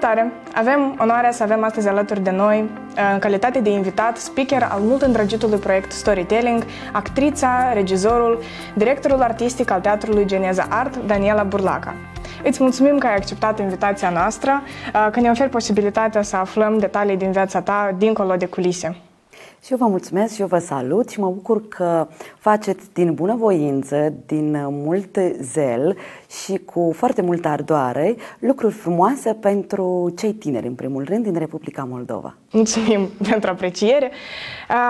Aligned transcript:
Salutare! 0.00 0.32
Avem 0.54 0.96
onoarea 1.00 1.30
să 1.30 1.42
avem 1.42 1.64
astăzi 1.64 1.88
alături 1.88 2.20
de 2.20 2.30
noi, 2.30 2.60
uh, 2.60 3.10
în 3.12 3.18
calitate 3.18 3.60
de 3.60 3.70
invitat, 3.70 4.16
speaker 4.16 4.68
al 4.70 4.80
mult 4.80 5.02
îndrăgitului 5.02 5.58
proiect 5.58 5.92
Storytelling, 5.92 6.64
actrița, 6.92 7.72
regizorul, 7.72 8.42
directorul 8.74 9.20
artistic 9.20 9.70
al 9.70 9.80
Teatrului 9.80 10.26
Geneza 10.26 10.66
Art, 10.70 10.96
Daniela 11.06 11.42
Burlaca. 11.42 11.94
Îți 12.44 12.62
mulțumim 12.62 12.98
că 12.98 13.06
ai 13.06 13.14
acceptat 13.14 13.58
invitația 13.58 14.10
noastră, 14.10 14.62
uh, 14.94 15.08
că 15.12 15.20
ne 15.20 15.30
oferi 15.30 15.50
posibilitatea 15.50 16.22
să 16.22 16.36
aflăm 16.36 16.78
detalii 16.78 17.16
din 17.16 17.30
viața 17.30 17.60
ta 17.60 17.94
dincolo 17.98 18.36
de 18.36 18.46
culise. 18.46 18.96
Și 19.64 19.72
eu 19.72 19.78
vă 19.78 19.86
mulțumesc 19.86 20.34
și 20.34 20.40
eu 20.40 20.46
vă 20.46 20.58
salut 20.58 21.08
și 21.08 21.20
mă 21.20 21.30
bucur 21.30 21.68
că 21.68 22.08
faceți 22.38 22.92
din 22.92 23.14
bunăvoință, 23.14 24.12
din 24.26 24.56
mult 24.70 25.18
zel 25.40 25.96
și 26.44 26.58
cu 26.58 26.92
foarte 26.94 27.22
multă 27.22 27.48
ardoare 27.48 28.16
lucruri 28.38 28.74
frumoase 28.74 29.32
pentru 29.32 30.12
cei 30.16 30.32
tineri, 30.32 30.66
în 30.66 30.74
primul 30.74 31.04
rând, 31.04 31.24
din 31.24 31.38
Republica 31.38 31.86
Moldova. 31.90 32.34
Mulțumim 32.50 33.08
pentru 33.30 33.50
apreciere. 33.50 34.10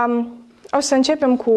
Um, 0.07 0.29
o 0.71 0.81
să 0.81 0.95
începem 0.95 1.37
cu 1.37 1.51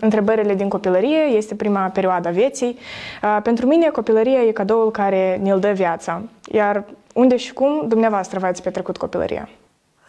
întrebările 0.00 0.54
din 0.54 0.68
copilărie. 0.68 1.18
Este 1.18 1.54
prima 1.54 1.88
perioadă 1.88 2.28
a 2.28 2.30
vieții. 2.30 2.78
Uh, 3.22 3.38
pentru 3.42 3.66
mine, 3.66 3.88
copilăria 3.88 4.42
e 4.42 4.52
cadoul 4.52 4.90
care 4.90 5.40
ne-l 5.42 5.60
dă 5.60 5.70
viața. 5.70 6.22
Iar 6.52 6.84
unde 7.14 7.36
și 7.36 7.52
cum 7.52 7.84
dumneavoastră 7.88 8.38
v-ați 8.38 8.62
petrecut 8.62 8.96
copilăria? 8.96 9.48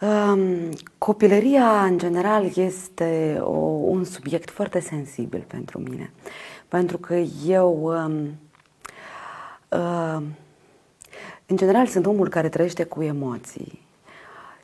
Um, 0.02 0.68
copilăria, 0.98 1.84
în 1.84 1.98
general, 1.98 2.50
este 2.54 3.38
o, 3.40 3.56
un 3.66 4.04
subiect 4.04 4.50
foarte 4.50 4.80
sensibil 4.80 5.44
pentru 5.46 5.78
mine. 5.78 6.12
Pentru 6.68 6.98
că 6.98 7.14
eu, 7.46 7.82
um, 7.84 8.38
uh, 9.68 10.22
în 11.46 11.56
general, 11.56 11.86
sunt 11.86 12.06
omul 12.06 12.28
care 12.28 12.48
trăiește 12.48 12.84
cu 12.84 13.02
emoții. 13.02 13.80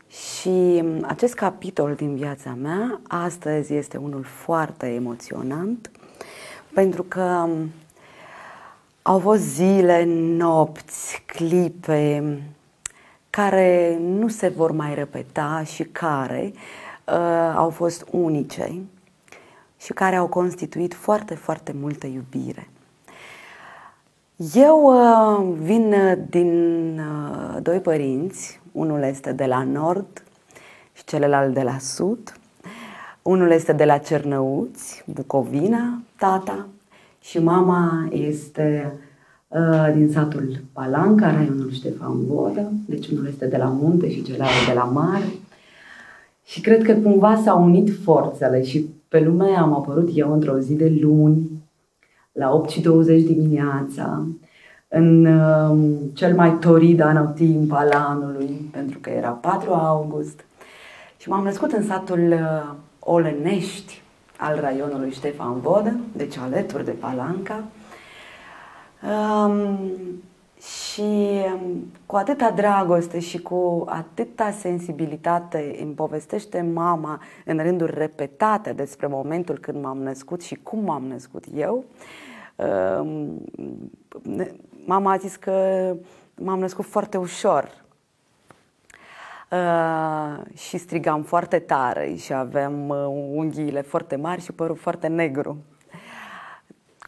Și 0.08 0.84
acest 1.02 1.34
capitol 1.34 1.94
din 1.94 2.14
viața 2.14 2.50
mea, 2.62 3.00
astăzi, 3.08 3.74
este 3.74 3.96
unul 3.96 4.22
foarte 4.22 4.86
emoționant, 4.86 5.90
pentru 6.74 7.02
că 7.02 7.44
um, 7.48 7.70
au 9.02 9.18
fost 9.18 9.42
zile, 9.42 10.04
nopți, 10.36 11.22
clipe, 11.26 12.38
care 13.38 13.98
nu 14.00 14.28
se 14.28 14.48
vor 14.48 14.72
mai 14.72 14.94
repeta 14.94 15.62
și 15.64 15.82
care 15.84 16.52
uh, 16.52 17.52
au 17.54 17.70
fost 17.70 18.06
unice 18.10 18.80
și 19.80 19.92
care 19.92 20.16
au 20.16 20.26
constituit 20.26 20.94
foarte, 20.94 21.34
foarte 21.34 21.74
multă 21.80 22.06
iubire. 22.06 22.68
Eu 24.54 24.82
uh, 24.82 25.56
vin 25.60 25.94
din 26.28 26.52
uh, 26.98 27.62
doi 27.62 27.80
părinți, 27.80 28.60
unul 28.72 29.02
este 29.02 29.32
de 29.32 29.44
la 29.44 29.62
nord 29.62 30.24
și 30.92 31.04
celălalt 31.04 31.54
de 31.54 31.62
la 31.62 31.78
sud. 31.78 32.32
Unul 33.22 33.50
este 33.50 33.72
de 33.72 33.84
la 33.84 33.98
Cernăuți, 33.98 35.02
Bucovina, 35.06 36.00
tata, 36.16 36.66
și 37.20 37.38
mama 37.38 38.08
este 38.10 38.92
Uh, 38.92 39.07
din 39.94 40.10
satul 40.12 40.60
Palanca, 40.72 41.32
raionul 41.32 41.70
Ștefan 41.72 42.26
Vodă, 42.26 42.72
deci 42.86 43.08
unul 43.08 43.26
este 43.26 43.46
de 43.46 43.56
la 43.56 43.66
munte 43.66 44.10
și 44.10 44.22
celălalt 44.22 44.66
de 44.66 44.72
la 44.72 44.84
mare. 44.84 45.28
Și 46.44 46.60
cred 46.60 46.82
că 46.82 46.92
cumva 46.92 47.40
s-au 47.44 47.64
unit 47.64 47.92
forțele 48.02 48.62
și 48.62 48.86
pe 49.08 49.20
lume 49.20 49.56
am 49.56 49.72
apărut 49.72 50.10
eu 50.14 50.32
într-o 50.32 50.58
zi 50.58 50.74
de 50.74 50.98
luni, 51.00 51.50
la 52.32 52.52
8 52.52 52.70
și 52.70 52.80
20 52.80 53.22
dimineața, 53.22 54.26
în 54.88 55.24
uh, 55.24 55.78
cel 56.12 56.34
mai 56.34 56.58
torid 56.58 57.00
anotimp 57.00 57.72
al 57.72 57.90
anului, 57.90 58.68
pentru 58.72 58.98
că 58.98 59.10
era 59.10 59.28
4 59.28 59.72
august. 59.72 60.44
Și 61.16 61.28
m-am 61.28 61.44
născut 61.44 61.72
în 61.72 61.86
satul 61.86 62.32
uh, 62.32 62.74
Olenești 62.98 64.02
al 64.36 64.58
raionului 64.60 65.10
Ștefan 65.10 65.60
Vodă, 65.60 65.96
deci 66.16 66.36
alături 66.36 66.84
de 66.84 66.90
Palanca. 66.90 67.64
Um, 69.02 69.78
și 70.60 71.40
cu 72.06 72.16
atâta 72.16 72.50
dragoste 72.50 73.18
și 73.18 73.38
cu 73.38 73.84
atâta 73.88 74.50
sensibilitate 74.50 75.78
îmi 75.82 75.94
povestește 75.94 76.60
mama 76.60 77.22
în 77.44 77.58
rânduri 77.58 77.94
repetate 77.94 78.72
despre 78.72 79.06
momentul 79.06 79.58
când 79.58 79.82
m-am 79.82 79.98
născut 79.98 80.42
și 80.42 80.54
cum 80.54 80.84
m-am 80.84 81.04
născut 81.04 81.44
eu. 81.54 81.84
Um, 82.56 83.44
mama 84.84 85.12
a 85.12 85.16
zis 85.16 85.36
că 85.36 85.94
m-am 86.34 86.58
născut 86.58 86.84
foarte 86.84 87.16
ușor, 87.16 87.86
Uh, 89.50 90.56
și 90.56 90.76
strigam 90.76 91.22
foarte 91.22 91.58
tare 91.58 92.14
și 92.14 92.32
aveam 92.32 92.88
uh, 92.88 93.04
unghiile 93.34 93.80
foarte 93.80 94.16
mari 94.16 94.42
și 94.42 94.52
părul 94.52 94.76
foarte 94.76 95.06
negru. 95.06 95.56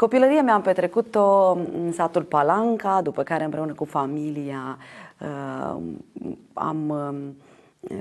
Copilăria 0.01 0.43
mea 0.43 0.55
am 0.55 0.63
petrecut-o 0.63 1.53
în 1.53 1.93
satul 1.93 2.23
Palanca, 2.23 3.01
după 3.03 3.23
care 3.23 3.45
împreună 3.45 3.73
cu 3.73 3.85
familia 3.85 4.79
uh, 5.21 5.83
am, 6.53 6.89
uh, 6.89 7.95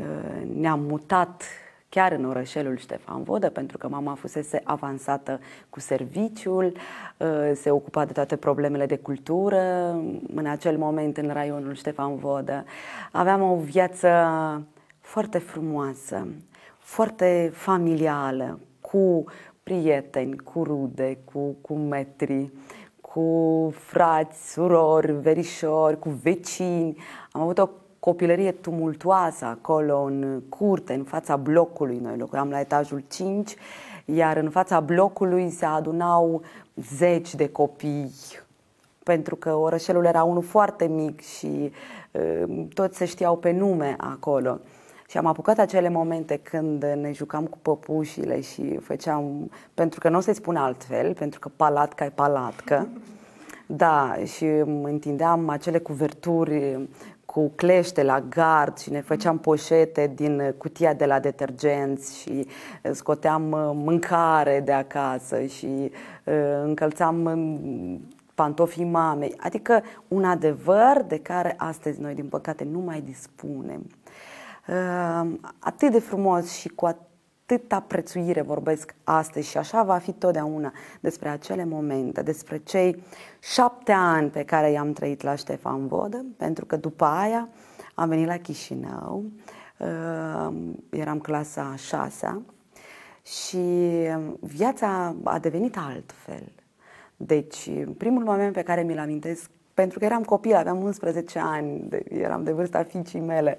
ne-am 0.56 0.80
mutat 0.80 1.44
chiar 1.90 2.12
în 2.12 2.26
orășelul 2.26 2.78
Ștefan 2.78 3.24
Vodă, 3.24 3.50
pentru 3.50 3.78
că 3.78 3.88
mama 3.88 4.14
fusese 4.14 4.62
avansată 4.64 5.40
cu 5.70 5.80
serviciul, 5.80 6.74
uh, 7.18 7.52
se 7.54 7.72
ocupa 7.72 8.06
de 8.06 8.12
toate 8.12 8.36
problemele 8.36 8.86
de 8.86 8.98
cultură 8.98 9.92
în 10.36 10.46
acel 10.46 10.78
moment 10.78 11.18
în 11.18 11.30
raionul 11.34 11.74
Ștefan 11.74 12.16
Vodă. 12.16 12.64
Aveam 13.12 13.42
o 13.42 13.56
viață 13.56 14.10
foarte 15.00 15.38
frumoasă, 15.38 16.28
foarte 16.78 17.52
familială, 17.54 18.60
cu 18.82 19.24
prieteni, 19.70 20.36
cu 20.36 20.64
rude, 20.64 21.18
cu, 21.32 21.56
cu 21.62 21.74
metri, 21.74 22.52
cu 23.02 23.74
frați, 23.76 24.52
surori, 24.52 25.12
verișori, 25.12 26.00
cu 26.00 26.10
vecini. 26.10 26.98
Am 27.32 27.42
avut 27.42 27.58
o 27.58 27.70
copilărie 28.00 28.52
tumultuoasă 28.52 29.46
acolo 29.46 30.02
în 30.02 30.42
curte, 30.50 30.94
în 30.94 31.04
fața 31.04 31.36
blocului. 31.36 31.98
Noi 31.98 32.18
locuiam 32.18 32.50
la 32.50 32.60
etajul 32.60 33.04
5, 33.08 33.56
iar 34.06 34.38
în 34.38 34.50
fața 34.50 34.80
blocului 34.80 35.50
se 35.50 35.66
adunau 35.66 36.42
zeci 36.76 37.36
de 37.36 37.50
copii, 37.50 38.12
pentru 39.04 39.36
că 39.36 39.56
orășelul 39.56 40.06
era 40.06 40.24
unul 40.24 40.44
foarte 40.44 40.88
mic 40.88 41.22
și 41.22 41.72
uh, 42.12 42.66
toți 42.74 42.98
se 42.98 43.06
știau 43.06 43.38
pe 43.38 43.52
nume 43.52 43.96
acolo. 43.98 44.60
Și 45.10 45.18
am 45.18 45.26
apucat 45.26 45.60
acele 45.60 45.90
momente 45.90 46.38
când 46.38 46.84
ne 46.84 47.12
jucam 47.12 47.46
cu 47.46 47.58
păpușile 47.62 48.42
și 48.42 48.78
făceam, 48.78 49.52
pentru 49.74 50.00
că 50.00 50.10
nu 50.10 50.18
o 50.18 50.20
să-i 50.20 50.34
spun 50.34 50.56
altfel, 50.56 51.14
pentru 51.14 51.40
că 51.40 51.50
palatca 51.56 52.06
e 52.06 52.10
palatcă. 52.10 52.88
Da, 53.72 54.16
și 54.26 54.46
întindeam 54.84 55.50
acele 55.50 55.78
cuverturi 55.80 56.88
cu 57.26 57.52
clește 57.56 58.04
la 58.04 58.20
gard 58.20 58.78
și 58.78 58.92
ne 58.92 59.02
făceam 59.02 59.38
poșete 59.38 60.12
din 60.16 60.56
cutia 60.58 60.94
de 60.94 61.06
la 61.06 61.20
detergenți 61.20 62.20
și 62.20 62.48
scoteam 62.92 63.42
mâncare 63.76 64.62
de 64.66 64.72
acasă 64.72 65.42
și 65.46 65.92
uh, 66.24 66.34
încălțam 66.64 67.26
um, 67.26 68.02
pantofii 68.36 68.84
mamei. 68.84 69.34
Adică 69.38 69.84
un 70.08 70.24
adevăr 70.24 71.06
de 71.08 71.20
care 71.20 71.54
astăzi 71.58 72.02
noi, 72.02 72.14
din 72.14 72.28
păcate, 72.28 72.68
nu 72.72 72.80
mai 72.80 73.02
dispunem. 73.02 73.86
Ehm, 74.70 75.40
atât 75.60 75.92
de 75.92 76.00
frumos 76.00 76.52
și 76.52 76.68
cu 76.68 76.86
atâta 76.86 77.80
prețuire 77.80 78.42
vorbesc 78.42 78.96
astăzi 79.04 79.50
și 79.50 79.58
așa 79.58 79.84
va 79.84 79.98
fi 79.98 80.12
totdeauna 80.12 80.74
despre 81.00 81.30
acele 81.30 81.66
momente, 81.66 82.22
despre 82.22 82.58
cei 82.58 83.04
șapte 83.40 83.92
ani 83.92 84.30
pe 84.30 84.44
care 84.44 84.72
i-am 84.72 84.94
trăit 84.94 85.22
la 85.22 85.36
Ștefan 85.36 85.88
Vodă, 85.88 86.26
pentru 86.38 86.66
că 86.66 86.76
după 86.76 87.06
aia 87.06 87.50
am 87.94 88.10
venit 88.10 88.28
la 88.28 88.38
Chișinău, 88.38 89.24
ehm, 89.78 90.84
eram 90.90 91.20
clasa 91.20 91.70
a 91.74 91.76
șasea 91.76 92.42
și 93.24 93.58
viața 94.40 95.16
a 95.24 95.40
devenit 95.40 95.78
altfel. 95.78 96.52
Deci, 97.18 97.70
primul 97.98 98.24
moment 98.24 98.54
pe 98.54 98.62
care 98.62 98.82
mi-l 98.82 99.00
amintesc 99.00 99.50
pentru 99.74 100.00
că 100.00 100.06
eram 100.06 100.24
copil, 100.24 100.56
aveam 100.56 100.84
11 100.84 101.40
ani, 101.40 101.88
eram 102.10 102.44
de 102.44 102.52
vârsta 102.52 102.84
fiicii 102.84 103.20
mele 103.20 103.58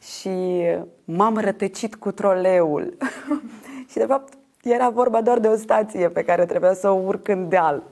și 0.00 0.62
m-am 1.04 1.38
rătăcit 1.38 1.94
cu 1.94 2.10
troleul. 2.10 2.96
și 3.90 3.96
de 3.96 4.04
fapt 4.04 4.32
era 4.62 4.88
vorba 4.88 5.20
doar 5.20 5.38
de 5.38 5.48
o 5.48 5.56
stație 5.56 6.08
pe 6.08 6.22
care 6.22 6.44
trebuia 6.44 6.74
să 6.74 6.88
o 6.88 7.00
urc 7.04 7.28
în 7.28 7.48
deal. 7.48 7.82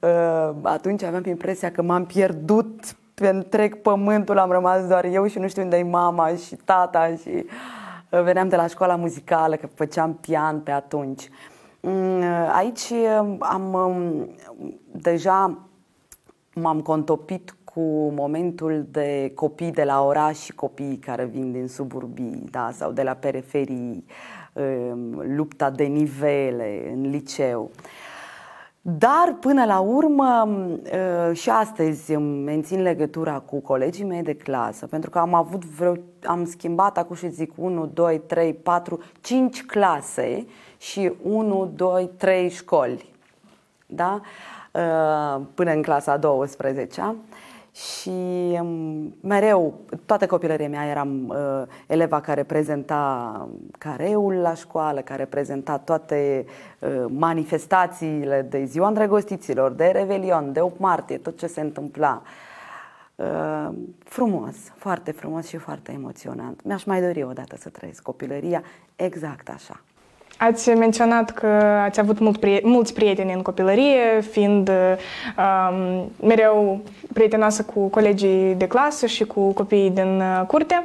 Uh, 0.00 0.50
atunci 0.62 1.02
aveam 1.02 1.22
impresia 1.24 1.70
că 1.70 1.82
m-am 1.82 2.06
pierdut 2.06 2.94
pe 3.14 3.28
întreg 3.28 3.74
pământul, 3.74 4.38
am 4.38 4.50
rămas 4.50 4.86
doar 4.86 5.04
eu 5.04 5.26
și 5.26 5.38
nu 5.38 5.48
știu 5.48 5.62
unde 5.62 5.76
e 5.76 5.82
mama 5.82 6.34
și 6.34 6.56
tata 6.64 7.14
și 7.16 7.46
uh, 8.10 8.22
veneam 8.22 8.48
de 8.48 8.56
la 8.56 8.66
școala 8.66 8.96
muzicală, 8.96 9.56
că 9.56 9.66
făceam 9.74 10.14
pian 10.14 10.60
pe 10.60 10.70
atunci. 10.70 11.28
Mm, 11.80 12.22
aici 12.52 12.92
am 13.38 13.76
deja 14.92 15.58
m-am 16.54 16.80
contopit 16.80 17.54
cu 17.74 18.12
momentul 18.14 18.86
de 18.90 19.32
copii 19.34 19.70
de 19.70 19.84
la 19.84 20.04
oraș 20.04 20.38
și 20.38 20.52
copii 20.52 20.96
care 20.96 21.24
vin 21.24 21.52
din 21.52 21.68
suburbii 21.68 22.44
da, 22.50 22.70
sau 22.72 22.92
de 22.92 23.02
la 23.02 23.14
periferii, 23.14 24.04
um, 24.52 25.22
lupta 25.36 25.70
de 25.70 25.84
nivele 25.84 26.90
în 26.92 27.10
liceu. 27.10 27.70
Dar 28.82 29.36
până 29.40 29.64
la 29.64 29.78
urmă 29.80 30.48
uh, 30.48 31.36
și 31.36 31.50
astăzi 31.50 32.16
mențin 32.16 32.82
legătura 32.82 33.38
cu 33.38 33.60
colegii 33.60 34.04
mei 34.04 34.22
de 34.22 34.34
clasă, 34.34 34.86
pentru 34.86 35.10
că 35.10 35.18
am 35.18 35.34
avut 35.34 35.64
vreo, 35.64 35.94
am 36.24 36.44
schimbat 36.44 36.98
acum 36.98 37.16
și 37.16 37.28
zic 37.28 37.52
1, 37.56 37.86
2, 37.86 38.18
3, 38.18 38.54
4, 38.54 39.00
5 39.20 39.64
clase 39.64 40.46
și 40.78 41.12
1, 41.22 41.72
2, 41.74 42.10
3 42.16 42.48
școli. 42.48 43.12
Da? 43.86 44.20
Uh, 44.72 45.42
până 45.54 45.72
în 45.72 45.82
clasa 45.82 46.16
12 46.16 47.00
și 47.80 48.10
um, 48.60 49.14
mereu, 49.20 49.80
toată 50.06 50.26
copilăria 50.26 50.68
mea 50.68 50.86
eram 50.86 51.28
uh, 51.28 51.62
eleva 51.86 52.20
care 52.20 52.42
prezenta 52.42 53.48
careul 53.78 54.34
la 54.34 54.54
școală, 54.54 55.00
care 55.00 55.24
prezenta 55.24 55.78
toate 55.78 56.44
uh, 56.78 57.04
manifestațiile 57.08 58.46
de 58.50 58.64
ziua 58.64 58.88
îndrăgostiților, 58.88 59.72
de 59.72 59.86
Revelion, 59.86 60.52
de 60.52 60.60
8 60.60 60.78
martie, 60.78 61.18
tot 61.18 61.38
ce 61.38 61.46
se 61.46 61.60
întâmpla. 61.60 62.22
Uh, 63.14 63.68
frumos, 64.04 64.56
foarte 64.76 65.10
frumos 65.10 65.46
și 65.46 65.56
foarte 65.56 65.92
emoționant. 65.92 66.64
Mi-aș 66.64 66.84
mai 66.84 67.00
dori 67.00 67.22
odată 67.22 67.56
să 67.56 67.68
trăiesc 67.68 68.02
copilăria 68.02 68.62
exact 68.96 69.48
așa. 69.48 69.80
Ați 70.42 70.70
menționat 70.70 71.30
că 71.30 71.46
ați 71.84 72.00
avut 72.00 72.18
mult 72.18 72.38
prie- 72.38 72.60
mulți 72.62 72.94
prieteni 72.94 73.32
în 73.32 73.42
copilărie, 73.42 74.20
fiind 74.30 74.68
um, 74.68 76.10
mereu 76.26 76.80
prietenoasă 77.12 77.62
cu 77.62 77.88
colegii 77.88 78.54
de 78.54 78.66
clasă 78.66 79.06
și 79.06 79.24
cu 79.24 79.52
copiii 79.52 79.90
din 79.90 80.20
uh, 80.20 80.46
curte. 80.46 80.84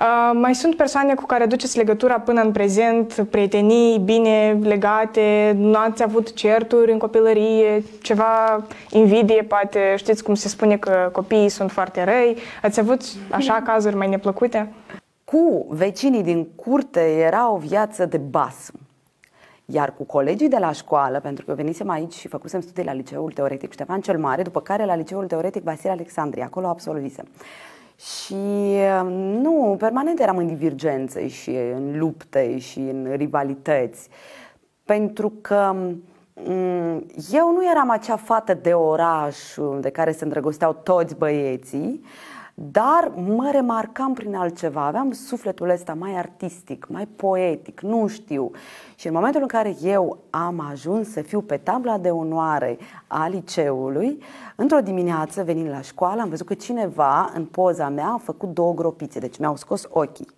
Uh, 0.00 0.30
mai 0.40 0.54
sunt 0.54 0.76
persoane 0.76 1.14
cu 1.14 1.26
care 1.26 1.46
duceți 1.46 1.76
legătura 1.76 2.20
până 2.20 2.40
în 2.40 2.52
prezent, 2.52 3.26
prietenii 3.30 3.98
bine 3.98 4.58
legate, 4.62 5.54
nu 5.58 5.78
ați 5.78 6.02
avut 6.02 6.34
certuri 6.34 6.92
în 6.92 6.98
copilărie, 6.98 7.84
ceva 8.02 8.64
invidie, 8.90 9.42
poate 9.42 9.94
știți 9.96 10.22
cum 10.22 10.34
se 10.34 10.48
spune 10.48 10.76
că 10.76 11.08
copiii 11.12 11.48
sunt 11.48 11.70
foarte 11.70 12.04
răi. 12.04 12.36
Ați 12.62 12.80
avut 12.80 13.00
așa 13.30 13.62
cazuri 13.66 13.96
mai 13.96 14.08
neplăcute? 14.08 14.72
Cu 15.24 15.66
vecinii 15.68 16.22
din 16.22 16.46
curte 16.56 17.00
era 17.00 17.52
o 17.52 17.56
viață 17.56 18.06
de 18.06 18.16
basm. 18.16 18.81
Iar 19.74 19.94
cu 19.94 20.04
colegii 20.04 20.48
de 20.48 20.58
la 20.58 20.72
școală, 20.72 21.20
pentru 21.20 21.44
că 21.44 21.54
venisem 21.54 21.90
aici 21.90 22.12
și 22.12 22.28
făcusem 22.28 22.60
studii 22.60 22.84
la 22.84 22.92
Liceul 22.92 23.32
Teoretic 23.32 23.72
Ștefan 23.72 24.00
cel 24.00 24.18
Mare, 24.18 24.42
după 24.42 24.60
care 24.60 24.84
la 24.84 24.94
Liceul 24.94 25.26
Teoretic 25.26 25.62
Vasile 25.62 25.90
Alexandria, 25.90 26.44
acolo 26.44 26.66
absolvisem. 26.66 27.28
Și 27.96 28.36
nu, 29.42 29.76
permanent 29.78 30.20
eram 30.20 30.36
în 30.36 30.46
divergențe 30.46 31.28
și 31.28 31.50
în 31.50 31.98
lupte 31.98 32.58
și 32.58 32.78
în 32.78 33.12
rivalități. 33.16 34.08
Pentru 34.84 35.32
că 35.40 35.72
mm, 36.34 37.06
eu 37.32 37.52
nu 37.52 37.70
eram 37.70 37.90
acea 37.90 38.16
fată 38.16 38.54
de 38.54 38.72
oraș 38.72 39.36
de 39.80 39.90
care 39.90 40.12
se 40.12 40.24
îndrăgosteau 40.24 40.72
toți 40.72 41.16
băieții, 41.16 42.04
dar 42.54 43.12
mă 43.14 43.48
remarcam 43.52 44.12
prin 44.12 44.34
altceva, 44.34 44.86
aveam 44.86 45.12
sufletul 45.12 45.68
ăsta 45.68 45.94
mai 45.94 46.14
artistic, 46.14 46.86
mai 46.88 47.06
poetic, 47.06 47.80
nu 47.80 48.06
știu. 48.06 48.50
Și 48.94 49.06
în 49.06 49.12
momentul 49.12 49.40
în 49.40 49.46
care 49.46 49.76
eu 49.82 50.18
am 50.30 50.66
ajuns 50.70 51.10
să 51.10 51.20
fiu 51.20 51.40
pe 51.40 51.56
tabla 51.56 51.98
de 51.98 52.10
onoare 52.10 52.78
a 53.06 53.28
liceului, 53.28 54.22
într-o 54.56 54.80
dimineață, 54.80 55.42
venind 55.42 55.68
la 55.68 55.80
școală, 55.80 56.20
am 56.20 56.28
văzut 56.28 56.46
că 56.46 56.54
cineva 56.54 57.30
în 57.34 57.44
poza 57.44 57.88
mea 57.88 58.08
a 58.08 58.20
făcut 58.22 58.48
două 58.54 58.74
gropițe, 58.74 59.18
deci 59.18 59.38
mi-au 59.38 59.56
scos 59.56 59.86
ochii. 59.90 60.28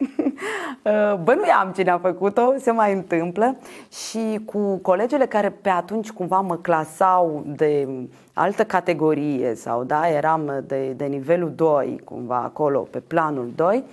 Bănuiam 1.24 1.72
cine 1.74 1.90
a 1.90 1.98
făcut-o, 1.98 2.52
se 2.58 2.70
mai 2.70 2.92
întâmplă 2.92 3.56
și 3.88 4.40
cu 4.44 4.76
colegele 4.76 5.26
care 5.26 5.50
pe 5.50 5.68
atunci 5.68 6.10
cumva 6.10 6.40
mă 6.40 6.56
clasau 6.56 7.42
de 7.46 7.88
altă 8.40 8.64
categorie 8.64 9.54
sau 9.54 9.84
da, 9.84 10.08
eram 10.08 10.64
de, 10.66 10.92
de 10.92 11.04
nivelul 11.04 11.52
2 11.54 12.00
cumva 12.04 12.42
acolo 12.42 12.80
pe 12.80 13.00
planul 13.00 13.52
2 13.54 13.84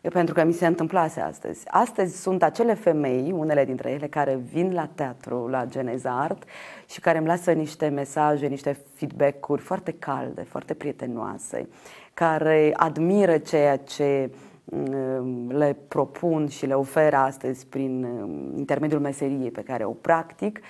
pentru 0.00 0.34
că 0.34 0.44
mi 0.44 0.52
se 0.52 0.66
întâmplase 0.66 1.20
astăzi. 1.20 1.64
Astăzi 1.66 2.20
sunt 2.20 2.42
acele 2.42 2.74
femei, 2.74 3.32
unele 3.36 3.64
dintre 3.64 3.90
ele, 3.90 4.06
care 4.06 4.40
vin 4.52 4.72
la 4.74 4.88
teatru, 4.94 5.48
la 5.48 5.64
Geneza 5.64 6.20
Art 6.20 6.42
și 6.86 7.00
care 7.00 7.18
îmi 7.18 7.26
lasă 7.26 7.52
niște 7.52 7.88
mesaje, 7.88 8.46
niște 8.46 8.84
feedback-uri 8.94 9.62
foarte 9.62 9.92
calde, 9.98 10.42
foarte 10.42 10.74
prietenoase, 10.74 11.68
care 12.14 12.72
admiră 12.76 13.38
ceea 13.38 13.76
ce 13.76 14.30
mm, 14.64 15.50
le 15.50 15.76
propun 15.88 16.48
și 16.48 16.66
le 16.66 16.74
ofer 16.74 17.14
astăzi 17.14 17.66
prin 17.66 18.00
mm, 18.00 18.58
intermediul 18.58 19.00
meseriei 19.00 19.50
pe 19.50 19.62
care 19.62 19.84
o 19.84 19.92
practic 19.92 20.60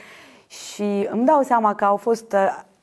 și 0.46 1.08
îmi 1.10 1.24
dau 1.24 1.42
seama 1.42 1.74
că 1.74 1.84
au 1.84 1.96
fost 1.96 2.36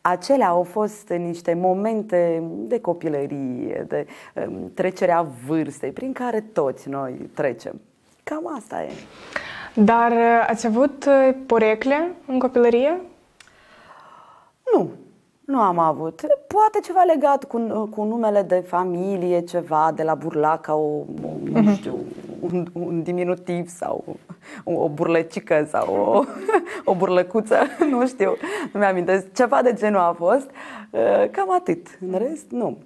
acelea 0.08 0.48
au 0.48 0.64
fost 0.64 1.10
niște 1.10 1.54
momente 1.54 2.44
de 2.56 2.80
copilărie, 2.80 3.86
de 3.88 4.08
um, 4.48 4.72
trecerea 4.74 5.28
vârstei, 5.48 5.92
prin 5.92 6.14
care 6.14 6.42
toți 6.42 6.90
noi 6.90 7.30
trecem. 7.34 7.82
Cam 8.24 8.56
asta 8.56 8.84
e. 8.84 8.92
Dar 9.74 10.12
uh, 10.12 10.46
ați 10.48 10.66
avut 10.66 11.06
uh, 11.06 11.36
porecle 11.46 12.16
în 12.28 12.40
copilărie? 12.40 13.02
Nu, 14.74 14.90
nu 15.46 15.60
am 15.60 15.80
avut. 15.80 16.22
Poate 16.48 16.80
ceva 16.84 17.04
legat 17.04 17.44
cu, 17.44 17.58
uh, 17.58 17.90
cu 17.90 18.04
numele 18.04 18.42
de 18.42 18.64
familie, 18.68 19.42
ceva 19.42 19.92
de 19.96 20.04
la 20.04 20.16
burlaca, 20.16 20.76
o, 20.76 20.98
o 20.98 21.06
nu 21.44 21.62
mhm. 21.62 21.74
știu, 21.74 21.98
un, 22.40 22.68
un 22.74 23.04
diminutiv 23.04 23.68
sau 23.68 24.04
o 24.64 24.90
burlăcică 24.90 25.68
sau 25.72 25.96
o, 25.96 26.24
o 26.92 26.96
burlăcuță, 26.96 27.58
nu 27.92 28.08
știu, 28.08 28.38
nu 28.72 28.80
mi-amintesc, 28.80 29.34
ceva 29.34 29.62
de 29.62 29.74
genul 29.74 30.00
a 30.00 30.16
fost. 30.18 30.50
Uh, 30.90 31.30
cam 31.32 31.52
atât. 31.52 31.88
În 32.12 32.18
rest, 32.18 32.52
nu. 32.52 32.78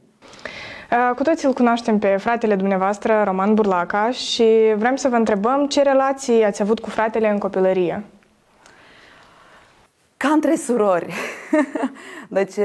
Uh, 0.92 1.16
cu 1.16 1.24
toții 1.24 1.48
îl 1.48 1.54
cunoaștem 1.54 2.00
pe 2.00 2.18
fratele 2.18 2.56
dumneavoastră, 2.56 3.24
Roman 3.24 3.54
Burlaca, 3.54 4.12
și 4.12 4.74
vrem 4.76 4.96
să 4.96 5.10
vă 5.10 5.16
întrebăm 5.16 5.68
ce 5.68 5.82
relații 5.82 6.44
ați 6.44 6.62
avut 6.62 6.80
cu 6.80 6.90
fratele 6.90 7.30
în 7.30 7.38
copilărie? 7.38 8.04
Ca 10.18 10.28
între 10.28 10.56
surori. 10.56 11.14
Deci, 12.28 12.56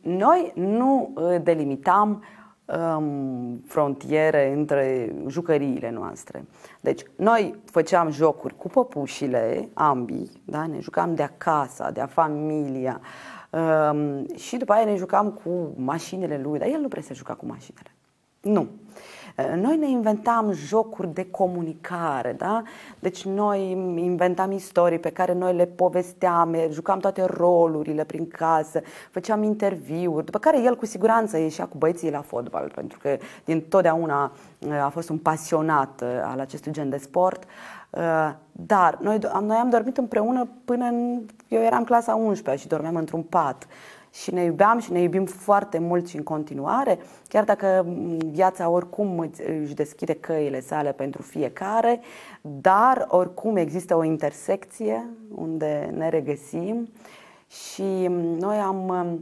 noi 0.00 0.52
nu 0.54 1.14
delimitam 1.42 2.24
um, 2.66 3.62
frontiere 3.66 4.52
între 4.52 5.14
jucăriile 5.28 5.90
noastre. 5.90 6.44
Deci, 6.80 7.02
noi 7.16 7.58
făceam 7.64 8.10
jocuri 8.10 8.56
cu 8.56 8.68
păpușile, 8.68 9.68
ambii, 9.74 10.42
da? 10.44 10.66
ne 10.66 10.80
jucam 10.80 11.14
de 11.14 11.22
acasă, 11.22 11.90
de 11.92 12.00
a 12.00 12.06
familia 12.06 13.00
um, 13.50 14.26
și 14.36 14.56
după 14.56 14.72
aia 14.72 14.84
ne 14.84 14.96
jucam 14.96 15.30
cu 15.30 15.72
mașinile 15.76 16.40
lui, 16.42 16.58
dar 16.58 16.68
el 16.68 16.80
nu 16.80 16.88
prea 16.88 17.02
se 17.02 17.14
juca 17.14 17.34
cu 17.34 17.46
mașinile. 17.46 17.90
Nu. 18.40 18.68
Noi 19.54 19.76
ne 19.76 19.90
inventam 19.90 20.52
jocuri 20.52 21.14
de 21.14 21.30
comunicare, 21.30 22.32
da? 22.32 22.62
Deci 22.98 23.24
noi 23.24 23.70
inventam 23.96 24.52
istorii 24.52 24.98
pe 24.98 25.10
care 25.10 25.32
noi 25.32 25.54
le 25.54 25.66
povesteam, 25.66 26.56
jucam 26.70 26.98
toate 26.98 27.24
rolurile 27.24 28.04
prin 28.04 28.28
casă, 28.28 28.82
făceam 29.10 29.42
interviuri, 29.42 30.24
după 30.24 30.38
care 30.38 30.60
el 30.60 30.76
cu 30.76 30.86
siguranță 30.86 31.38
ieșea 31.38 31.66
cu 31.66 31.78
băieții 31.78 32.10
la 32.10 32.20
fotbal, 32.20 32.72
pentru 32.74 32.98
că 33.02 33.16
din 33.44 33.60
totdeauna 33.60 34.32
uh, 34.58 34.82
a 34.84 34.88
fost 34.88 35.08
un 35.08 35.18
pasionat 35.18 36.00
uh, 36.02 36.08
al 36.24 36.40
acestui 36.40 36.72
gen 36.72 36.90
de 36.90 36.96
sport. 36.96 37.44
Uh, 37.90 38.32
dar 38.52 38.98
noi, 39.00 39.18
noi 39.40 39.56
am 39.56 39.70
dormit 39.70 39.96
împreună 39.96 40.48
până 40.64 40.84
în, 40.84 41.22
eu 41.48 41.62
eram 41.62 41.84
clasa 41.84 42.14
11 42.14 42.62
și 42.62 42.68
dormeam 42.68 42.96
într-un 42.96 43.22
pat 43.22 43.66
și 44.22 44.34
ne 44.34 44.42
iubeam 44.42 44.78
și 44.78 44.92
ne 44.92 45.00
iubim 45.00 45.24
foarte 45.24 45.78
mult 45.78 46.08
și 46.08 46.16
în 46.16 46.22
continuare, 46.22 46.98
chiar 47.28 47.44
dacă 47.44 47.86
viața 48.30 48.68
oricum 48.68 49.30
își 49.62 49.74
deschide 49.74 50.14
căile 50.14 50.60
sale 50.60 50.92
pentru 50.92 51.22
fiecare, 51.22 52.00
dar 52.40 53.06
oricum 53.08 53.56
există 53.56 53.96
o 53.96 54.04
intersecție 54.04 55.06
unde 55.34 55.92
ne 55.96 56.08
regăsim 56.08 56.88
și 57.48 58.06
noi 58.38 58.56
am, 58.56 59.20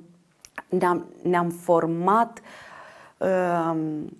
ne-am, 0.69 1.07
ne-am 1.23 1.51
format 1.51 2.41
um, 3.19 4.17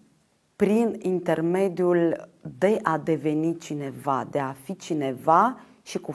prin 0.57 0.99
intermediul 1.03 2.29
de 2.59 2.79
a 2.83 2.99
deveni 2.99 3.57
cineva, 3.59 4.27
de 4.31 4.39
a 4.39 4.55
fi 4.63 4.77
cineva 4.77 5.61
și 5.83 5.99
cu 5.99 6.15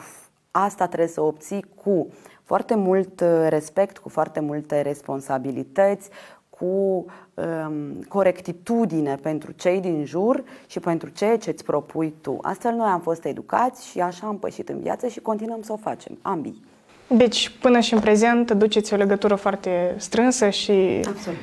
asta 0.50 0.86
trebuie 0.86 1.08
să 1.08 1.20
obții 1.20 1.64
cu 1.82 2.08
foarte 2.50 2.74
mult 2.74 3.20
uh, 3.20 3.46
respect, 3.48 3.98
cu 3.98 4.08
foarte 4.08 4.40
multe 4.40 4.80
responsabilități, 4.80 6.08
cu 6.50 6.64
um, 6.64 8.02
corectitudine 8.08 9.14
pentru 9.14 9.52
cei 9.52 9.80
din 9.80 10.04
jur 10.04 10.44
și 10.66 10.80
pentru 10.80 11.08
ceea 11.08 11.38
ce 11.38 11.50
îți 11.50 11.64
propui 11.64 12.14
tu. 12.20 12.38
Astfel 12.42 12.72
noi 12.72 12.88
am 12.88 13.00
fost 13.00 13.24
educați 13.24 13.88
și 13.88 14.00
așa 14.00 14.26
am 14.26 14.38
pășit 14.38 14.68
în 14.68 14.80
viață 14.80 15.06
și 15.06 15.20
continuăm 15.20 15.62
să 15.62 15.72
o 15.72 15.76
facem, 15.76 16.18
ambii. 16.22 16.64
Deci, 17.08 17.58
până 17.60 17.80
și 17.80 17.94
în 17.94 18.00
prezent, 18.00 18.50
duceți 18.50 18.92
o 18.92 18.96
legătură 18.96 19.34
foarte 19.34 19.94
strânsă 19.98 20.48
și... 20.48 21.02
Absolut 21.06 21.38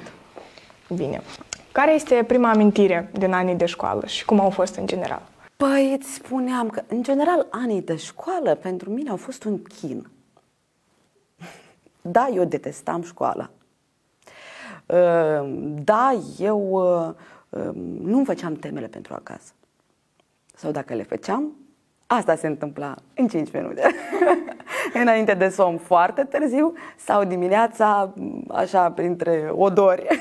Bine. 0.95 1.21
Care 1.71 1.93
este 1.93 2.23
prima 2.27 2.49
amintire 2.49 3.09
din 3.13 3.33
anii 3.33 3.55
de 3.55 3.65
școală 3.65 4.05
și 4.05 4.25
cum 4.25 4.39
au 4.39 4.49
fost 4.49 4.75
în 4.75 4.87
general? 4.87 5.21
Păi 5.57 5.97
îți 5.99 6.13
spuneam 6.13 6.69
că, 6.69 6.81
în 6.87 7.03
general, 7.03 7.47
anii 7.49 7.81
de 7.81 7.95
școală 7.95 8.55
pentru 8.55 8.89
mine 8.89 9.09
au 9.09 9.17
fost 9.17 9.43
un 9.43 9.57
chin. 9.79 10.07
Da, 12.11 12.29
eu 12.33 12.43
detestam 12.43 13.01
școala. 13.01 13.49
Ă, 14.89 15.45
da, 15.83 16.19
eu 16.39 16.73
ă, 16.75 17.15
ă, 17.53 17.71
nu-mi 18.01 18.25
făceam 18.25 18.53
temele 18.53 18.87
pentru 18.87 19.13
acasă. 19.13 19.53
Sau 20.55 20.71
dacă 20.71 20.93
le 20.93 21.03
făceam, 21.03 21.55
asta 22.07 22.35
se 22.35 22.47
întâmpla 22.47 22.95
în 23.15 23.27
5 23.27 23.51
minute. 23.51 23.81
Înainte 25.01 25.33
de 25.33 25.49
somn 25.49 25.77
foarte 25.77 26.23
târziu 26.23 26.73
sau 26.97 27.23
dimineața, 27.23 28.13
așa, 28.47 28.91
printre 28.91 29.49
odori. 29.51 30.07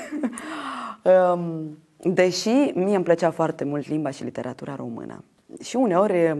Deși 1.97 2.49
mie 2.75 2.95
îmi 2.95 3.03
plăcea 3.03 3.31
foarte 3.31 3.63
mult 3.63 3.87
limba 3.87 4.09
și 4.09 4.23
literatura 4.23 4.75
română. 4.75 5.23
Și 5.61 5.75
uneori 5.75 6.35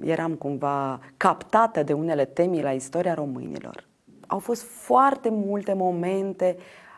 eram 0.00 0.34
cumva 0.34 1.00
captată 1.16 1.82
de 1.82 1.92
unele 1.92 2.24
temi 2.24 2.62
la 2.62 2.72
istoria 2.72 3.14
românilor 3.14 3.90
au 4.32 4.38
fost 4.38 4.62
foarte 4.62 5.28
multe 5.30 5.72
momente, 5.72 6.56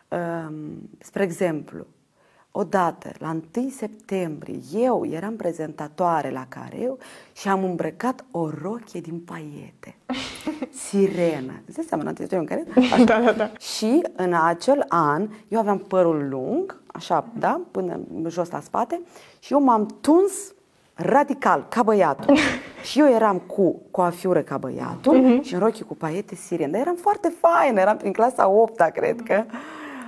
um, 0.08 0.88
spre 0.98 1.22
exemplu, 1.22 1.86
odată, 2.50 3.10
la 3.18 3.36
1 3.56 3.68
septembrie, 3.68 4.60
eu 4.74 5.06
eram 5.06 5.36
prezentatoare 5.36 6.30
la 6.30 6.46
Careu 6.48 6.98
și 7.32 7.48
am 7.48 7.64
îmbrăcat 7.64 8.24
o 8.30 8.50
rochie 8.50 9.00
din 9.00 9.20
paiete. 9.20 9.96
Sirenă. 10.86 11.62
Îți 11.66 11.76
dai 11.76 11.84
seama, 11.88 12.12
în 12.30 12.44
care? 12.44 12.64
Da, 13.04 13.20
da, 13.20 13.32
da. 13.32 13.50
Și 13.52 14.06
în 14.16 14.34
acel 14.34 14.84
an, 14.88 15.28
eu 15.48 15.58
aveam 15.58 15.78
părul 15.78 16.28
lung, 16.28 16.82
așa, 16.86 17.32
da, 17.38 17.60
până 17.70 18.00
jos 18.28 18.50
la 18.50 18.60
spate, 18.60 19.00
și 19.38 19.52
eu 19.52 19.62
m-am 19.62 19.98
tuns 20.00 20.53
radical, 20.94 21.66
ca 21.68 21.82
băiatul. 21.82 22.36
și 22.90 23.00
eu 23.00 23.08
eram 23.08 23.38
cu 23.38 23.82
coafiură 23.90 24.40
ca 24.40 24.58
băiatul 24.58 25.22
uh-huh. 25.22 25.42
și 25.42 25.54
în 25.54 25.60
rochii 25.60 25.84
cu 25.84 25.94
paiete 25.94 26.34
siren. 26.34 26.70
Dar 26.70 26.80
eram 26.80 26.94
foarte 26.94 27.32
faină, 27.40 27.80
eram 27.80 27.96
prin 27.96 28.12
clasa 28.12 28.48
8 28.48 28.90
cred 28.94 29.22
că, 29.22 29.44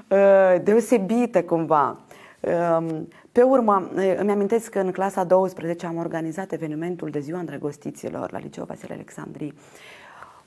uh, 0.08 0.62
deosebită 0.62 1.42
cumva. 1.42 2.00
Um, 2.40 3.08
pe 3.32 3.42
urmă, 3.42 3.90
uh, 3.96 4.14
îmi 4.16 4.30
amintesc 4.30 4.70
că 4.70 4.78
în 4.78 4.90
clasa 4.90 5.24
12 5.24 5.86
am 5.86 5.96
organizat 5.96 6.52
evenimentul 6.52 7.10
de 7.10 7.18
ziua 7.18 7.38
îndrăgostiților 7.38 8.32
la 8.32 8.38
Liceul 8.38 8.66
Vasile 8.66 8.94
Alexandrii. 8.94 9.54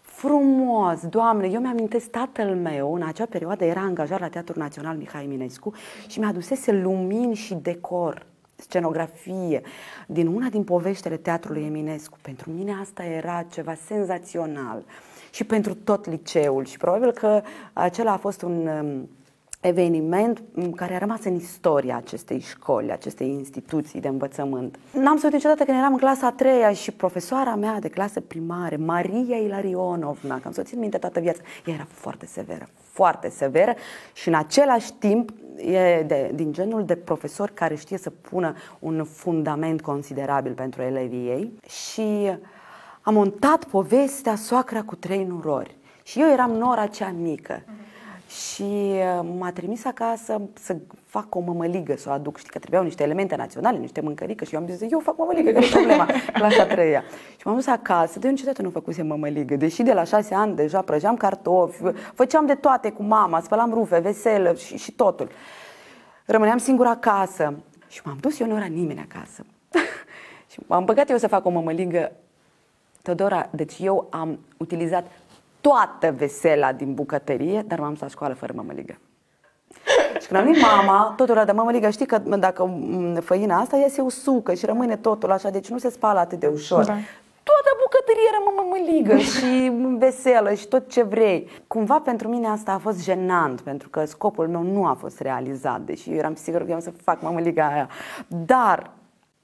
Frumos, 0.02 1.08
Doamne, 1.08 1.48
eu 1.48 1.62
mi-amintesc 1.62 2.10
tatăl 2.10 2.56
meu, 2.56 2.94
în 2.94 3.02
acea 3.02 3.26
perioadă 3.26 3.66
era 3.66 3.82
angajat 3.82 4.20
la 4.20 4.28
Teatrul 4.28 4.62
Național 4.62 4.96
Mihai 4.96 5.24
Eminescu 5.24 5.74
și 6.08 6.20
mi-adusese 6.20 6.72
lumini 6.72 7.36
și 7.36 7.54
decor 7.54 8.26
scenografie, 8.62 9.62
din 10.08 10.28
una 10.28 10.50
din 10.50 10.64
poveștile 10.64 11.18
teatrului 11.18 11.66
Eminescu. 11.66 12.18
Pentru 12.22 12.52
mine 12.52 12.78
asta 12.82 13.04
era 13.04 13.46
ceva 13.52 13.74
senzațional 13.74 14.84
și 15.32 15.44
pentru 15.44 15.76
tot 15.76 16.06
liceul 16.06 16.66
și 16.66 16.78
probabil 16.78 17.12
că 17.12 17.42
acela 17.74 18.12
a 18.12 18.18
fost 18.18 18.42
un 18.42 18.68
um, 18.68 19.10
eveniment 19.62 20.42
care 20.76 20.96
a 20.96 20.98
rămas 20.98 21.24
în 21.24 21.36
istoria 21.36 21.96
acestei 21.98 22.40
școli, 22.40 22.92
acestei 22.92 23.28
instituții 23.28 24.02
de 24.02 24.08
învățământ. 24.08 24.80
N-am 24.94 25.18
să 25.18 25.28
niciodată 25.32 25.64
când 25.64 25.78
eram 25.78 25.92
în 25.92 25.98
clasa 25.98 26.28
a 26.28 26.32
treia 26.32 26.74
și 26.74 26.92
profesoara 26.92 27.56
mea 27.56 27.80
de 27.80 27.90
clasă 27.90 28.20
primare, 28.20 28.76
Maria 28.76 29.38
Ilarionovna, 29.38 30.40
că 30.40 30.48
am 30.48 30.54
să 30.54 30.60
o 30.60 30.64
țin 30.64 30.80
minte 30.80 30.98
toată 30.98 31.20
viața, 31.20 31.42
ea 31.66 31.74
era 31.74 31.88
foarte 31.90 32.26
severă, 32.26 32.68
foarte 32.92 33.30
severă 33.30 33.74
și 34.14 34.28
în 34.28 34.34
același 34.34 34.94
timp 34.94 35.30
e 35.58 36.04
de, 36.08 36.32
din 36.34 36.54
genul 36.54 36.86
de 36.86 36.96
profesori 36.96 37.54
care 37.54 37.76
știe 37.76 37.98
să 37.98 38.10
pună 38.10 38.56
un 38.80 39.04
fundament 39.04 39.82
considerabil 39.82 40.54
pentru 40.54 40.82
elevii 40.82 41.28
ei 41.28 41.54
și 41.70 42.32
am 43.02 43.14
montat 43.14 43.64
povestea 43.64 44.36
Soacra 44.36 44.82
cu 44.82 44.96
trei 44.96 45.24
nurori. 45.24 45.78
Și 46.04 46.22
eu 46.22 46.32
eram 46.32 46.52
nora 46.52 46.86
cea 46.86 47.14
mică. 47.20 47.64
Și 48.30 48.64
uh, 48.64 49.30
m-a 49.38 49.52
trimis 49.52 49.86
acasă 49.86 50.42
să 50.54 50.76
fac 51.06 51.36
o 51.36 51.40
mămăligă, 51.40 51.96
să 51.98 52.10
o 52.10 52.12
aduc. 52.12 52.38
Știi 52.38 52.50
că 52.50 52.60
trebuiau 52.60 52.84
niște 52.84 53.04
elemente 53.04 53.36
naționale, 53.36 53.78
niște 53.78 54.02
mâncărică 54.02 54.46
și 54.46 54.54
eu 54.54 54.60
am 54.62 54.68
zis, 54.68 54.92
eu 54.92 55.00
fac 55.00 55.18
mămăligă, 55.18 55.52
care 55.52 55.66
e 55.66 55.70
problema? 55.70 56.06
Clasa 56.34 56.66
treia. 56.66 57.04
Și 57.38 57.42
m-am 57.48 57.56
dus 57.56 57.68
acasă, 57.68 58.20
de 58.20 58.30
niciodată 58.30 58.62
nu 58.62 58.70
făcuse 58.70 59.02
mămăligă, 59.02 59.56
deși 59.56 59.84
de 59.84 59.94
la 59.94 60.04
șase 60.04 60.34
ani 60.34 60.56
deja 60.56 60.82
prăjeam 60.82 61.16
cartofi, 61.16 61.82
făceam 62.14 62.46
de 62.46 62.54
toate 62.56 62.92
cu 62.92 63.04
mama, 63.04 63.40
spălam 63.40 63.74
rufe, 63.74 64.00
veselă 64.00 64.54
și, 64.54 64.78
și 64.78 64.92
totul. 64.92 65.30
Rămâneam 66.26 66.58
singur 66.58 66.86
acasă 66.86 67.54
și 67.88 68.02
m-am 68.04 68.18
dus, 68.20 68.40
eu 68.40 68.48
nu 68.48 68.56
era 68.56 68.66
nimeni 68.66 69.08
acasă. 69.10 69.46
și 70.52 70.60
m-am 70.68 70.86
băgat 70.86 71.10
eu 71.10 71.18
să 71.18 71.28
fac 71.28 71.46
o 71.46 71.50
mămăligă. 71.50 72.12
Teodora, 73.02 73.50
deci 73.52 73.76
eu 73.80 74.08
am 74.10 74.40
utilizat 74.58 75.08
toată 75.62 76.14
vesela 76.18 76.72
din 76.72 76.94
bucătărie, 76.94 77.64
dar 77.68 77.80
m-am 77.80 77.90
dus 77.90 78.02
la 78.02 78.08
școală 78.08 78.34
fără 78.34 78.54
mămăligă. 78.56 78.98
Și 80.22 80.28
când 80.28 80.40
am 80.40 80.46
venit 80.46 80.62
mama, 80.62 81.14
totul 81.18 81.36
era 81.36 81.46
de 81.46 81.52
mămăligă, 81.52 81.90
știi 81.90 82.06
că 82.06 82.18
dacă 82.18 82.80
făina 83.20 83.60
asta 83.60 83.78
ea 83.78 83.88
se 83.90 84.02
usucă 84.02 84.54
și 84.54 84.66
rămâne 84.66 84.96
totul 84.96 85.32
așa, 85.32 85.50
deci 85.50 85.70
nu 85.70 85.78
se 85.78 85.90
spală 85.90 86.20
atât 86.20 86.40
de 86.40 86.48
ușor. 86.48 86.86
Da. 86.86 86.94
Toată 87.44 87.78
bucătăria 87.82 88.30
era 88.30 88.62
mămăligă 88.62 89.18
și 89.18 89.72
veselă 89.98 90.54
și 90.54 90.68
tot 90.68 90.90
ce 90.90 91.04
vrei. 91.04 91.50
Cumva 91.68 92.00
pentru 92.00 92.28
mine 92.28 92.48
asta 92.48 92.72
a 92.72 92.78
fost 92.78 93.04
jenant, 93.04 93.62
pentru 93.62 93.90
că 93.90 94.06
scopul 94.06 94.48
meu 94.48 94.62
nu 94.62 94.86
a 94.86 94.94
fost 94.94 95.20
realizat, 95.20 95.82
deși 95.82 96.10
eu 96.10 96.18
eram 96.18 96.36
sigur 96.36 96.66
că 96.66 96.72
eu 96.72 96.80
să 96.80 96.92
fac 97.04 97.22
mămăliga 97.22 97.68
aia. 97.68 97.90
Dar 98.28 98.92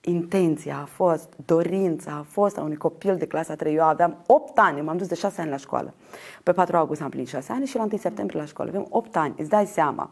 intenția 0.06 0.80
a 0.82 0.86
fost, 0.86 1.30
dorința 1.46 2.12
a 2.12 2.26
fost 2.30 2.58
a 2.58 2.62
unui 2.62 2.76
copil 2.76 3.18
de 3.18 3.26
clasa 3.26 3.56
3. 3.56 3.76
Eu 3.76 3.84
aveam 3.84 4.18
8 4.28 4.58
ani, 4.58 4.82
m-am 4.82 4.98
dus 4.98 5.08
de 5.08 5.16
6 5.16 5.42
ani 5.42 5.50
la 5.50 5.58
școală. 5.58 5.94
Pe 6.44 6.52
4 6.52 6.78
august 6.78 7.02
am 7.02 7.10
plinit 7.10 7.28
6 7.28 7.52
ani 7.52 7.66
și 7.66 7.76
la 7.76 7.84
1 7.84 7.98
septembrie 7.98 8.40
la 8.40 8.46
școală. 8.46 8.72
Avem 8.74 8.88
8 8.90 9.16
ani, 9.16 9.34
îți 9.38 9.50
dai 9.50 9.66
seama. 9.66 10.10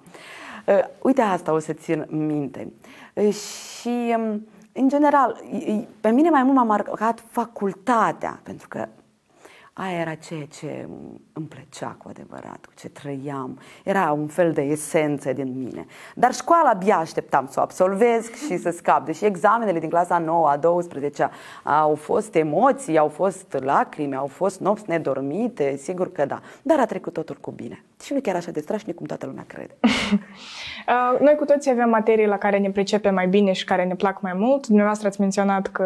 Uh, 0.68 0.80
uite 1.02 1.22
asta 1.22 1.54
o 1.54 1.60
să 1.60 1.74
țin 1.74 2.06
minte. 2.10 2.74
Uh, 3.14 3.34
și, 3.34 4.16
um, 4.18 4.48
în 4.74 4.90
general, 4.90 5.42
pe 6.02 6.10
mine 6.10 6.30
mai 6.30 6.44
mult 6.44 6.56
m-a 6.56 6.64
marcat 6.64 7.24
facultatea, 7.30 8.40
pentru 8.44 8.68
că 8.68 8.88
Aia 9.76 10.00
era 10.00 10.16
ceea 10.16 10.46
ce 10.46 10.88
îmi 11.34 11.48
plăcea 11.48 11.96
cu 11.98 12.08
adevărat, 12.10 12.66
cu 12.66 12.72
ce 12.76 12.90
trăiam. 12.90 13.60
Era 13.84 14.12
un 14.12 14.28
fel 14.28 14.52
de 14.52 14.62
esență 14.62 15.34
din 15.34 15.54
mine. 15.58 15.86
Dar 16.16 16.34
școala 16.34 16.70
abia 16.70 16.98
așteptam 16.98 17.48
să 17.48 17.60
o 17.60 17.62
absolvez 17.62 18.30
și 18.32 18.58
să 18.58 18.70
scap. 18.70 19.06
Deși 19.06 19.26
examenele 19.26 19.80
din 19.80 19.90
clasa 19.90 20.18
9 20.18 20.50
a 20.50 20.58
12 20.58 21.30
au 21.64 21.96
fost 21.96 22.36
emoții, 22.36 22.98
au 22.98 23.08
fost 23.08 23.58
lacrimi, 23.60 24.16
au 24.16 24.28
fost 24.28 24.60
nopți 24.60 24.90
nedormite, 24.90 25.76
sigur 25.76 26.12
că 26.12 26.26
da. 26.26 26.42
Dar 26.62 26.80
a 26.80 26.86
trecut 26.86 27.14
totul 27.14 27.38
cu 27.42 27.52
bine. 27.52 27.84
Și 28.04 28.14
nu 28.14 28.20
chiar 28.20 28.36
așa 28.36 28.52
de 28.52 28.60
strașnic 28.60 28.96
cum 28.96 29.06
toată 29.06 29.26
lumea 29.26 29.46
crede. 29.48 29.76
Uh, 30.88 31.20
noi 31.20 31.36
cu 31.36 31.46
toții 31.46 31.72
avem 31.72 31.90
materii 31.90 32.26
la 32.26 32.38
care 32.38 32.58
ne 32.58 32.70
pricepem 32.70 33.14
mai 33.14 33.28
bine 33.28 33.52
și 33.52 33.66
care 33.66 33.84
ne 33.84 33.96
plac 33.96 34.22
mai 34.22 34.34
mult. 34.36 34.68
Dumneavoastră 34.68 35.08
ați 35.08 35.20
menționat 35.20 35.68
că 35.68 35.86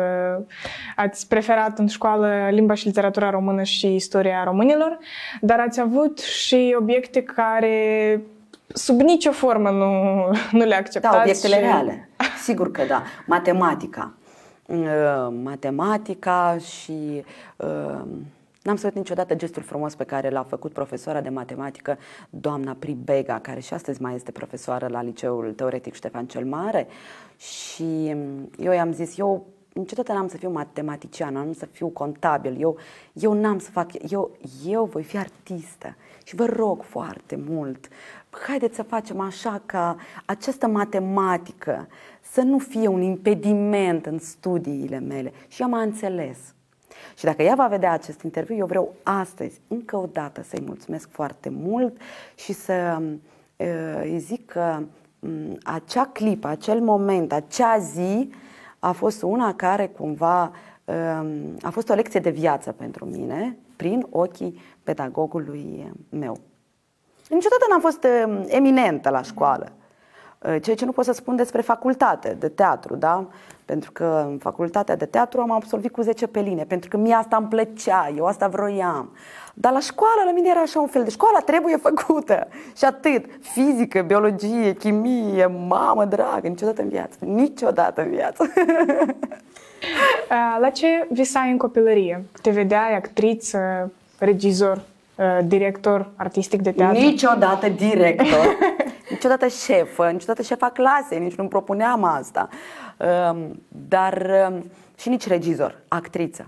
ați 0.95 1.27
preferat 1.27 1.79
în 1.79 1.87
școală 1.87 2.47
limba 2.51 2.73
și 2.73 2.85
literatura 2.85 3.29
română 3.29 3.63
și 3.63 3.95
istoria 3.95 4.43
românilor, 4.43 4.97
dar 5.41 5.59
ați 5.59 5.79
avut 5.79 6.19
și 6.19 6.75
obiecte 6.79 7.23
care 7.23 8.21
sub 8.67 8.99
nicio 8.99 9.31
formă 9.31 9.69
nu, 9.69 10.13
nu 10.51 10.65
le 10.65 10.75
acceptați. 10.75 11.15
Da, 11.15 11.21
obiectele 11.21 11.55
și... 11.55 11.61
reale. 11.61 12.09
Sigur 12.43 12.71
că 12.71 12.83
da. 12.87 13.03
Matematica. 13.25 14.13
Uh, 14.65 15.27
matematica 15.43 16.57
și 16.57 17.23
uh, 17.55 18.01
N-am 18.67 18.75
să 18.75 18.85
uit 18.85 18.95
niciodată 18.95 19.35
gestul 19.35 19.63
frumos 19.63 19.95
pe 19.95 20.03
care 20.03 20.29
l-a 20.29 20.43
făcut 20.43 20.73
profesoara 20.73 21.21
de 21.21 21.29
matematică, 21.29 21.97
doamna 22.29 22.75
Pribega, 22.79 23.39
care 23.39 23.59
și 23.59 23.73
astăzi 23.73 24.01
mai 24.01 24.15
este 24.15 24.31
profesoară 24.31 24.87
la 24.87 25.01
Liceul 25.01 25.53
Teoretic 25.53 25.93
Ștefan 25.93 26.25
cel 26.25 26.45
Mare. 26.45 26.87
Și 27.37 28.13
mm, 28.13 28.49
eu 28.57 28.71
i-am 28.71 28.91
zis, 28.91 29.17
eu 29.17 29.45
niciodată 29.73 30.13
n-am 30.13 30.27
să 30.27 30.37
fiu 30.37 30.49
matematician, 30.49 31.33
n-am 31.33 31.53
să 31.53 31.65
fiu 31.65 31.87
contabil, 31.87 32.61
eu, 32.61 32.77
eu 33.13 33.33
n-am 33.33 33.59
să 33.59 33.71
fac, 33.71 34.11
eu, 34.11 34.31
eu 34.65 34.85
voi 34.85 35.03
fi 35.03 35.17
artistă. 35.17 35.95
Și 36.23 36.35
vă 36.35 36.45
rog 36.45 36.83
foarte 36.83 37.39
mult, 37.49 37.87
haideți 38.47 38.75
să 38.75 38.83
facem 38.83 39.19
așa 39.19 39.61
ca 39.65 39.95
această 40.25 40.67
matematică 40.67 41.87
să 42.21 42.41
nu 42.41 42.57
fie 42.57 42.87
un 42.87 43.01
impediment 43.01 44.05
în 44.05 44.19
studiile 44.19 44.99
mele. 44.99 45.33
Și 45.47 45.61
ea 45.61 45.67
m-a 45.67 45.81
înțeles. 45.81 46.37
Și 47.15 47.25
dacă 47.25 47.41
ea 47.41 47.55
va 47.55 47.67
vedea 47.67 47.91
acest 47.91 48.21
interviu, 48.21 48.55
eu 48.55 48.65
vreau 48.65 48.93
astăzi, 49.03 49.61
încă 49.67 49.97
o 49.97 50.05
dată, 50.11 50.43
să-i 50.43 50.63
mulțumesc 50.65 51.09
foarte 51.11 51.49
mult 51.49 51.97
și 52.35 52.53
să 52.53 53.01
uh, 53.55 54.01
îi 54.01 54.19
zic 54.19 54.45
că 54.45 54.79
um, 55.19 55.57
acea 55.63 56.05
clipă, 56.05 56.47
acel 56.47 56.79
moment, 56.79 57.33
acea 57.33 57.77
zi 57.77 58.29
a 58.79 58.91
fost 58.91 59.21
una 59.21 59.55
care 59.55 59.87
cumva 59.87 60.51
um, 60.85 61.57
a 61.61 61.69
fost 61.69 61.89
o 61.89 61.93
lecție 61.93 62.19
de 62.19 62.29
viață 62.29 62.71
pentru 62.71 63.05
mine 63.05 63.57
prin 63.75 64.07
ochii 64.09 64.61
pedagogului 64.83 65.91
meu. 66.09 66.37
Niciodată 67.29 67.65
n-am 67.69 67.81
fost 67.81 68.03
uh, 68.03 68.43
eminentă 68.47 69.09
la 69.09 69.21
școală. 69.21 69.71
Uh, 70.45 70.55
ceea 70.61 70.75
ce 70.75 70.85
nu 70.85 70.91
pot 70.91 71.05
să 71.05 71.11
spun 71.11 71.35
despre 71.35 71.61
facultate 71.61 72.35
de 72.39 72.47
teatru, 72.47 72.95
da? 72.95 73.25
Pentru 73.65 73.91
că 73.91 74.25
în 74.29 74.37
facultatea 74.37 74.95
de 74.95 75.05
teatru 75.05 75.41
am 75.41 75.51
absolvit 75.51 75.91
cu 75.91 76.01
10 76.01 76.27
pe 76.27 76.39
linie, 76.39 76.63
pentru 76.63 76.89
că 76.89 76.97
mie 76.97 77.13
asta 77.13 77.37
îmi 77.37 77.47
plăcea, 77.47 78.11
eu 78.17 78.25
asta 78.25 78.47
vroiam. 78.47 79.11
Dar 79.53 79.71
la 79.71 79.79
școală, 79.79 80.21
la 80.25 80.31
mine 80.31 80.49
era 80.49 80.59
așa 80.59 80.79
un 80.79 80.87
fel 80.87 81.03
de 81.03 81.09
școală 81.09 81.37
trebuie 81.45 81.75
făcută. 81.77 82.47
Și 82.77 82.85
atât. 82.85 83.25
Fizică, 83.41 84.01
biologie, 84.01 84.73
chimie, 84.73 85.45
mamă 85.45 86.05
dragă, 86.05 86.47
niciodată 86.47 86.81
în 86.81 86.89
viață. 86.89 87.17
Niciodată 87.19 88.01
în 88.01 88.09
viață. 88.09 88.43
La 90.61 90.69
ce 90.69 91.07
visai 91.09 91.51
în 91.51 91.57
copilărie? 91.57 92.25
Te 92.41 92.49
vedeai 92.49 92.95
actriță, 92.95 93.91
regizor, 94.19 94.81
director 95.45 96.09
artistic 96.15 96.61
de 96.61 96.71
teatru? 96.71 96.99
Niciodată 96.99 97.69
director, 97.69 98.57
niciodată 99.09 99.47
șefă, 99.47 100.09
niciodată 100.11 100.41
șefa 100.41 100.69
clasei, 100.69 101.19
nici 101.19 101.35
nu 101.35 101.47
propuneam 101.47 102.03
asta. 102.03 102.49
Dar 103.67 104.31
și 104.97 105.09
nici 105.09 105.27
regizor, 105.27 105.79
actriță 105.87 106.47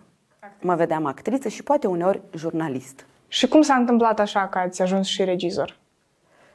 mă 0.61 0.75
vedeam 0.75 1.05
actriță 1.05 1.47
și 1.47 1.63
poate 1.63 1.87
uneori 1.87 2.21
jurnalist. 2.35 3.05
Și 3.27 3.47
cum 3.47 3.61
s-a 3.61 3.73
întâmplat 3.75 4.19
așa 4.19 4.47
că 4.47 4.57
ați 4.57 4.81
ajuns 4.81 5.07
și 5.07 5.23
regizor? 5.23 5.77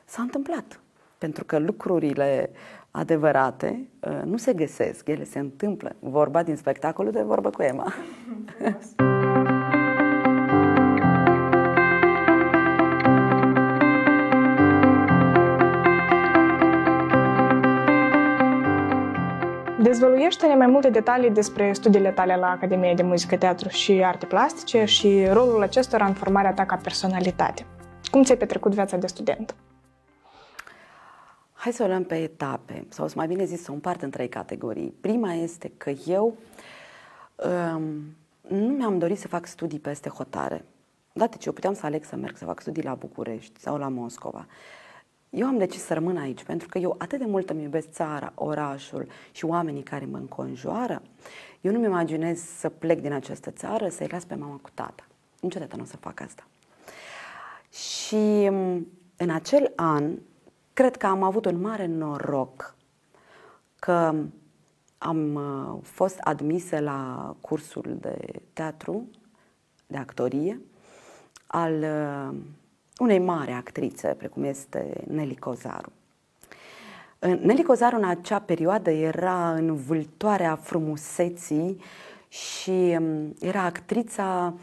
S-a 0.05 0.23
întâmplat. 0.23 0.81
Pentru 1.19 1.45
că 1.45 1.59
lucrurile 1.59 2.51
adevărate 2.91 3.89
uh, 4.01 4.21
nu 4.25 4.37
se 4.37 4.53
găsesc, 4.53 5.09
ele 5.09 5.25
se 5.25 5.39
întâmplă. 5.39 5.97
Vorba 5.99 6.43
din 6.43 6.57
spectacolul 6.57 7.13
de 7.13 7.23
vorbă 7.23 7.51
cu 7.51 7.63
Emma. 7.63 7.95
Dezvăluiește-ne 19.85 20.55
mai 20.55 20.67
multe 20.67 20.91
detalii 20.91 21.31
despre 21.31 21.73
studiile 21.73 22.11
tale 22.11 22.37
la 22.37 22.51
Academia 22.51 22.95
de 22.95 23.03
Muzică, 23.03 23.37
Teatru 23.37 23.69
și 23.69 24.05
Arte 24.05 24.27
Plastice 24.27 24.85
și 24.85 25.27
rolul 25.27 25.63
acestora 25.63 26.07
în 26.07 26.15
formarea 26.15 26.53
ta 26.53 26.67
ca 26.67 26.77
personalitate. 26.77 27.67
Cum 28.11 28.23
ți-ai 28.23 28.37
petrecut 28.37 28.73
viața 28.73 28.97
de 28.97 29.07
student? 29.07 29.55
Hai 31.53 31.73
să 31.73 31.83
o 31.83 31.87
luăm 31.87 32.05
pe 32.05 32.15
etape, 32.15 32.87
sau 32.89 33.09
să 33.09 33.15
mai 33.17 33.27
bine 33.27 33.45
zis 33.45 33.63
să 33.63 33.71
o 33.71 33.75
împart 33.75 34.03
în 34.03 34.11
trei 34.11 34.29
categorii. 34.29 34.95
Prima 35.01 35.33
este 35.33 35.73
că 35.77 35.93
eu 36.07 36.37
um, 37.37 38.17
nu 38.49 38.73
mi-am 38.73 38.99
dorit 38.99 39.19
să 39.19 39.29
fac 39.29 39.47
studii 39.47 39.79
peste 39.79 40.09
hotare. 40.09 40.65
Dată 41.13 41.37
ce 41.37 41.47
eu 41.47 41.53
puteam 41.53 41.75
să 41.75 41.87
aleg 41.87 42.05
să 42.05 42.17
merg 42.17 42.37
să 42.37 42.45
fac 42.45 42.61
studii 42.61 42.83
la 42.83 42.95
București 42.95 43.61
sau 43.61 43.77
la 43.77 43.89
Moscova. 43.89 44.47
Eu 45.35 45.47
am 45.47 45.59
decis 45.59 45.83
să 45.83 45.95
rămân 45.95 46.17
aici 46.17 46.45
pentru 46.45 46.69
că 46.69 46.79
eu 46.79 46.95
atât 46.99 47.19
de 47.19 47.25
mult 47.25 47.51
îmi 47.51 47.63
iubesc 47.63 47.91
țara, 47.91 48.33
orașul 48.35 49.07
și 49.33 49.45
oamenii 49.45 49.83
care 49.83 50.05
mă 50.05 50.17
înconjoară. 50.17 51.03
Eu 51.61 51.73
nu-mi 51.73 51.85
imaginez 51.85 52.41
să 52.41 52.69
plec 52.69 53.01
din 53.01 53.13
această 53.13 53.51
țară, 53.51 53.89
să-i 53.89 54.09
las 54.11 54.25
pe 54.25 54.35
mama 54.35 54.59
cu 54.63 54.71
tata. 54.75 55.07
Niciodată 55.41 55.77
nu 55.77 55.83
o 55.83 55.87
să 55.87 55.97
fac 55.97 56.21
asta. 56.21 56.47
Și 57.71 58.49
mm, 58.51 58.87
în 59.17 59.31
acel 59.31 59.73
an, 59.77 60.19
cred 60.73 60.97
că 60.97 61.07
am 61.07 61.23
avut 61.23 61.45
un 61.45 61.61
mare 61.61 61.87
noroc 61.87 62.75
că 63.79 64.15
am 64.99 65.35
uh, 65.35 65.79
fost 65.83 66.19
admisă 66.19 66.81
la 66.81 67.35
cursul 67.41 67.97
de 68.01 68.17
teatru, 68.53 69.09
de 69.87 69.97
actorie, 69.97 70.61
al 71.47 71.73
uh, 71.73 72.37
unei 72.99 73.19
mari 73.19 73.53
actrițe, 73.53 74.09
precum 74.09 74.43
este 74.43 75.05
Nelly 75.07 75.37
Cozaru. 75.37 75.93
Nelly 77.19 77.63
Cozaru 77.63 77.97
în 77.97 78.05
acea 78.05 78.39
perioadă 78.39 78.91
era 78.91 79.53
în 79.53 79.77
vâltoarea 79.77 80.57
frumuseții 80.57 81.81
și 82.29 82.97
um, 82.99 83.35
era 83.41 83.63
actrița 83.63 84.55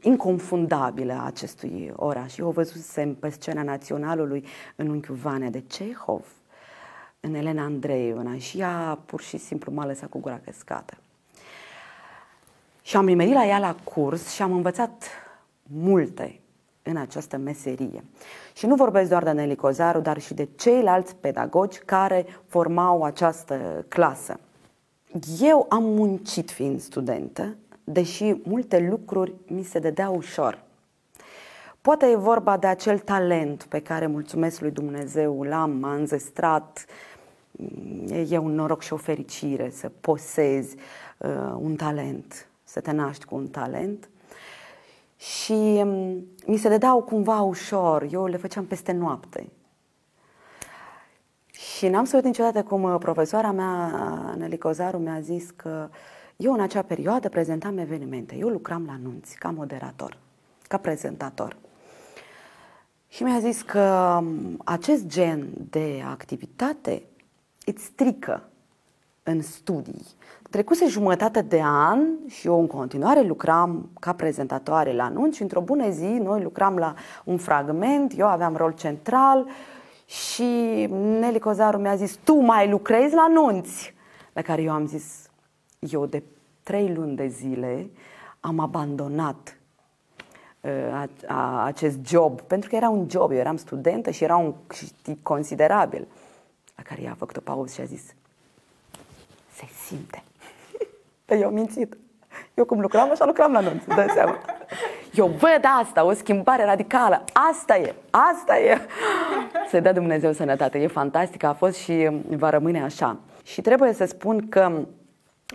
inconfundabilă 0.00 1.12
a 1.12 1.24
acestui 1.24 1.92
oraș. 1.96 2.36
Eu 2.36 2.46
o 2.46 2.50
văzusem 2.50 3.14
pe 3.14 3.28
scena 3.28 3.62
naționalului 3.62 4.44
în 4.76 4.88
unchiul 4.88 5.14
Vane 5.14 5.50
de 5.50 5.62
Cehov, 5.66 6.26
în 7.20 7.34
Elena 7.34 7.62
Andreevna 7.62 8.38
și 8.38 8.58
ea 8.58 8.98
pur 9.06 9.20
și 9.20 9.38
simplu 9.38 9.72
m-a 9.72 9.86
lăsat 9.86 10.08
cu 10.08 10.18
gura 10.18 10.40
căscată. 10.44 10.96
Și 12.82 12.96
am 12.96 13.04
nimerit 13.04 13.34
la 13.34 13.46
ea 13.46 13.58
la 13.58 13.74
curs 13.84 14.30
și 14.30 14.42
am 14.42 14.52
învățat 14.52 15.04
multe 15.62 16.40
în 16.90 16.96
această 16.96 17.36
meserie. 17.36 18.04
Și 18.54 18.66
nu 18.66 18.74
vorbesc 18.74 19.08
doar 19.08 19.24
de 19.24 19.30
Nelly 19.30 19.56
Cozaru, 19.56 20.00
dar 20.00 20.20
și 20.20 20.34
de 20.34 20.48
ceilalți 20.56 21.16
pedagogi 21.16 21.78
care 21.78 22.26
formau 22.46 23.02
această 23.02 23.84
clasă. 23.88 24.40
Eu 25.40 25.66
am 25.68 25.82
muncit 25.82 26.50
fiind 26.50 26.80
studentă, 26.80 27.56
deși 27.84 28.34
multe 28.42 28.88
lucruri 28.90 29.34
mi 29.46 29.62
se 29.62 29.78
dădea 29.78 30.08
ușor. 30.10 30.66
Poate 31.80 32.06
e 32.06 32.16
vorba 32.16 32.56
de 32.56 32.66
acel 32.66 32.98
talent 32.98 33.62
pe 33.62 33.80
care 33.80 34.06
mulțumesc 34.06 34.60
lui 34.60 34.70
Dumnezeu 34.70 35.42
l-am 35.42 35.82
înzestrat. 35.82 36.84
E 38.28 38.38
un 38.38 38.54
noroc 38.54 38.82
și 38.82 38.92
o 38.92 38.96
fericire 38.96 39.70
să 39.70 39.90
posezi 40.00 40.76
uh, 41.18 41.54
un 41.60 41.74
talent, 41.74 42.48
să 42.64 42.80
te 42.80 42.92
naști 42.92 43.24
cu 43.24 43.34
un 43.34 43.48
talent 43.48 44.08
și 45.18 45.82
mm, 45.84 46.26
mi 46.46 46.56
se 46.56 46.68
dădeau 46.68 47.02
cumva 47.02 47.40
ușor, 47.40 48.06
eu 48.10 48.26
le 48.26 48.36
făceam 48.36 48.64
peste 48.64 48.92
noapte. 48.92 49.48
Și 51.50 51.88
n-am 51.88 52.04
să 52.04 52.16
uit 52.16 52.24
niciodată 52.24 52.62
cum 52.62 52.82
uh, 52.82 52.96
profesoara 52.98 53.50
mea, 53.50 54.34
Nelly 54.36 54.58
Cozaru, 54.58 54.98
mi-a 54.98 55.20
zis 55.20 55.50
că 55.50 55.88
eu 56.36 56.52
în 56.52 56.60
acea 56.60 56.82
perioadă 56.82 57.28
prezentam 57.28 57.78
evenimente. 57.78 58.36
Eu 58.36 58.48
lucram 58.48 58.84
la 58.86 58.92
anunți 58.92 59.36
ca 59.36 59.50
moderator, 59.50 60.18
ca 60.68 60.76
prezentator. 60.76 61.56
Și 63.08 63.22
mi-a 63.22 63.38
zis 63.38 63.62
că 63.62 64.18
mm, 64.22 64.60
acest 64.64 65.06
gen 65.06 65.48
de 65.70 66.02
activitate 66.06 67.02
îți 67.64 67.84
strică 67.84 68.48
în 69.22 69.42
studii. 69.42 70.06
Trecuse 70.50 70.86
jumătate 70.86 71.42
de 71.42 71.60
an 71.64 72.00
și 72.28 72.46
eu 72.46 72.60
în 72.60 72.66
continuare 72.66 73.22
lucram 73.22 73.90
ca 74.00 74.12
prezentatoare 74.12 74.92
la 74.92 75.04
anunț 75.04 75.34
și 75.36 75.42
într-o 75.42 75.60
bună 75.60 75.90
zi 75.90 76.06
noi 76.06 76.42
lucram 76.42 76.76
la 76.76 76.94
un 77.24 77.36
fragment, 77.36 78.18
eu 78.18 78.26
aveam 78.26 78.56
rol 78.56 78.72
central 78.72 79.46
și 80.06 80.86
Nelly 80.90 81.38
Cozaru 81.38 81.78
mi-a 81.78 81.94
zis, 81.94 82.18
tu 82.24 82.34
mai 82.34 82.68
lucrezi 82.68 83.14
la 83.14 83.22
anunți? 83.22 83.94
La 84.32 84.42
care 84.42 84.62
eu 84.62 84.72
am 84.72 84.86
zis, 84.86 85.30
eu 85.78 86.06
de 86.06 86.22
trei 86.62 86.94
luni 86.94 87.16
de 87.16 87.26
zile 87.26 87.90
am 88.40 88.58
abandonat 88.58 89.58
uh, 90.60 90.70
a, 90.92 91.08
a, 91.26 91.64
acest 91.64 91.98
job, 92.06 92.40
pentru 92.40 92.68
că 92.68 92.76
era 92.76 92.88
un 92.88 93.06
job, 93.10 93.30
eu 93.30 93.36
eram 93.36 93.56
studentă 93.56 94.10
și 94.10 94.24
era 94.24 94.36
un 94.36 94.54
câștig 94.66 95.18
considerabil. 95.22 96.06
La 96.76 96.82
care 96.82 97.02
ea 97.02 97.10
a 97.10 97.14
făcut 97.18 97.36
o 97.36 97.40
pauză 97.40 97.74
și 97.74 97.80
a 97.80 97.84
zis, 97.84 98.14
se 99.54 99.68
simte. 99.86 100.22
Dar 101.28 101.38
eu 101.38 101.46
am 101.46 101.54
mințit. 101.54 101.96
Eu 102.54 102.64
cum 102.64 102.80
lucram, 102.80 103.10
așa 103.10 103.24
lucram 103.24 103.52
la 103.52 103.58
anunț, 103.58 103.84
dă 103.84 104.06
seama. 104.14 104.38
Eu 105.14 105.26
văd 105.26 105.64
asta, 105.80 106.04
o 106.04 106.12
schimbare 106.12 106.64
radicală. 106.64 107.24
Asta 107.50 107.76
e, 107.76 107.94
asta 108.10 108.58
e. 108.58 108.78
Să-i 109.68 109.80
dea 109.80 109.92
Dumnezeu 109.92 110.32
sănătate. 110.32 110.78
E 110.78 110.86
fantastic, 110.86 111.42
a 111.42 111.52
fost 111.52 111.76
și 111.76 112.10
va 112.28 112.50
rămâne 112.50 112.82
așa. 112.82 113.16
Și 113.42 113.60
trebuie 113.60 113.92
să 113.92 114.04
spun 114.04 114.48
că 114.48 114.72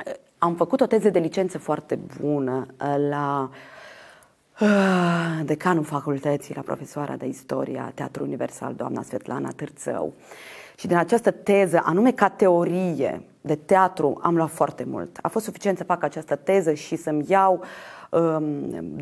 eh, 0.05 0.13
am 0.37 0.55
făcut 0.55 0.81
o 0.81 0.85
teză 0.85 1.09
de 1.09 1.19
licență 1.19 1.57
foarte 1.57 1.99
bună 2.21 2.65
eh, 2.81 2.95
la 3.09 3.49
eh, 4.59 5.45
decanul 5.45 5.83
facultății, 5.83 6.55
la 6.55 6.61
profesoara 6.61 7.15
de 7.15 7.25
istorie 7.25 7.79
a 7.79 7.91
Teatru 7.93 8.23
Universal, 8.23 8.73
doamna 8.73 9.01
Svetlana 9.01 9.49
Târțău. 9.55 10.13
Și 10.75 10.87
din 10.87 10.97
această 10.97 11.31
teză, 11.31 11.81
anume 11.85 12.11
ca 12.11 12.29
teorie 12.29 13.21
de 13.41 13.55
teatru, 13.55 14.19
am 14.21 14.35
luat 14.35 14.49
foarte 14.49 14.83
mult. 14.87 15.17
A 15.21 15.27
fost 15.27 15.45
suficient 15.45 15.77
să 15.77 15.83
fac 15.83 16.03
această 16.03 16.35
teză 16.35 16.73
și 16.73 16.95
să-mi 16.95 17.25
iau 17.27 17.63
um, 18.09 18.43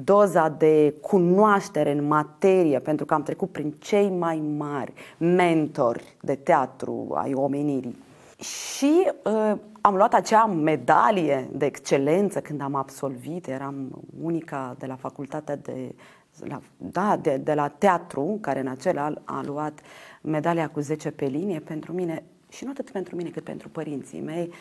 doza 0.03 0.49
de 0.49 0.93
cunoaștere 1.01 1.91
în 1.91 2.07
materie, 2.07 2.79
pentru 2.79 3.05
că 3.05 3.13
am 3.13 3.23
trecut 3.23 3.51
prin 3.51 3.71
cei 3.79 4.09
mai 4.09 4.43
mari 4.57 4.93
mentori 5.17 6.15
de 6.21 6.35
teatru 6.35 7.07
ai 7.13 7.33
omenirii. 7.33 7.97
Și 8.39 9.11
uh, 9.23 9.57
am 9.81 9.95
luat 9.95 10.13
acea 10.13 10.45
medalie 10.45 11.49
de 11.51 11.65
excelență 11.65 12.39
când 12.39 12.61
am 12.61 12.75
absolvit, 12.75 13.47
eram 13.47 14.01
unica 14.23 14.75
de 14.79 14.85
la 14.85 14.95
facultatea 14.95 15.55
de, 15.55 15.95
la, 16.39 16.61
da, 16.77 17.17
de, 17.21 17.37
de 17.37 17.53
la 17.53 17.67
teatru, 17.67 18.37
care 18.41 18.59
în 18.59 18.67
acel 18.67 18.97
an 18.97 19.17
a 19.23 19.41
luat 19.45 19.79
medalia 20.21 20.69
cu 20.69 20.79
10 20.79 21.11
pe 21.11 21.25
linie, 21.25 21.59
pentru 21.59 21.93
mine, 21.93 22.23
și 22.49 22.63
nu 22.63 22.69
atât 22.69 22.91
pentru 22.91 23.15
mine 23.15 23.29
cât 23.29 23.43
pentru 23.43 23.69
părinții 23.69 24.21
mei, 24.21 24.53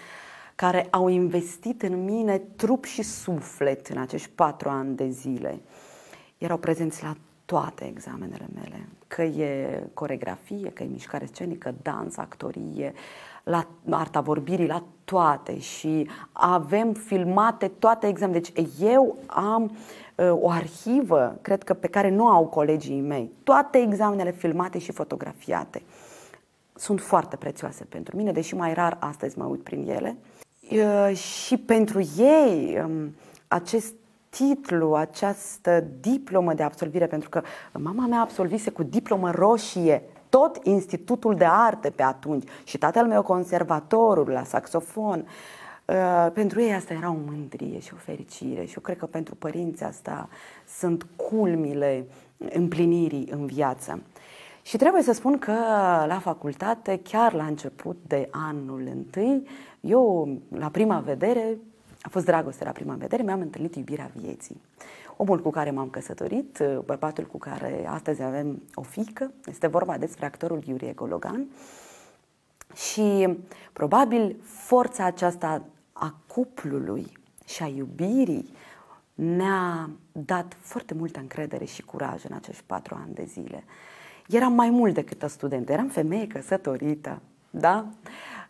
care 0.55 0.87
au 0.91 1.09
investit 1.09 1.83
în 1.83 2.05
mine 2.05 2.39
trup 2.39 2.85
și 2.85 3.03
suflet 3.03 3.87
în 3.87 3.99
acești 3.99 4.31
patru 4.35 4.69
ani 4.69 4.97
de 4.97 5.09
zile. 5.09 5.61
Erau 6.39 6.59
prezenți 6.59 7.03
la 7.03 7.17
toate 7.45 7.87
examenele 7.87 8.49
mele, 8.55 8.89
că 9.07 9.23
e 9.23 9.83
coregrafie, 9.95 10.71
că 10.71 10.83
e 10.83 10.87
mișcare 10.87 11.27
scenică, 11.33 11.75
dans, 11.83 12.17
actorie, 12.17 12.93
la 13.45 13.67
arta 13.91 14.21
vorbirii, 14.21 14.67
la 14.67 14.83
toate 15.05 15.59
și 15.59 16.09
avem 16.33 16.93
filmate 16.93 17.69
toate 17.79 18.07
examenele. 18.07 18.43
Deci 18.55 18.69
eu 18.81 19.17
am 19.27 19.63
uh, 20.15 20.33
o 20.41 20.51
arhivă, 20.51 21.39
cred 21.43 21.63
că 21.63 21.75
pe 21.75 21.87
care 21.87 22.11
nu 22.11 22.27
au 22.27 22.47
colegii 22.47 23.01
mei, 23.01 23.31
toate 23.43 23.79
examenele 23.79 24.33
filmate 24.33 24.79
și 24.79 24.93
fotografiate. 24.93 25.83
Sunt 26.75 27.01
foarte 27.01 27.37
prețioase 27.37 27.85
pentru 27.85 28.17
mine, 28.17 28.33
deși 28.33 28.55
mai 28.55 28.75
rar 28.75 28.97
astăzi 29.01 29.39
mă 29.39 29.45
uit 29.45 29.63
prin 29.63 29.89
ele. 29.89 30.17
Uh, 30.71 31.17
și 31.17 31.57
pentru 31.57 32.01
ei 32.17 32.83
um, 32.85 33.15
acest 33.49 33.95
titlu, 34.29 34.95
această 34.95 35.85
diplomă 36.01 36.55
de 36.55 36.63
absolvire, 36.63 37.07
pentru 37.07 37.29
că 37.29 37.43
mama 37.73 38.07
mea 38.07 38.21
absolvise 38.21 38.71
cu 38.71 38.83
diplomă 38.83 39.31
roșie 39.31 40.03
tot 40.31 40.59
Institutul 40.63 41.35
de 41.35 41.45
Arte 41.45 41.91
pe 41.91 42.03
atunci 42.03 42.49
și 42.65 42.79
tatăl 42.79 43.07
meu 43.07 43.23
conservatorul 43.23 44.29
la 44.29 44.45
saxofon. 44.45 45.27
Uh, 45.85 46.31
pentru 46.33 46.61
ei 46.61 46.73
asta 46.73 46.95
era 46.95 47.11
o 47.11 47.17
mândrie 47.27 47.81
și 47.81 47.91
o 47.95 47.97
fericire 47.97 48.65
și 48.65 48.75
eu 48.75 48.83
cred 48.83 48.97
că 48.97 49.07
pentru 49.07 49.35
părinții 49.35 49.87
asta 49.87 50.29
sunt 50.79 51.07
culmile 51.17 52.07
împlinirii 52.37 53.29
în 53.31 53.47
viață. 53.47 54.03
Și 54.63 54.77
trebuie 54.77 55.03
să 55.03 55.13
spun 55.13 55.39
că 55.39 55.53
la 56.07 56.19
facultate, 56.23 57.01
chiar 57.03 57.33
la 57.33 57.45
început 57.45 57.97
de 58.07 58.29
anul 58.31 58.89
întâi, 58.95 59.47
eu, 59.81 60.29
la 60.49 60.69
prima 60.69 60.99
vedere, 60.99 61.59
a 62.03 62.09
fost 62.09 62.25
dragoste 62.25 62.65
la 62.65 62.71
prima 62.71 62.95
vedere, 62.95 63.23
mi-am 63.23 63.41
întâlnit 63.41 63.75
iubirea 63.75 64.11
vieții. 64.15 64.61
Omul 65.23 65.41
cu 65.43 65.51
care 65.51 65.71
m-am 65.71 65.89
căsătorit, 65.91 66.63
bărbatul 66.85 67.25
cu 67.25 67.39
care 67.39 67.87
astăzi 67.89 68.23
avem 68.23 68.63
o 68.75 68.83
fică, 68.83 69.33
este 69.47 69.67
vorba 69.67 69.99
despre 69.99 70.27
actorul 70.27 70.63
Iurie 70.67 70.93
Gologan. 70.93 71.47
Și 72.75 73.39
probabil 73.73 74.37
forța 74.43 75.05
aceasta 75.05 75.63
a 75.93 76.15
cuplului 76.27 77.07
și 77.45 77.63
a 77.63 77.67
iubirii 77.67 78.53
ne-a 79.15 79.91
dat 80.13 80.57
foarte 80.61 80.95
multă 80.95 81.21
încredere 81.21 81.65
și 81.65 81.83
curaj 81.83 82.25
în 82.29 82.35
acești 82.35 82.63
patru 82.67 82.99
ani 83.05 83.15
de 83.15 83.25
zile. 83.25 83.65
Eram 84.29 84.53
mai 84.53 84.71
mult 84.71 84.95
decât 84.95 85.23
o 85.23 85.27
studentă, 85.27 85.73
eram 85.73 85.89
femeie 85.89 86.27
căsătorită, 86.27 87.21
da? 87.51 87.87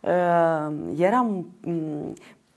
Uh, 0.01 0.97
eram 0.97 1.47
mm, 1.63 2.15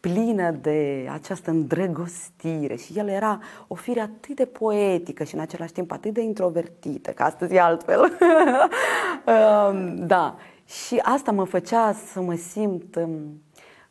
plină 0.09 0.51
de 0.51 1.07
această 1.11 1.49
îndrăgostire 1.49 2.75
și 2.75 2.93
el 2.95 3.07
era 3.07 3.39
o 3.67 3.75
fire 3.75 3.99
atât 3.99 4.35
de 4.35 4.45
poetică 4.45 5.23
și 5.23 5.35
în 5.35 5.41
același 5.41 5.71
timp 5.71 5.91
atât 5.91 6.13
de 6.13 6.21
introvertită, 6.21 7.11
că 7.11 7.23
astăzi 7.23 7.53
e 7.53 7.59
altfel. 7.59 8.11
Um, 9.25 10.05
da, 10.05 10.35
și 10.65 10.99
asta 11.03 11.31
mă 11.31 11.43
făcea 11.43 11.93
să 12.11 12.21
mă 12.21 12.35
simt 12.35 12.95
um, 12.95 13.41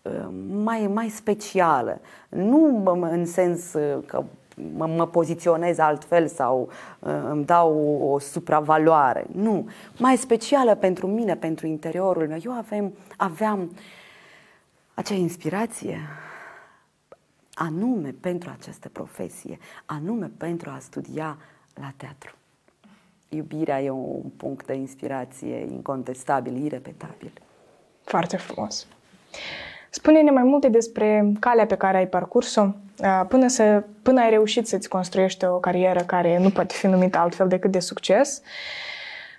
um, 0.02 0.34
mai, 0.62 0.86
mai 0.86 1.08
specială. 1.08 2.00
Nu 2.28 2.82
în 3.10 3.26
sens 3.26 3.72
uh, 3.72 4.02
că 4.06 4.24
mă, 4.76 4.86
mă 4.86 5.06
poziționez 5.06 5.78
altfel 5.78 6.26
sau 6.26 6.68
uh, 6.98 7.12
îmi 7.30 7.44
dau 7.44 7.98
o, 8.00 8.12
o 8.12 8.18
supravaloare. 8.18 9.26
Nu, 9.32 9.68
mai 9.98 10.16
specială 10.16 10.74
pentru 10.74 11.06
mine, 11.06 11.36
pentru 11.36 11.66
interiorul 11.66 12.26
meu. 12.28 12.38
Eu 12.44 12.52
aveam, 12.52 12.92
aveam 13.16 13.70
acea 14.94 15.14
inspirație 15.14 16.00
anume 17.54 18.14
pentru 18.20 18.50
această 18.58 18.88
profesie, 18.88 19.58
anume 19.86 20.30
pentru 20.36 20.70
a 20.70 20.78
studia 20.80 21.38
la 21.74 21.92
teatru. 21.96 22.34
Iubirea 23.28 23.82
e 23.82 23.90
un 23.90 24.30
punct 24.36 24.66
de 24.66 24.74
inspirație 24.74 25.56
incontestabil, 25.56 26.64
irepetabil. 26.64 27.32
Foarte 28.04 28.36
frumos. 28.36 28.86
Spune-ne 29.90 30.30
mai 30.30 30.42
multe 30.42 30.68
despre 30.68 31.32
calea 31.40 31.66
pe 31.66 31.76
care 31.76 31.96
ai 31.96 32.08
parcurs-o 32.08 32.62
uh, 32.62 33.22
până, 33.28 33.48
să, 33.48 33.84
până 34.02 34.20
ai 34.20 34.30
reușit 34.30 34.66
să-ți 34.66 34.88
construiești 34.88 35.44
o 35.44 35.58
carieră 35.58 36.00
care 36.00 36.38
nu 36.38 36.50
poate 36.50 36.74
fi 36.74 36.86
numită 36.86 37.18
altfel 37.18 37.48
decât 37.48 37.70
de 37.70 37.80
succes 37.80 38.42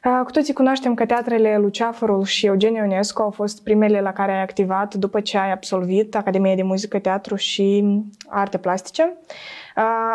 cu 0.04 0.32
toții 0.32 0.54
cunoaștem 0.54 0.94
că 0.94 1.06
teatrele 1.06 1.58
Luceafărul 1.58 2.24
și 2.24 2.46
Eugen 2.46 2.74
Ionescu 2.74 3.22
au 3.22 3.30
fost 3.30 3.63
primele 3.63 4.02
la 4.02 4.13
care 4.13 4.32
ai 4.32 4.42
activat 4.42 4.94
după 4.94 5.20
ce 5.20 5.38
ai 5.38 5.52
absolvit 5.52 6.16
Academia 6.16 6.56
de 6.56 6.63
Muzică, 6.63 7.00
Teatru 7.00 7.36
și 7.36 7.86
Arte 8.28 8.58
Plastice. 8.58 9.13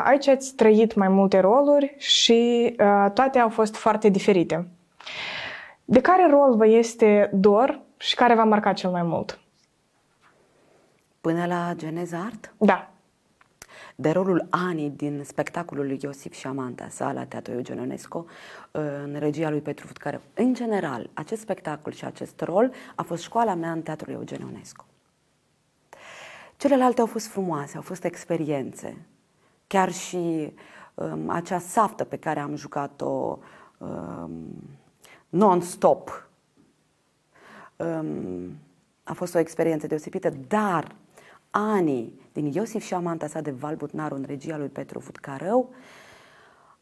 Aici 0.05 0.29
ați 0.29 0.55
trăit 0.55 0.95
mai 0.95 1.09
multe 1.09 1.41
roluri 1.41 1.95
și 1.99 2.73
toate 3.15 3.39
au 3.39 3.49
fost 3.49 3.77
foarte 3.77 4.09
diferite. 4.09 4.69
De 5.85 6.01
care 6.01 6.27
rol 6.31 6.57
vă 6.57 6.67
este 6.67 7.31
dor 7.33 7.81
și 7.97 8.15
care 8.15 8.35
v-a 8.35 8.45
marcat 8.45 8.75
cel 8.75 8.91
mai 8.91 9.03
mult? 9.03 9.41
Până 11.21 11.47
la 11.47 11.73
Geneza 11.77 12.19
Art? 12.27 12.55
Da 12.59 12.91
de 14.01 14.11
rolul 14.11 14.47
Ani 14.51 14.91
din 14.91 15.23
spectacolul 15.25 15.87
lui 15.87 15.99
Iosif 16.03 16.33
și 16.33 16.47
Amanta 16.47 16.89
sa 16.89 17.13
la 17.13 17.25
Teatru 17.25 17.53
Eugen 17.53 17.77
Ionesco 17.77 18.25
în 18.71 19.17
regia 19.19 19.51
lui 19.51 19.61
Petru 19.61 19.87
Futcare. 19.87 20.21
În 20.35 20.55
general, 20.55 21.11
acest 21.13 21.41
spectacol 21.41 21.93
și 21.93 22.05
acest 22.05 22.41
rol 22.41 22.73
a 22.95 23.03
fost 23.03 23.23
școala 23.23 23.55
mea 23.55 23.73
în 23.73 23.83
Teatrul 23.83 24.13
Eugen 24.13 24.41
Ionesco. 24.41 24.85
Celelalte 26.57 27.01
au 27.01 27.07
fost 27.07 27.27
frumoase, 27.27 27.77
au 27.77 27.83
fost 27.83 28.05
experiențe. 28.05 29.07
Chiar 29.67 29.93
și 29.93 30.53
um, 30.95 31.29
acea 31.29 31.59
saftă 31.59 32.05
pe 32.05 32.17
care 32.17 32.41
am 32.41 32.57
jucat-o 32.57 33.39
um, 33.79 34.33
non-stop 35.29 36.29
um, 37.77 38.59
a 39.03 39.13
fost 39.13 39.35
o 39.35 39.39
experiență 39.39 39.87
deosebită, 39.87 40.33
dar 40.49 40.95
anii 41.51 42.21
din 42.41 42.53
Iosif 42.53 42.85
și 42.85 42.95
Amanta 42.95 43.27
sa 43.27 43.41
de 43.41 43.51
Val 43.51 43.77
Butnaru 43.77 44.15
în 44.15 44.25
regia 44.27 44.57
lui 44.57 44.69
Petru 44.69 45.01
Futcarău 45.01 45.75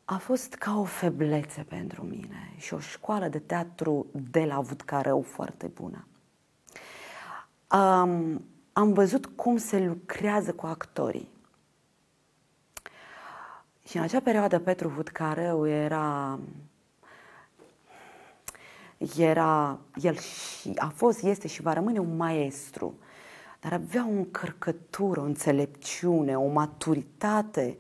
a 0.05 0.17
fost 0.17 0.55
ca 0.55 0.79
o 0.79 0.85
feblețe 0.85 1.63
pentru 1.69 2.03
mine 2.03 2.53
și 2.57 2.75
o 2.75 2.79
școală 2.79 3.29
de 3.29 3.39
teatru 3.39 4.07
de 4.31 4.45
la 4.45 4.61
Vutcarău 4.61 5.23
foarte 5.23 5.67
bună. 5.67 6.07
Um, 7.73 8.45
am 8.73 8.93
văzut 8.93 9.27
cum 9.27 9.57
se 9.57 9.79
lucrează 9.79 10.53
cu 10.53 10.67
actorii. 10.67 11.29
Și 13.89 13.97
în 13.97 14.03
acea 14.03 14.21
perioadă 14.21 14.59
Petru 14.59 14.89
Vutcarău 14.89 15.69
era 15.69 16.39
era, 19.17 19.79
el 19.95 20.17
și 20.17 20.73
a 20.75 20.89
fost, 20.89 21.23
este 21.23 21.49
și 21.49 21.63
va 21.63 21.73
rămâne 21.73 21.99
un 21.99 22.17
maestru 22.17 22.95
dar 23.69 23.81
avea 23.81 24.07
o 24.07 24.11
încărcătură, 24.11 25.21
o 25.21 25.25
înțelepciune, 25.25 26.37
o 26.37 26.47
maturitate 26.47 27.77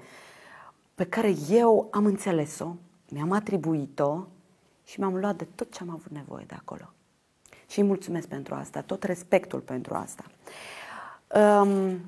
pe 0.94 1.05
care 1.05 1.35
eu 1.51 1.88
am 1.90 2.05
înțeles-o, 2.05 2.75
mi-am 3.09 3.33
atribuit-o 3.33 4.27
și 4.85 5.01
mi-am 5.01 5.16
luat 5.16 5.37
de 5.37 5.46
tot 5.55 5.72
ce 5.72 5.79
am 5.83 5.90
avut 5.90 6.12
nevoie 6.12 6.44
de 6.49 6.55
acolo. 6.59 6.92
Și 7.66 7.81
îi 7.81 7.87
mulțumesc 7.87 8.29
pentru 8.29 8.55
asta, 8.55 8.81
tot 8.81 9.03
respectul 9.03 9.61
pentru 9.61 9.94
asta. 9.94 10.25
Um, 11.35 12.01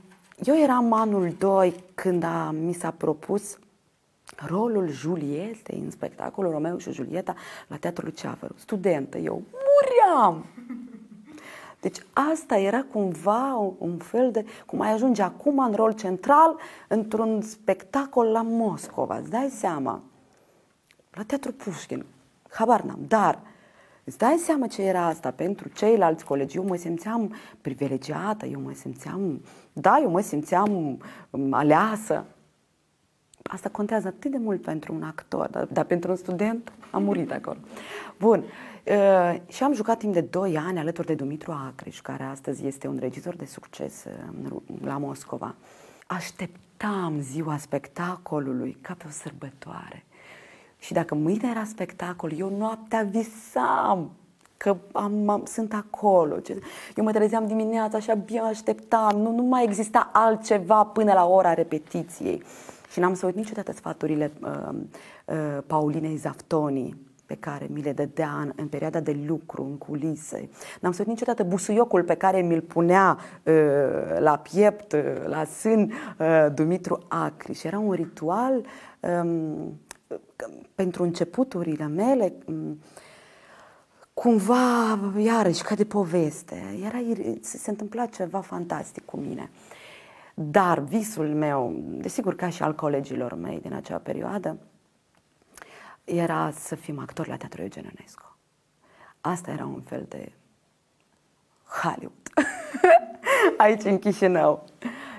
eu 0.44 0.56
eram 0.62 0.92
anul 0.92 1.34
2 1.38 1.74
când 1.94 2.22
a, 2.22 2.50
mi 2.50 2.72
s-a 2.72 2.90
propus 2.90 3.58
rolul 4.46 4.88
Julietei 4.88 5.80
în 5.84 5.90
spectacolul 5.90 6.50
Romeo 6.50 6.78
și 6.78 6.92
Julieta 6.92 7.34
la 7.66 7.76
Teatrul 7.76 8.10
Ceafăru. 8.10 8.54
Studentă, 8.56 9.18
eu 9.18 9.42
muream! 9.52 10.44
Deci 11.80 11.98
asta 12.12 12.56
era 12.56 12.82
cumva 12.92 13.74
un 13.78 13.96
fel 13.96 14.30
de, 14.30 14.44
cum 14.66 14.80
ai 14.80 14.92
ajunge 14.92 15.22
acum 15.22 15.58
în 15.58 15.72
rol 15.72 15.92
central 15.92 16.56
într-un 16.88 17.40
spectacol 17.42 18.26
la 18.26 18.42
Moscova, 18.42 19.16
îți 19.16 19.30
dai 19.30 19.48
seama, 19.48 20.02
la 21.10 21.22
Teatru 21.22 21.52
Pușkin, 21.52 22.04
habar 22.50 22.82
n-am, 22.82 23.04
dar 23.08 23.38
îți 24.04 24.18
dai 24.18 24.36
seama 24.36 24.66
ce 24.66 24.82
era 24.82 25.04
asta 25.04 25.30
pentru 25.30 25.68
ceilalți 25.68 26.24
colegi, 26.24 26.56
eu 26.56 26.64
mă 26.64 26.76
simțeam 26.76 27.34
privilegiată, 27.60 28.46
eu 28.46 28.60
mă 28.60 28.72
simțeam, 28.72 29.42
da, 29.72 29.98
eu 30.02 30.10
mă 30.10 30.20
simțeam 30.20 30.98
um, 31.30 31.52
aleasă, 31.52 32.24
asta 33.42 33.68
contează 33.68 34.06
atât 34.06 34.30
de 34.30 34.38
mult 34.38 34.62
pentru 34.62 34.94
un 34.94 35.02
actor, 35.02 35.48
dar, 35.48 35.64
dar 35.64 35.84
pentru 35.84 36.10
un 36.10 36.16
student 36.16 36.72
am 36.90 37.02
murit 37.02 37.32
acolo. 37.32 37.58
Bun, 38.18 38.44
Uh, 38.90 39.40
și 39.46 39.62
am 39.62 39.72
jucat 39.72 39.98
timp 39.98 40.12
de 40.12 40.20
2 40.20 40.56
ani 40.56 40.78
alături 40.78 41.06
de 41.06 41.14
Dumitru 41.14 41.52
Acreș, 41.52 42.00
care 42.00 42.22
astăzi 42.22 42.66
este 42.66 42.86
un 42.86 42.96
regizor 43.00 43.36
de 43.36 43.44
succes 43.44 44.04
uh, 44.04 44.56
la 44.84 44.98
Moscova. 44.98 45.54
Așteptam 46.06 47.20
ziua 47.20 47.56
spectacolului 47.56 48.76
ca 48.80 48.94
pe 48.98 49.04
o 49.08 49.10
sărbătoare. 49.10 50.04
Și 50.78 50.92
dacă 50.92 51.14
mâine 51.14 51.48
era 51.50 51.64
spectacol, 51.64 52.32
eu 52.38 52.56
noaptea 52.56 53.02
visam 53.02 54.10
că 54.56 54.76
am, 54.92 55.28
am, 55.28 55.44
sunt 55.44 55.74
acolo. 55.74 56.36
Eu 56.96 57.04
mă 57.04 57.12
trezeam 57.12 57.46
dimineața 57.46 57.98
și 57.98 58.10
abia 58.10 58.42
așteptam. 58.42 59.20
Nu, 59.20 59.34
nu 59.34 59.42
mai 59.42 59.64
exista 59.64 60.10
altceva 60.12 60.84
până 60.84 61.12
la 61.12 61.26
ora 61.26 61.54
repetiției. 61.54 62.42
Și 62.92 63.00
n-am 63.00 63.14
să 63.14 63.26
uit 63.26 63.34
niciodată 63.34 63.72
sfaturile 63.72 64.32
uh, 64.42 64.68
uh, 65.24 65.58
Paulinei 65.66 66.16
Zaftoni, 66.16 66.96
pe 67.28 67.34
care 67.34 67.66
mi 67.70 67.82
le 67.82 67.92
dădea 67.92 68.30
în, 68.40 68.52
în 68.56 68.68
perioada 68.68 69.00
de 69.00 69.20
lucru, 69.26 69.64
în 69.64 69.78
culise. 69.78 70.48
N-am 70.80 70.92
să 70.92 71.02
niciodată 71.06 71.42
busuiocul 71.42 72.02
pe 72.02 72.14
care 72.14 72.40
mi-l 72.40 72.60
punea 72.60 73.18
uh, 73.42 73.54
la 74.18 74.38
piept, 74.38 74.92
uh, 74.92 75.00
la 75.26 75.44
sân, 75.44 75.92
uh, 76.18 76.46
Dumitru 76.54 77.04
Acri. 77.08 77.52
Și 77.52 77.66
era 77.66 77.78
un 77.78 77.92
ritual 77.92 78.64
um, 79.00 79.80
pentru 80.74 81.02
începuturile 81.02 81.86
mele, 81.86 82.32
um, 82.46 82.80
cumva, 84.14 84.98
iarăși, 85.16 85.62
ca 85.62 85.74
de 85.74 85.84
poveste. 85.84 86.62
Era, 86.84 86.98
se, 87.40 87.56
se 87.56 87.70
întâmpla 87.70 88.06
ceva 88.06 88.40
fantastic 88.40 89.04
cu 89.04 89.16
mine. 89.16 89.50
Dar 90.34 90.78
visul 90.78 91.26
meu, 91.26 91.74
desigur 91.88 92.34
ca 92.34 92.48
și 92.48 92.62
al 92.62 92.74
colegilor 92.74 93.34
mei 93.34 93.60
din 93.60 93.72
acea 93.72 93.98
perioadă, 93.98 94.56
era 96.08 96.50
să 96.50 96.74
fim 96.74 96.98
actori 96.98 97.28
la 97.28 97.36
Teatrul 97.36 97.62
Eugen 97.62 97.84
Ionescu. 97.84 98.36
Asta 99.20 99.50
era 99.50 99.64
un 99.64 99.80
fel 99.80 100.06
de 100.08 100.32
Hollywood. 101.82 102.12
Aici 103.56 103.84
în 103.84 103.98
Chișinău. 103.98 104.64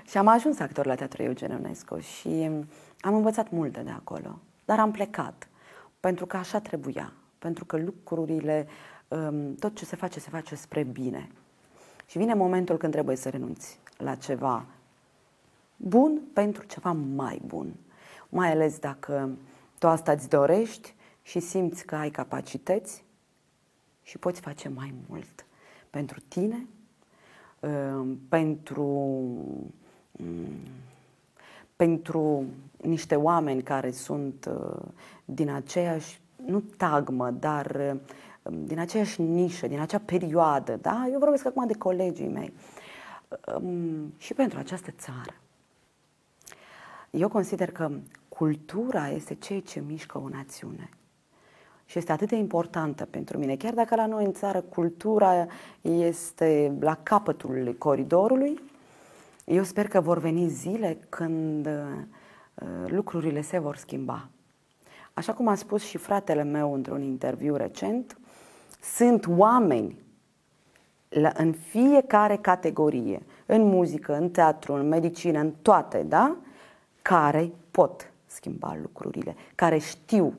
Și 0.06 0.17
am 0.17 0.28
ajuns 0.28 0.60
actor 0.60 0.86
la 0.86 0.95
Teatrul 0.95 1.25
Eugen 1.25 1.49
Ionescu 1.52 1.99
și 1.99 2.49
am 3.02 3.15
învățat 3.15 3.49
multe 3.49 3.82
de 3.82 3.89
acolo. 3.89 4.39
Dar 4.65 4.80
am 4.80 4.91
plecat. 4.91 5.47
Pentru 5.99 6.25
că 6.25 6.38
așa 6.38 6.60
trebuia. 6.60 7.13
Pentru 7.39 7.65
că 7.65 7.78
lucrurile, 7.78 8.67
um, 9.08 9.56
tot 9.56 9.75
ce 9.75 9.86
se 9.86 9.95
face, 9.95 10.19
se 10.19 10.30
face 10.30 10.56
spre 10.56 10.84
bine. 10.84 11.30
Și 12.06 12.17
vine 12.17 12.34
momentul 12.34 12.78
când 12.78 12.91
trebuie 12.91 13.15
să 13.15 13.30
renunți 13.30 13.80
la 13.97 14.15
ceva 14.15 14.65
bun 15.75 16.21
pentru 16.34 16.63
ceva 16.65 16.91
mai 16.91 17.41
bun. 17.45 17.73
Mai 18.30 18.52
ales 18.52 18.80
dacă 18.80 19.30
tu 19.80 19.88
asta 19.88 20.12
îți 20.12 20.30
dorești 20.30 20.96
și 21.22 21.39
simți 21.39 21.86
că 21.86 21.96
ai 21.96 22.10
capacități 22.10 23.04
și 24.04 24.18
poți 24.18 24.42
face 24.42 24.70
mai 24.70 24.94
mult 25.10 25.46
pentru 25.89 26.20
tine, 26.28 26.68
uh, 27.60 28.15
pentru, 28.30 28.84
mm, 30.12 30.48
pentru 31.76 32.46
niște 32.78 33.15
oameni 33.15 33.63
care 33.63 33.92
sunt 33.92 34.50
uh, 34.52 34.82
din 35.26 35.50
aceeași, 35.50 36.22
nu 36.46 36.60
tagmă, 36.60 37.32
dar 37.32 37.65
uh, 37.76 38.54
din 38.65 38.80
aceeași 38.80 39.22
nișă, 39.22 39.68
din 39.68 39.80
acea 39.80 40.00
perioadă, 40.00 40.76
da? 40.76 41.08
Eu 41.12 41.20
vorbesc 41.20 41.46
acum 41.46 41.68
de 41.68 41.78
colegii 41.78 42.28
mei. 42.28 42.54
Um, 43.56 44.13
și 44.18 44.34
pentru 44.34 44.60
această 44.60 44.92
țară. 44.92 45.34
Eu 47.10 47.28
consider 47.28 47.72
că 47.72 47.92
cultura 48.39 49.08
este 49.08 49.34
ceea 49.34 49.60
ce 49.60 49.84
mișcă 49.88 50.17
o 50.17 50.30
națiune. 50.30 50.89
Și 51.86 51.97
este 51.97 52.12
atât 52.12 52.28
de 52.28 52.36
importantă 52.36 53.06
pentru 53.06 53.38
mine. 53.38 53.56
Chiar 53.56 53.73
dacă 53.73 53.95
la 53.95 54.06
noi 54.06 54.25
în 54.25 54.34
țară 54.34 54.62
cultura 54.62 55.47
este 55.82 56.78
la 56.80 56.95
capătul 57.04 57.75
coridorului, 57.78 58.60
eu 59.45 59.63
sper 59.63 59.88
că 59.88 60.02
vor 60.02 60.17
veni 60.17 60.47
zile 60.47 60.97
când 61.10 61.65
uh, 61.65 62.63
lucrurile 62.86 63.41
se 63.41 63.60
vor 63.60 63.75
schimba. 63.75 64.28
Așa 65.13 65.34
cum 65.34 65.47
a 65.47 65.56
spus 65.56 65.84
și 65.84 65.97
fratele 65.97 66.43
meu 66.43 66.73
într-un 66.73 67.02
interviu 67.02 67.56
recent, 67.56 68.17
sunt 68.82 69.28
oameni 69.28 69.97
la, 71.10 71.32
în 71.36 71.54
fiecare 71.54 72.38
categorie, 72.38 73.21
în 73.45 73.62
muzică, 73.62 74.15
în 74.15 74.30
teatru, 74.30 74.73
în 74.73 74.88
medicină, 74.88 75.39
în 75.39 75.52
toate, 75.62 76.04
da? 76.04 76.36
Care 77.02 77.52
pot 77.71 78.09
schimba 78.30 78.78
lucrurile, 78.82 79.36
care 79.56 79.78
știu 79.78 80.34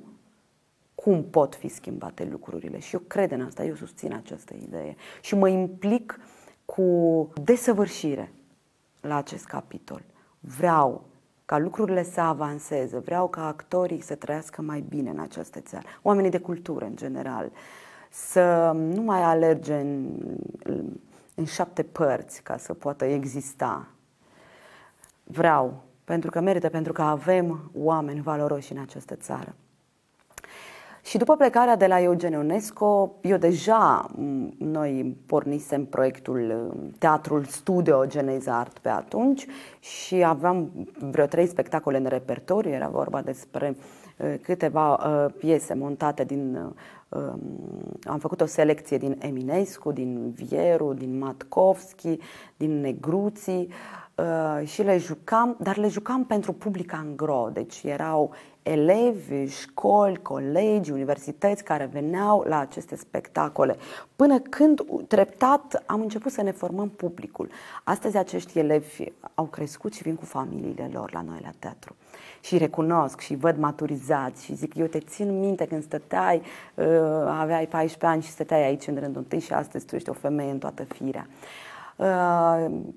cum 0.94 1.24
pot 1.24 1.54
fi 1.54 1.68
schimbate 1.68 2.24
lucrurile. 2.24 2.78
Și 2.78 2.94
eu 2.94 3.00
cred 3.06 3.30
în 3.30 3.40
asta, 3.40 3.64
eu 3.64 3.74
susțin 3.74 4.14
această 4.14 4.54
idee 4.54 4.96
și 5.20 5.34
mă 5.34 5.48
implic 5.48 6.20
cu 6.64 7.28
desăvârșire 7.42 8.32
la 9.00 9.16
acest 9.16 9.44
capitol. 9.44 10.02
Vreau 10.40 11.04
ca 11.44 11.58
lucrurile 11.58 12.02
să 12.02 12.20
avanseze, 12.20 12.98
vreau 12.98 13.28
ca 13.28 13.46
actorii 13.46 14.00
să 14.00 14.14
trăiască 14.14 14.62
mai 14.62 14.84
bine 14.88 15.10
în 15.10 15.18
această 15.18 15.60
țară, 15.60 15.86
oamenii 16.02 16.30
de 16.30 16.38
cultură 16.38 16.84
în 16.84 16.96
general, 16.96 17.50
să 18.10 18.72
nu 18.74 19.02
mai 19.02 19.22
alerge 19.22 19.74
în, 19.74 20.18
în 21.34 21.44
șapte 21.44 21.82
părți 21.82 22.42
ca 22.42 22.56
să 22.56 22.74
poată 22.74 23.04
exista. 23.04 23.86
Vreau 25.24 25.82
pentru 26.10 26.30
că 26.30 26.40
merită, 26.40 26.68
pentru 26.68 26.92
că 26.92 27.02
avem 27.02 27.70
oameni 27.78 28.20
valoroși 28.20 28.72
în 28.72 28.78
această 28.78 29.14
țară. 29.14 29.54
Și 31.02 31.18
după 31.18 31.36
plecarea 31.36 31.76
de 31.76 31.86
la 31.86 32.00
Eugen 32.00 32.32
Ionesco, 32.32 33.12
eu 33.20 33.36
deja, 33.36 34.06
noi 34.58 35.16
pornisem 35.26 35.84
proiectul 35.84 36.72
Teatrul 36.98 37.44
Studio 37.44 38.06
Geneza 38.06 38.58
Art 38.58 38.78
pe 38.78 38.88
atunci 38.88 39.46
și 39.80 40.24
aveam 40.24 40.70
vreo 41.10 41.26
trei 41.26 41.46
spectacole 41.46 41.96
în 41.96 42.06
repertoriu, 42.06 42.70
era 42.70 42.88
vorba 42.88 43.22
despre 43.22 43.76
câteva 44.42 44.94
piese 45.38 45.74
montate 45.74 46.24
din 46.24 46.72
am 48.04 48.18
făcut 48.18 48.40
o 48.40 48.46
selecție 48.46 48.98
din 48.98 49.16
Eminescu, 49.18 49.92
din 49.92 50.30
Vieru, 50.30 50.92
din 50.92 51.18
Matkovski, 51.18 52.18
din 52.56 52.80
Negruții 52.80 53.68
Uh, 54.20 54.66
și 54.68 54.82
le 54.82 54.98
jucam, 54.98 55.56
dar 55.58 55.76
le 55.76 55.88
jucam 55.88 56.24
pentru 56.24 56.52
public 56.52 56.92
angro, 56.92 57.48
deci 57.52 57.82
erau 57.82 58.34
elevi, 58.62 59.46
școli, 59.46 60.22
colegi, 60.22 60.90
universități 60.90 61.64
care 61.64 61.88
veneau 61.92 62.44
la 62.48 62.58
aceste 62.58 62.96
spectacole. 62.96 63.76
Până 64.16 64.38
când 64.38 64.80
treptat 65.08 65.82
am 65.86 66.00
început 66.00 66.32
să 66.32 66.42
ne 66.42 66.50
formăm 66.50 66.88
publicul. 66.88 67.48
Astăzi 67.84 68.16
acești 68.16 68.58
elevi 68.58 69.04
au 69.34 69.44
crescut 69.44 69.94
și 69.94 70.02
vin 70.02 70.14
cu 70.14 70.24
familiile 70.24 70.90
lor 70.92 71.12
la 71.12 71.22
noi 71.22 71.38
la 71.42 71.50
teatru. 71.58 71.96
Și 72.40 72.58
recunosc 72.58 73.20
și 73.20 73.34
văd 73.34 73.58
maturizați 73.58 74.44
și 74.44 74.54
zic, 74.54 74.74
eu 74.74 74.86
te 74.86 74.98
țin 74.98 75.38
minte 75.38 75.66
când 75.66 75.82
stăteai, 75.82 76.42
uh, 76.74 76.86
aveai 77.26 77.66
14 77.66 78.06
ani 78.06 78.22
și 78.22 78.30
stăteai 78.30 78.62
aici 78.62 78.86
în 78.86 78.94
rândul 78.94 79.20
întâi 79.20 79.40
și 79.40 79.52
astăzi 79.52 79.86
tu 79.86 79.94
ești 79.94 80.10
o 80.10 80.12
femeie 80.12 80.50
în 80.50 80.58
toată 80.58 80.84
firea. 80.84 81.26
Uh, 81.28 81.69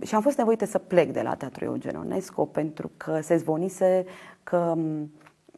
și 0.01 0.15
am 0.15 0.21
fost 0.21 0.37
nevoită 0.37 0.65
să 0.65 0.77
plec 0.77 1.11
de 1.11 1.21
la 1.21 1.35
Teatrul 1.35 1.67
Eugen 1.67 1.95
Onesco 1.95 2.45
pentru 2.45 2.91
că 2.97 3.19
se 3.21 3.37
zvonise 3.37 4.05
că 4.43 4.73
um, 4.75 5.11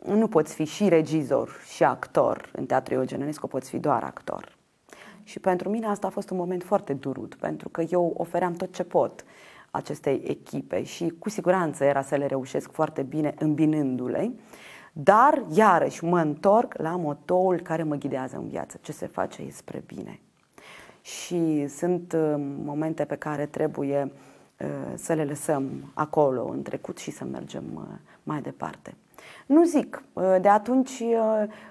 nu 0.05 0.27
poți 0.27 0.53
fi 0.53 0.63
și 0.63 0.89
regizor 0.89 1.49
și 1.73 1.83
actor 1.83 2.51
în 2.55 2.65
Teatrul 2.65 2.97
Eugen 2.97 3.21
Onesco, 3.21 3.47
poți 3.47 3.69
fi 3.69 3.77
doar 3.77 4.03
actor. 4.03 4.57
Și 5.23 5.39
pentru 5.39 5.69
mine 5.69 5.85
asta 5.85 6.07
a 6.07 6.09
fost 6.09 6.29
un 6.29 6.37
moment 6.37 6.63
foarte 6.63 6.93
durut, 6.93 7.35
pentru 7.35 7.69
că 7.69 7.81
eu 7.89 8.13
ofeream 8.17 8.53
tot 8.53 8.73
ce 8.73 8.83
pot 8.83 9.23
acestei 9.71 10.21
echipe 10.25 10.83
și 10.83 11.13
cu 11.19 11.29
siguranță 11.29 11.83
era 11.83 12.01
să 12.01 12.15
le 12.15 12.25
reușesc 12.25 12.71
foarte 12.71 13.03
bine 13.03 13.33
îmbinându-le, 13.37 14.31
dar 14.93 15.43
iarăși 15.53 16.03
mă 16.03 16.19
întorc 16.19 16.73
la 16.77 16.95
motoul 16.95 17.59
care 17.59 17.83
mă 17.83 17.95
ghidează 17.95 18.35
în 18.35 18.47
viață, 18.47 18.77
ce 18.81 18.91
se 18.91 19.07
face 19.07 19.41
e 19.41 19.49
spre 19.51 19.83
bine 19.85 20.19
și 21.05 21.67
sunt 21.67 22.13
uh, 22.13 22.33
momente 22.63 23.05
pe 23.05 23.15
care 23.15 23.45
trebuie 23.45 24.11
uh, 24.59 24.67
să 24.95 25.13
le 25.13 25.23
lăsăm 25.23 25.91
acolo 25.93 26.47
în 26.47 26.61
trecut 26.61 26.97
și 26.97 27.11
să 27.11 27.23
mergem 27.23 27.63
uh, 27.73 27.83
mai 28.23 28.41
departe. 28.41 28.95
Nu 29.45 29.63
zic, 29.63 30.03
de 30.41 30.49
atunci 30.49 31.03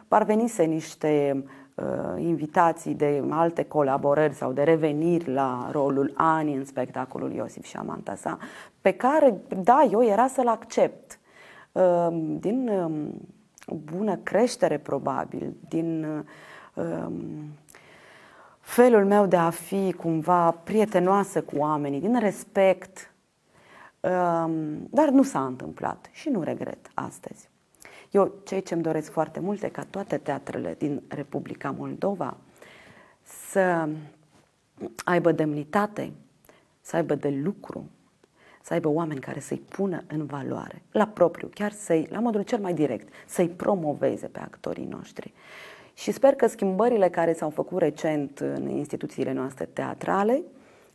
parvenise 0.08 0.62
niște 0.62 1.44
invitații 2.16 2.94
de 2.94 3.24
alte 3.30 3.64
colaborări 3.64 4.34
sau 4.34 4.52
de 4.52 4.62
reveniri 4.62 5.32
la 5.32 5.68
rolul 5.72 6.12
Ani 6.16 6.54
în 6.54 6.64
spectacolul 6.64 7.32
Iosif 7.32 7.64
și 7.64 7.76
Amanta 7.76 8.14
sa, 8.14 8.38
pe 8.80 8.92
care, 8.92 9.34
da, 9.62 9.88
eu 9.90 10.04
era 10.04 10.26
să-l 10.26 10.48
accept. 10.48 11.18
Din 12.40 12.68
um, 12.68 13.20
bună 13.92 14.16
creștere, 14.16 14.78
probabil, 14.78 15.52
din 15.68 16.06
um, 16.74 17.14
felul 18.74 19.04
meu 19.04 19.26
de 19.26 19.36
a 19.36 19.50
fi 19.50 19.92
cumva 19.92 20.50
prietenoasă 20.50 21.42
cu 21.42 21.56
oamenii, 21.56 22.00
din 22.00 22.18
respect, 22.18 23.12
um, 24.00 24.86
dar 24.90 25.08
nu 25.08 25.22
s-a 25.22 25.44
întâmplat 25.44 26.08
și 26.12 26.28
nu 26.28 26.42
regret 26.42 26.90
astăzi. 26.94 27.48
Eu, 28.10 28.32
ceea 28.44 28.60
ce 28.60 28.74
îmi 28.74 28.82
doresc 28.82 29.10
foarte 29.10 29.40
mult 29.40 29.62
e 29.62 29.68
ca 29.68 29.86
toate 29.90 30.16
teatrele 30.16 30.74
din 30.78 31.02
Republica 31.08 31.70
Moldova 31.70 32.36
să 33.22 33.88
aibă 35.04 35.32
demnitate, 35.32 36.12
să 36.80 36.96
aibă 36.96 37.14
de 37.14 37.28
lucru, 37.28 37.90
să 38.62 38.72
aibă 38.72 38.88
oameni 38.88 39.20
care 39.20 39.40
să-i 39.40 39.62
pună 39.68 40.04
în 40.06 40.26
valoare, 40.26 40.82
la 40.90 41.06
propriu, 41.06 41.50
chiar 41.54 41.72
să-i, 41.72 42.08
la 42.10 42.20
modul 42.20 42.42
cel 42.42 42.58
mai 42.58 42.74
direct, 42.74 43.12
să-i 43.26 43.48
promoveze 43.48 44.26
pe 44.26 44.38
actorii 44.38 44.86
noștri. 44.86 45.32
Și 45.94 46.10
sper 46.10 46.34
că 46.34 46.46
schimbările 46.46 47.08
care 47.08 47.32
s-au 47.32 47.50
făcut 47.50 47.78
recent 47.78 48.38
în 48.38 48.68
instituțiile 48.68 49.32
noastre 49.32 49.68
teatrale 49.72 50.42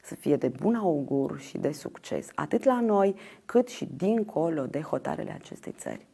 să 0.03 0.15
fie 0.15 0.35
de 0.35 0.47
bun 0.47 0.75
augur 0.75 1.39
și 1.39 1.57
de 1.57 1.71
succes, 1.71 2.27
atât 2.35 2.63
la 2.63 2.79
noi, 2.79 3.15
cât 3.45 3.67
și 3.67 3.87
dincolo 3.97 4.65
de 4.65 4.81
hotarele 4.81 5.31
acestei 5.31 5.75
țări. 5.77 6.07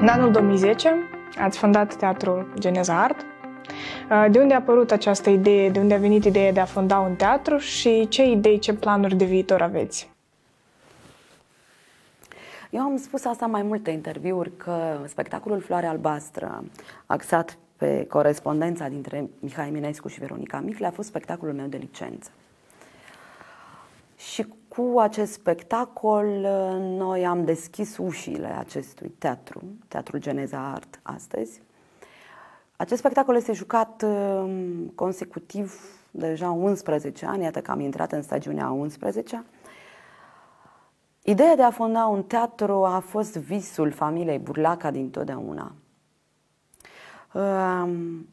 În 0.00 0.10
anul 0.10 0.30
2010 0.30 0.94
ați 1.38 1.58
fondat 1.58 1.96
teatrul 1.96 2.52
Geneza 2.58 3.02
Art, 3.02 3.26
de 4.30 4.38
unde 4.38 4.54
a 4.54 4.56
apărut 4.56 4.90
această 4.90 5.30
idee? 5.30 5.70
De 5.70 5.78
unde 5.78 5.94
a 5.94 5.98
venit 5.98 6.24
ideea 6.24 6.52
de 6.52 6.60
a 6.60 6.64
fonda 6.64 6.98
un 6.98 7.14
teatru 7.14 7.56
și 7.56 8.08
ce 8.08 8.24
idei, 8.24 8.58
ce 8.58 8.74
planuri 8.74 9.16
de 9.16 9.24
viitor 9.24 9.62
aveți? 9.62 10.12
Eu 12.70 12.80
am 12.80 12.96
spus 12.96 13.24
asta 13.24 13.44
în 13.44 13.50
mai 13.50 13.62
multe 13.62 13.90
interviuri 13.90 14.56
că 14.56 14.98
spectacolul 15.06 15.60
Floare 15.60 15.86
Albastră, 15.86 16.64
axat 17.06 17.58
pe 17.76 18.06
corespondența 18.06 18.88
dintre 18.88 19.28
Mihai 19.40 19.70
Minescu 19.70 20.08
și 20.08 20.18
Veronica 20.18 20.60
Micle, 20.60 20.86
a 20.86 20.90
fost 20.90 21.08
spectacolul 21.08 21.54
meu 21.54 21.66
de 21.66 21.76
licență. 21.76 22.30
Și 24.16 24.46
cu 24.68 24.98
acest 24.98 25.32
spectacol 25.32 26.26
noi 26.78 27.26
am 27.26 27.44
deschis 27.44 27.96
ușile 27.96 28.56
acestui 28.58 29.08
teatru, 29.18 29.62
Teatrul 29.88 30.20
Geneza 30.20 30.70
Art, 30.74 31.00
astăzi. 31.02 31.60
Acest 32.76 33.00
spectacol 33.00 33.36
este 33.36 33.52
jucat 33.52 34.02
um, 34.02 34.86
consecutiv 34.94 35.80
deja 36.10 36.50
11 36.50 37.26
ani, 37.26 37.42
iată 37.42 37.60
că 37.60 37.70
am 37.70 37.80
intrat 37.80 38.12
în 38.12 38.22
stagiunea 38.22 38.70
11 38.70 39.44
Ideea 41.26 41.56
de 41.56 41.62
a 41.62 41.70
fonda 41.70 42.06
un 42.06 42.22
teatru 42.22 42.84
a 42.84 42.98
fost 42.98 43.36
visul 43.36 43.90
familiei 43.90 44.38
Burlaca 44.38 44.90
din 44.90 45.10
totdeauna. 45.10 45.72
Um, 47.32 48.28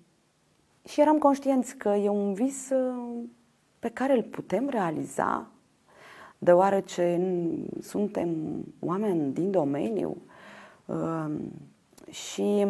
și 0.88 1.02
eram 1.02 1.18
conștienți 1.18 1.76
că 1.76 1.90
e 1.90 2.10
un 2.10 2.34
vis 2.34 2.70
uh, 2.70 3.24
pe 3.80 3.90
care 3.90 4.14
îl 4.14 4.24
putem 4.24 4.70
realiza, 4.70 5.48
deoarece 6.38 7.22
suntem 7.82 8.30
oameni 8.80 9.34
din 9.34 9.52
domeniu. 9.52 10.18
Um, 10.86 11.52
și 12.10 12.68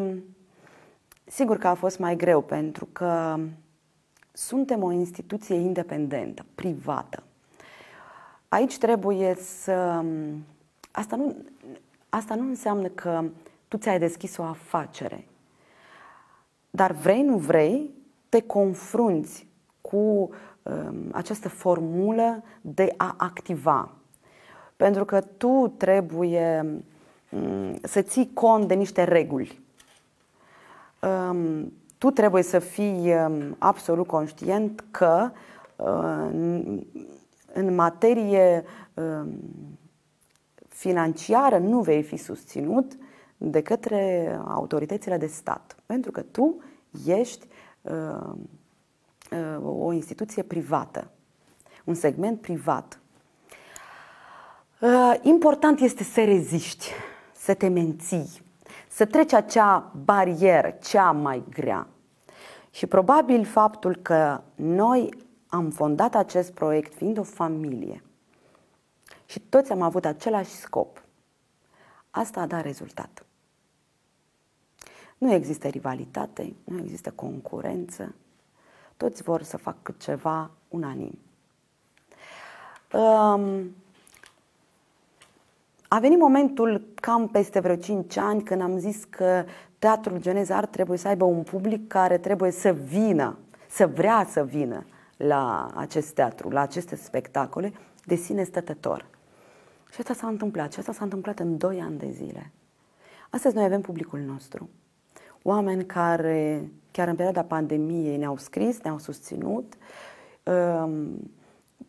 sigur 1.31 1.57
că 1.57 1.67
a 1.67 1.73
fost 1.73 1.99
mai 1.99 2.15
greu 2.15 2.41
pentru 2.41 2.87
că 2.91 3.39
suntem 4.31 4.83
o 4.83 4.91
instituție 4.91 5.55
independentă, 5.55 6.45
privată. 6.55 7.23
Aici 8.47 8.77
trebuie 8.77 9.35
să. 9.35 10.03
Asta 10.91 11.15
nu, 11.15 11.35
asta 12.09 12.35
nu 12.35 12.47
înseamnă 12.47 12.87
că 12.87 13.23
tu 13.67 13.77
ți-ai 13.77 13.99
deschis 13.99 14.37
o 14.37 14.43
afacere. 14.43 15.25
Dar 16.69 16.91
vrei, 16.91 17.21
nu 17.21 17.37
vrei, 17.37 17.89
te 18.29 18.41
confrunți 18.41 19.47
cu 19.81 19.97
um, 19.97 20.29
această 21.11 21.49
formulă 21.49 22.43
de 22.61 22.93
a 22.97 23.15
activa. 23.17 23.91
Pentru 24.75 25.05
că 25.05 25.21
tu 25.21 25.73
trebuie 25.77 26.65
um, 27.29 27.75
să 27.81 28.01
ții 28.01 28.31
cont 28.33 28.67
de 28.67 28.73
niște 28.73 29.03
reguli. 29.03 29.61
Um, 31.01 31.73
tu 31.97 32.09
trebuie 32.09 32.43
să 32.43 32.59
fii 32.59 33.13
um, 33.13 33.55
absolut 33.57 34.07
conștient 34.07 34.83
că 34.91 35.31
uh, 35.75 36.79
în 37.53 37.75
materie 37.75 38.63
um, 38.93 39.39
financiară 40.67 41.57
nu 41.57 41.81
vei 41.81 42.03
fi 42.03 42.17
susținut 42.17 42.97
de 43.37 43.61
către 43.61 44.35
autoritățile 44.47 45.17
de 45.17 45.27
stat, 45.27 45.75
pentru 45.85 46.11
că 46.11 46.21
tu 46.21 46.63
ești 47.05 47.47
uh, 47.81 48.33
uh, 49.31 49.79
o 49.79 49.91
instituție 49.91 50.43
privată, 50.43 51.11
un 51.83 51.93
segment 51.93 52.41
privat. 52.41 52.99
Uh, 54.81 55.13
important 55.21 55.79
este 55.79 56.03
să 56.03 56.23
reziști, 56.23 56.89
să 57.35 57.53
te 57.53 57.67
menții, 57.67 58.41
să 58.91 59.05
treci 59.05 59.33
acea 59.33 59.91
barieră 60.03 60.69
cea 60.69 61.11
mai 61.11 61.43
grea. 61.49 61.87
Și 62.71 62.87
probabil 62.87 63.45
faptul 63.45 63.95
că 63.95 64.41
noi 64.55 65.09
am 65.47 65.69
fondat 65.69 66.15
acest 66.15 66.53
proiect 66.53 66.93
fiind 66.93 67.17
o 67.17 67.23
familie 67.23 68.03
și 69.25 69.39
toți 69.39 69.71
am 69.71 69.81
avut 69.81 70.05
același 70.05 70.49
scop. 70.49 71.03
Asta 72.09 72.41
a 72.41 72.45
dat 72.45 72.61
rezultat. 72.61 73.25
Nu 75.17 75.33
există 75.33 75.67
rivalitate, 75.67 76.55
nu 76.63 76.77
există 76.77 77.11
concurență, 77.11 78.15
toți 78.97 79.23
vor 79.23 79.41
să 79.41 79.57
facă 79.57 79.95
ceva 79.97 80.51
unanim. 80.67 81.19
Um, 82.93 83.75
a 85.93 85.99
venit 85.99 86.19
momentul 86.19 86.87
cam 86.95 87.27
peste 87.27 87.59
vreo 87.59 87.75
5 87.75 88.17
ani 88.17 88.43
când 88.43 88.61
am 88.61 88.77
zis 88.77 89.03
că 89.03 89.43
Teatrul 89.79 90.21
Geneza 90.21 90.55
Art 90.55 90.71
trebuie 90.71 90.97
să 90.97 91.07
aibă 91.07 91.25
un 91.25 91.43
public 91.43 91.87
care 91.87 92.17
trebuie 92.17 92.51
să 92.51 92.71
vină, 92.71 93.37
să 93.69 93.87
vrea 93.87 94.27
să 94.29 94.43
vină 94.43 94.85
la 95.17 95.71
acest 95.75 96.13
teatru, 96.13 96.49
la 96.49 96.61
aceste 96.61 96.95
spectacole, 96.95 97.73
de 98.05 98.15
sine 98.15 98.43
stătător. 98.43 99.05
Și 99.91 99.99
asta 99.99 100.13
s-a 100.13 100.27
întâmplat. 100.27 100.73
Și 100.73 100.79
asta 100.79 100.91
s-a 100.91 101.03
întâmplat 101.03 101.39
în 101.39 101.57
2 101.57 101.81
ani 101.81 101.97
de 101.97 102.09
zile. 102.11 102.51
Astăzi 103.29 103.55
noi 103.55 103.63
avem 103.63 103.81
publicul 103.81 104.19
nostru. 104.19 104.69
Oameni 105.43 105.85
care, 105.85 106.71
chiar 106.91 107.07
în 107.07 107.15
perioada 107.15 107.43
pandemiei, 107.43 108.17
ne-au 108.17 108.37
scris, 108.37 108.81
ne-au 108.81 108.97
susținut, 108.97 109.73
um, 110.43 111.31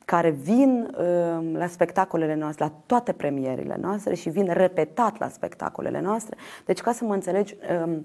care 0.05 0.31
vin 0.31 0.97
um, 0.99 1.57
la 1.57 1.67
spectacolele 1.67 2.35
noastre, 2.35 2.65
la 2.65 2.73
toate 2.87 3.13
premierile 3.13 3.77
noastre 3.81 4.15
și 4.15 4.29
vin 4.29 4.53
repetat 4.53 5.19
la 5.19 5.29
spectacolele 5.29 6.01
noastre. 6.01 6.37
Deci, 6.65 6.81
ca 6.81 6.93
să 6.93 7.05
mă 7.05 7.15
înțelegi, 7.15 7.57
um, 7.83 8.05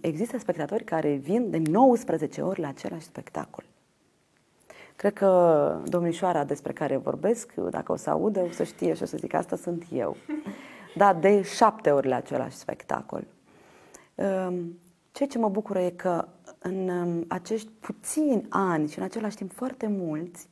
există 0.00 0.38
spectatori 0.38 0.84
care 0.84 1.14
vin 1.14 1.50
de 1.50 1.62
19 1.70 2.40
ori 2.40 2.60
la 2.60 2.68
același 2.68 3.04
spectacol. 3.04 3.64
Cred 4.96 5.12
că 5.12 5.80
domnișoara 5.84 6.44
despre 6.44 6.72
care 6.72 6.96
vorbesc, 6.96 7.54
dacă 7.54 7.92
o 7.92 7.96
să 7.96 8.10
audă, 8.10 8.40
o 8.40 8.50
să 8.50 8.62
știe 8.62 8.94
și 8.94 9.02
o 9.02 9.06
să 9.06 9.16
zic 9.16 9.34
asta 9.34 9.56
sunt 9.56 9.84
eu. 9.92 10.16
Da, 10.96 11.14
de 11.14 11.42
șapte 11.42 11.90
ori 11.90 12.08
la 12.08 12.16
același 12.16 12.56
spectacol. 12.56 13.26
Ehm, 14.14 14.78
ceea 15.12 15.28
ce 15.28 15.38
mă 15.38 15.48
bucură 15.48 15.80
e 15.80 15.90
că 15.90 16.28
în 16.58 16.88
ehm, 16.88 17.24
acești 17.28 17.68
puțini 17.80 18.46
ani 18.48 18.88
și 18.88 18.98
în 18.98 19.04
același 19.04 19.36
timp 19.36 19.52
foarte 19.52 19.86
mulți, 19.86 20.48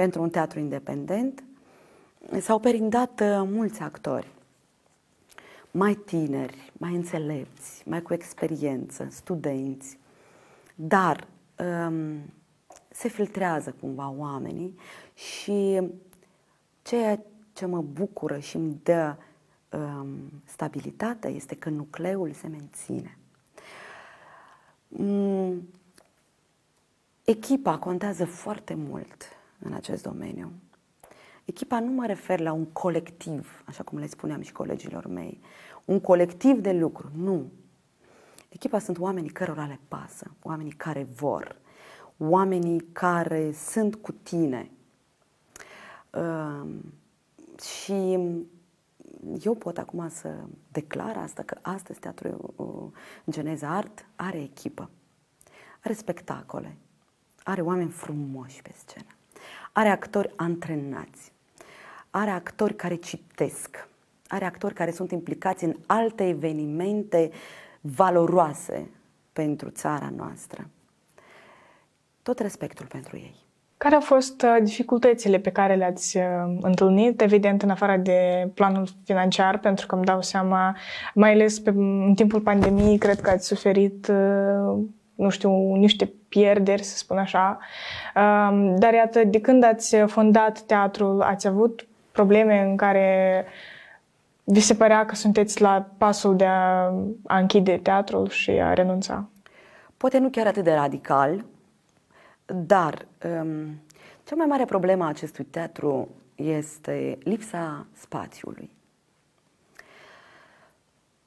pentru 0.00 0.22
un 0.22 0.30
teatru 0.30 0.58
independent, 0.58 1.44
s-au 2.40 2.58
perindat 2.58 3.20
uh, 3.20 3.42
mulți 3.44 3.80
actori. 3.80 4.28
Mai 5.70 5.94
tineri, 5.94 6.72
mai 6.72 6.94
înțelepți, 6.94 7.88
mai 7.88 8.02
cu 8.02 8.12
experiență, 8.12 9.08
studenți. 9.10 9.98
Dar 10.74 11.26
um, 11.58 12.20
se 12.90 13.08
filtrează 13.08 13.74
cumva 13.80 14.14
oamenii 14.16 14.78
și 15.14 15.80
ceea 16.82 17.20
ce 17.52 17.66
mă 17.66 17.80
bucură 17.80 18.38
și 18.38 18.56
îmi 18.56 18.80
dă 18.82 19.16
um, 19.70 20.42
stabilitate 20.44 21.28
este 21.28 21.56
că 21.56 21.68
nucleul 21.68 22.32
se 22.32 22.46
menține. 22.46 23.18
Um, 24.88 25.68
echipa 27.24 27.78
contează 27.78 28.24
foarte 28.24 28.74
mult 28.74 29.38
în 29.60 29.72
acest 29.72 30.02
domeniu. 30.02 30.52
Echipa 31.44 31.80
nu 31.80 31.92
mă 31.92 32.06
refer 32.06 32.40
la 32.40 32.52
un 32.52 32.64
colectiv, 32.64 33.62
așa 33.66 33.82
cum 33.82 33.98
le 33.98 34.06
spuneam 34.06 34.40
și 34.40 34.52
colegilor 34.52 35.06
mei, 35.06 35.40
un 35.84 36.00
colectiv 36.00 36.58
de 36.58 36.72
lucru, 36.72 37.10
nu. 37.14 37.50
Echipa 38.48 38.78
sunt 38.78 38.98
oamenii 38.98 39.30
cărora 39.30 39.64
le 39.64 39.80
pasă, 39.88 40.30
oamenii 40.42 40.72
care 40.72 41.08
vor, 41.14 41.56
oamenii 42.18 42.80
care 42.92 43.52
sunt 43.52 43.94
cu 43.94 44.12
tine. 44.12 44.70
Uh, 46.14 46.70
și 47.62 48.18
eu 49.42 49.54
pot 49.54 49.78
acum 49.78 50.08
să 50.08 50.34
declar 50.72 51.16
asta, 51.16 51.42
că 51.42 51.58
astăzi 51.62 52.00
Teatrul 52.00 52.52
uh, 52.56 53.00
Geneza 53.30 53.68
Art 53.68 54.06
are 54.16 54.42
echipă, 54.42 54.90
are 55.80 55.94
spectacole, 55.94 56.76
are 57.42 57.60
oameni 57.60 57.90
frumoși 57.90 58.62
pe 58.62 58.74
scenă, 58.76 59.14
are 59.72 59.88
actori 59.88 60.32
antrenați, 60.36 61.32
are 62.10 62.30
actori 62.30 62.74
care 62.74 62.94
citesc, 62.94 63.88
are 64.28 64.44
actori 64.44 64.74
care 64.74 64.90
sunt 64.90 65.10
implicați 65.10 65.64
în 65.64 65.76
alte 65.86 66.28
evenimente 66.28 67.30
valoroase 67.80 68.90
pentru 69.32 69.70
țara 69.70 70.12
noastră. 70.16 70.68
Tot 72.22 72.38
respectul 72.38 72.86
pentru 72.86 73.16
ei. 73.16 73.34
Care 73.76 73.94
au 73.94 74.00
fost 74.00 74.42
uh, 74.42 74.56
dificultățile 74.62 75.38
pe 75.38 75.50
care 75.50 75.74
le-ați 75.74 76.16
uh, 76.16 76.22
întâlnit, 76.60 77.20
evident, 77.20 77.62
în 77.62 77.70
afară 77.70 77.96
de 77.96 78.50
planul 78.54 78.88
financiar, 79.04 79.58
pentru 79.58 79.86
că 79.86 79.94
îmi 79.94 80.04
dau 80.04 80.22
seama, 80.22 80.76
mai 81.14 81.32
ales 81.32 81.60
pe, 81.60 81.70
în 81.70 82.12
timpul 82.14 82.40
pandemiei, 82.40 82.98
cred 82.98 83.20
că 83.20 83.30
ați 83.30 83.46
suferit, 83.46 84.08
uh, 84.08 84.78
nu 85.20 85.28
știu, 85.28 85.74
niște 85.74 86.12
pierderi, 86.28 86.82
să 86.82 86.96
spun 86.96 87.18
așa. 87.18 87.58
Um, 88.14 88.76
dar 88.76 88.92
iată, 88.92 89.24
de 89.24 89.40
când 89.40 89.64
ați 89.64 89.96
fondat 89.96 90.60
teatrul, 90.60 91.22
ați 91.22 91.46
avut 91.46 91.86
probleme 92.12 92.60
în 92.62 92.76
care 92.76 93.44
vi 94.44 94.60
se 94.60 94.74
părea 94.74 95.04
că 95.06 95.14
sunteți 95.14 95.60
la 95.60 95.86
pasul 95.98 96.36
de 96.36 96.44
a, 96.44 96.92
a 97.26 97.38
închide 97.38 97.76
teatrul 97.76 98.28
și 98.28 98.50
a 98.50 98.72
renunța? 98.72 99.28
Poate 99.96 100.18
nu 100.18 100.28
chiar 100.28 100.46
atât 100.46 100.64
de 100.64 100.72
radical, 100.72 101.44
dar 102.46 103.06
um, 103.40 103.80
cea 104.24 104.34
mai 104.36 104.46
mare 104.46 104.64
problemă 104.64 105.04
a 105.04 105.08
acestui 105.08 105.44
teatru 105.44 106.08
este 106.34 107.18
lipsa 107.22 107.86
spațiului. 107.92 108.70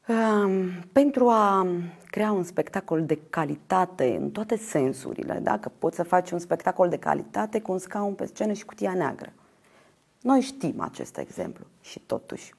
Um, 0.08 0.70
pentru 0.92 1.28
a 1.28 1.68
crea 2.06 2.32
un 2.32 2.44
spectacol 2.44 3.06
de 3.06 3.20
calitate 3.30 4.18
în 4.20 4.32
toate 4.32 4.56
sensurile, 4.56 5.40
dacă 5.44 5.72
poți 5.80 5.96
să 5.96 6.04
faci 6.04 6.32
un 6.32 6.40
spectacol 6.40 6.90
de 6.90 6.98
calitate 6.98 7.62
cu 7.62 7.72
un 7.72 7.78
scaun 7.78 8.14
pe 8.14 8.26
scenă 8.26 8.54
și 8.54 8.66
cutia 8.66 8.94
neagră. 8.94 9.34
Noi 10.22 10.42
știm 10.42 10.82
acest 10.82 11.18
exemplu 11.18 11.66
și 11.82 12.00
totuși, 12.00 12.54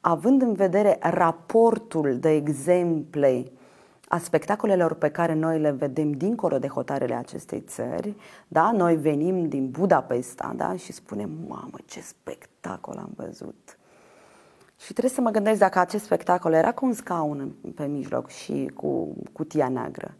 având 0.00 0.42
în 0.42 0.52
vedere 0.52 0.98
raportul 1.00 2.18
de 2.18 2.30
exemple 2.30 3.44
a 4.08 4.18
spectacolelor 4.18 4.94
pe 4.94 5.10
care 5.10 5.34
noi 5.34 5.58
le 5.60 5.70
vedem 5.70 6.12
dincolo 6.12 6.58
de 6.58 6.68
hotarele 6.68 7.14
acestei 7.14 7.60
țări, 7.60 8.14
da? 8.48 8.72
noi 8.72 8.96
venim 8.96 9.48
din 9.48 9.70
Budapesta 9.70 10.52
da? 10.56 10.76
și 10.76 10.92
spunem, 10.92 11.30
mamă, 11.46 11.78
ce 11.84 12.00
spectacol 12.00 12.96
am 12.96 13.10
văzut! 13.16 13.77
Și 14.80 14.92
trebuie 14.92 15.12
să 15.12 15.20
mă 15.20 15.30
gândesc 15.30 15.58
dacă 15.58 15.78
acest 15.78 16.04
spectacol 16.04 16.52
era 16.52 16.72
cu 16.72 16.86
un 16.86 16.92
scaun 16.92 17.54
pe 17.74 17.86
mijloc 17.86 18.28
și 18.28 18.70
cu 18.74 19.16
cutia 19.32 19.68
neagră 19.68 20.14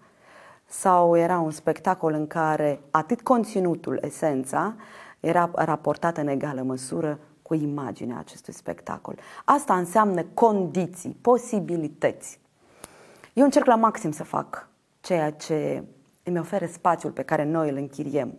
sau 0.64 1.16
era 1.16 1.38
un 1.38 1.50
spectacol 1.50 2.12
în 2.12 2.26
care 2.26 2.80
atât 2.90 3.22
conținutul, 3.22 3.98
esența, 4.02 4.74
era 5.20 5.50
raportată 5.54 6.20
în 6.20 6.28
egală 6.28 6.62
măsură 6.62 7.18
cu 7.42 7.54
imaginea 7.54 8.18
acestui 8.18 8.52
spectacol. 8.52 9.18
Asta 9.44 9.76
înseamnă 9.76 10.22
condiții, 10.34 11.16
posibilități. 11.20 12.40
Eu 13.32 13.44
încerc 13.44 13.66
la 13.66 13.76
maxim 13.76 14.11
să 14.11 14.24
fac 14.24 14.68
ceea 15.00 15.30
ce 15.30 15.84
îmi 16.22 16.38
oferă 16.38 16.66
spațiul 16.66 17.12
pe 17.12 17.22
care 17.22 17.44
noi 17.44 17.70
îl 17.70 17.76
închiriem 17.76 18.38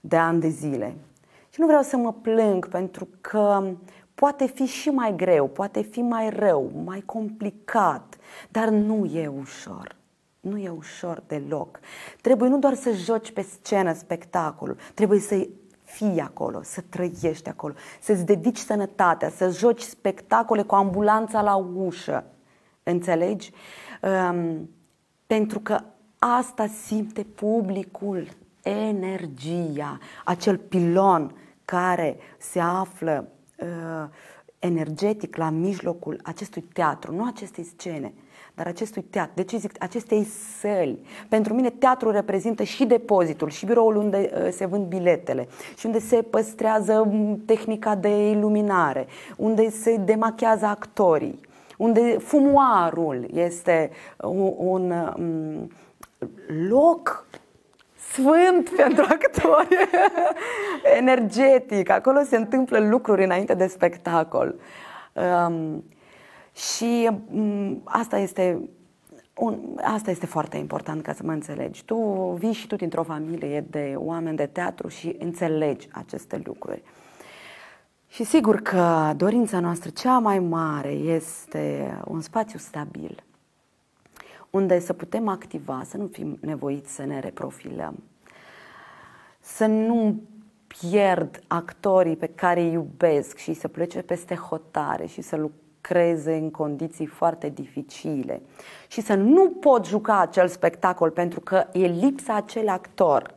de 0.00 0.16
ani 0.16 0.40
de 0.40 0.48
zile. 0.48 0.96
Și 1.50 1.60
nu 1.60 1.66
vreau 1.66 1.82
să 1.82 1.96
mă 1.96 2.12
plâng 2.12 2.68
pentru 2.68 3.08
că 3.20 3.72
poate 4.14 4.46
fi 4.46 4.64
și 4.64 4.88
mai 4.88 5.16
greu, 5.16 5.46
poate 5.46 5.82
fi 5.82 6.00
mai 6.00 6.30
rău, 6.30 6.70
mai 6.84 7.00
complicat, 7.00 8.16
dar 8.48 8.68
nu 8.68 9.04
e 9.04 9.26
ușor. 9.26 9.96
Nu 10.40 10.58
e 10.58 10.68
ușor 10.68 11.22
deloc. 11.26 11.80
Trebuie 12.20 12.48
nu 12.48 12.58
doar 12.58 12.74
să 12.74 12.92
joci 12.92 13.32
pe 13.32 13.42
scenă 13.42 13.92
spectacolul, 13.92 14.76
trebuie 14.94 15.20
să 15.20 15.48
fii 15.82 16.20
acolo, 16.20 16.62
să 16.62 16.80
trăiești 16.88 17.48
acolo, 17.48 17.74
să-ți 18.00 18.24
dedici 18.24 18.58
sănătatea, 18.58 19.30
să 19.30 19.48
joci 19.48 19.80
spectacole 19.80 20.62
cu 20.62 20.74
ambulanța 20.74 21.42
la 21.42 21.54
ușă. 21.54 22.24
Înțelegi? 22.82 23.52
Um, 24.02 24.70
pentru 25.26 25.60
că 25.60 25.80
asta 26.18 26.66
simte 26.66 27.22
publicul, 27.22 28.28
energia, 28.62 29.98
acel 30.24 30.58
pilon 30.58 31.36
care 31.64 32.16
se 32.38 32.60
află 32.60 33.28
uh, 33.28 33.33
energetic 34.64 35.36
la 35.36 35.50
mijlocul 35.50 36.20
acestui 36.22 36.62
teatru, 36.62 37.14
nu 37.14 37.24
acestei 37.26 37.64
scene, 37.76 38.12
dar 38.54 38.66
acestui 38.66 39.02
teatru. 39.02 39.32
De 39.34 39.42
ce 39.42 39.56
zic 39.56 39.72
acestei 39.78 40.24
săli? 40.60 40.98
Pentru 41.28 41.54
mine 41.54 41.70
teatru 41.70 42.10
reprezintă 42.10 42.62
și 42.62 42.84
depozitul, 42.84 43.50
și 43.50 43.66
biroul 43.66 43.96
unde 43.96 44.30
uh, 44.34 44.48
se 44.50 44.66
vând 44.66 44.86
biletele, 44.86 45.48
și 45.78 45.86
unde 45.86 45.98
se 45.98 46.22
păstrează 46.22 47.00
um, 47.00 47.42
tehnica 47.46 47.94
de 47.94 48.30
iluminare, 48.30 49.06
unde 49.36 49.70
se 49.70 49.96
demachează 49.96 50.66
actorii, 50.66 51.40
unde 51.78 52.00
fumoarul 52.18 53.26
este 53.32 53.90
un, 54.20 54.52
un 54.56 54.90
um, 54.90 55.70
loc 56.68 57.26
sfânt 58.14 58.68
pentru 58.76 59.04
actori, 59.08 59.76
energetic. 60.98 61.90
Acolo 61.90 62.22
se 62.22 62.36
întâmplă 62.36 62.78
lucruri 62.78 63.24
înainte 63.24 63.54
de 63.54 63.66
spectacol. 63.66 64.54
Um, 65.12 65.84
și 66.52 67.10
um, 67.30 67.80
asta 67.84 68.18
este 68.18 68.68
un, 69.34 69.58
asta 69.82 70.10
este 70.10 70.26
foarte 70.26 70.56
important 70.56 71.02
ca 71.02 71.12
să 71.12 71.22
mă 71.24 71.32
înțelegi. 71.32 71.84
Tu 71.84 71.96
vii 72.38 72.52
și 72.52 72.66
tu 72.66 72.76
dintr-o 72.76 73.02
familie 73.02 73.64
de 73.70 73.94
oameni 73.96 74.36
de 74.36 74.46
teatru 74.46 74.88
și 74.88 75.16
înțelegi 75.18 75.88
aceste 75.92 76.40
lucruri. 76.44 76.82
Și 78.08 78.24
sigur 78.24 78.60
că 78.60 79.12
dorința 79.16 79.60
noastră 79.60 79.90
cea 79.90 80.18
mai 80.18 80.38
mare 80.38 80.90
este 80.90 81.96
un 82.04 82.20
spațiu 82.20 82.58
stabil, 82.58 83.22
unde 84.54 84.78
să 84.78 84.92
putem 84.92 85.28
activa, 85.28 85.82
să 85.84 85.96
nu 85.96 86.06
fim 86.06 86.38
nevoiți 86.40 86.94
să 86.94 87.04
ne 87.04 87.20
reprofilăm, 87.20 88.02
să 89.40 89.66
nu 89.66 90.22
pierd 90.66 91.42
actorii 91.46 92.16
pe 92.16 92.26
care 92.26 92.60
îi 92.60 92.72
iubesc 92.72 93.36
și 93.36 93.54
să 93.54 93.68
plece 93.68 94.02
peste 94.02 94.34
hotare 94.34 95.06
și 95.06 95.20
să 95.20 95.36
lucreze 95.36 96.34
în 96.34 96.50
condiții 96.50 97.06
foarte 97.06 97.48
dificile 97.48 98.42
și 98.88 99.00
să 99.00 99.14
nu 99.14 99.50
pot 99.50 99.86
juca 99.86 100.20
acel 100.20 100.48
spectacol 100.48 101.10
pentru 101.10 101.40
că 101.40 101.66
e 101.72 101.86
lipsa 101.86 102.34
acel 102.34 102.68
actor 102.68 103.34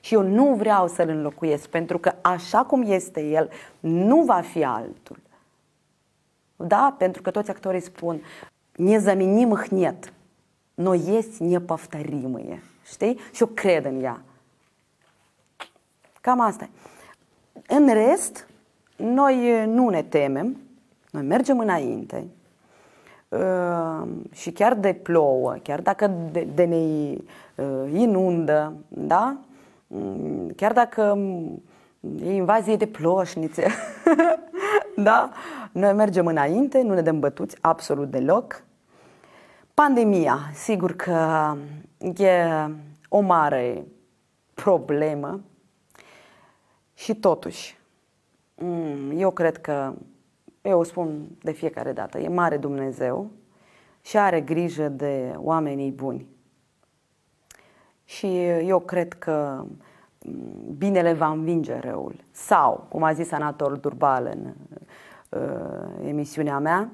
și 0.00 0.14
eu 0.14 0.22
nu 0.22 0.54
vreau 0.54 0.88
să-l 0.88 1.08
înlocuiesc 1.08 1.68
pentru 1.68 1.98
că 1.98 2.12
așa 2.20 2.64
cum 2.64 2.82
este 2.82 3.24
el 3.24 3.50
nu 3.80 4.22
va 4.22 4.40
fi 4.40 4.64
altul. 4.64 5.18
Da? 6.56 6.94
Pentru 6.98 7.22
că 7.22 7.30
toți 7.30 7.50
actorii 7.50 7.80
spun, 7.80 8.20
ne 8.76 8.98
zaminim 8.98 9.54
hnet. 9.54 10.13
Noi 10.74 11.02
ești 11.16 11.42
nepăftărimâie, 11.42 12.62
știi? 12.84 13.18
Și 13.32 13.42
eu 13.42 13.48
cred 13.54 13.84
în 13.84 14.02
ea. 14.02 14.22
Cam 16.20 16.40
asta 16.40 16.68
În 17.66 17.92
rest, 17.92 18.46
noi 18.96 19.60
eh, 19.60 19.66
nu 19.66 19.88
ne 19.88 20.02
temem, 20.02 20.56
noi 21.10 21.22
mergem 21.22 21.58
înainte, 21.58 22.24
ehm, 23.28 24.30
și 24.32 24.52
chiar 24.52 24.74
de 24.74 24.92
plouă, 24.92 25.56
chiar 25.62 25.80
dacă 25.80 26.10
de, 26.32 26.48
de 26.54 26.64
ne 26.64 26.76
eh, 26.76 27.92
inundă, 27.92 28.72
da? 28.88 29.36
Mm, 29.86 30.50
chiar 30.56 30.72
dacă 30.72 31.14
mm, 31.16 31.62
e 32.22 32.32
invazie 32.32 32.76
de 32.76 32.86
ploșnițe, 32.86 33.66
da? 34.96 35.30
noi 35.72 35.92
mergem 35.92 36.26
înainte, 36.26 36.82
nu 36.82 36.94
ne 36.94 37.00
dăm 37.00 37.20
bătuți 37.20 37.56
absolut 37.60 38.10
deloc, 38.10 38.62
Pandemia, 39.74 40.38
sigur 40.52 40.92
că 40.92 41.54
e 42.16 42.44
o 43.08 43.20
mare 43.20 43.84
problemă 44.54 45.40
și 46.94 47.14
totuși, 47.14 47.78
mm, 48.54 49.18
eu 49.18 49.30
cred 49.30 49.60
că, 49.60 49.94
eu 50.62 50.78
o 50.78 50.82
spun 50.82 51.28
de 51.42 51.52
fiecare 51.52 51.92
dată, 51.92 52.18
e 52.18 52.28
mare 52.28 52.56
Dumnezeu 52.56 53.30
și 54.00 54.18
are 54.18 54.40
grijă 54.40 54.88
de 54.88 55.34
oamenii 55.36 55.90
buni. 55.90 56.26
Și 58.04 58.44
eu 58.46 58.80
cred 58.80 59.12
că 59.12 59.64
mm, 60.24 60.74
binele 60.76 61.12
va 61.12 61.28
învinge 61.28 61.78
răul. 61.78 62.24
Sau, 62.30 62.86
cum 62.88 63.02
a 63.02 63.12
zis 63.12 63.32
Anatol 63.32 63.76
Durbal 63.76 64.30
în 64.34 64.54
uh, 65.40 66.06
emisiunea 66.08 66.58
mea, 66.58 66.90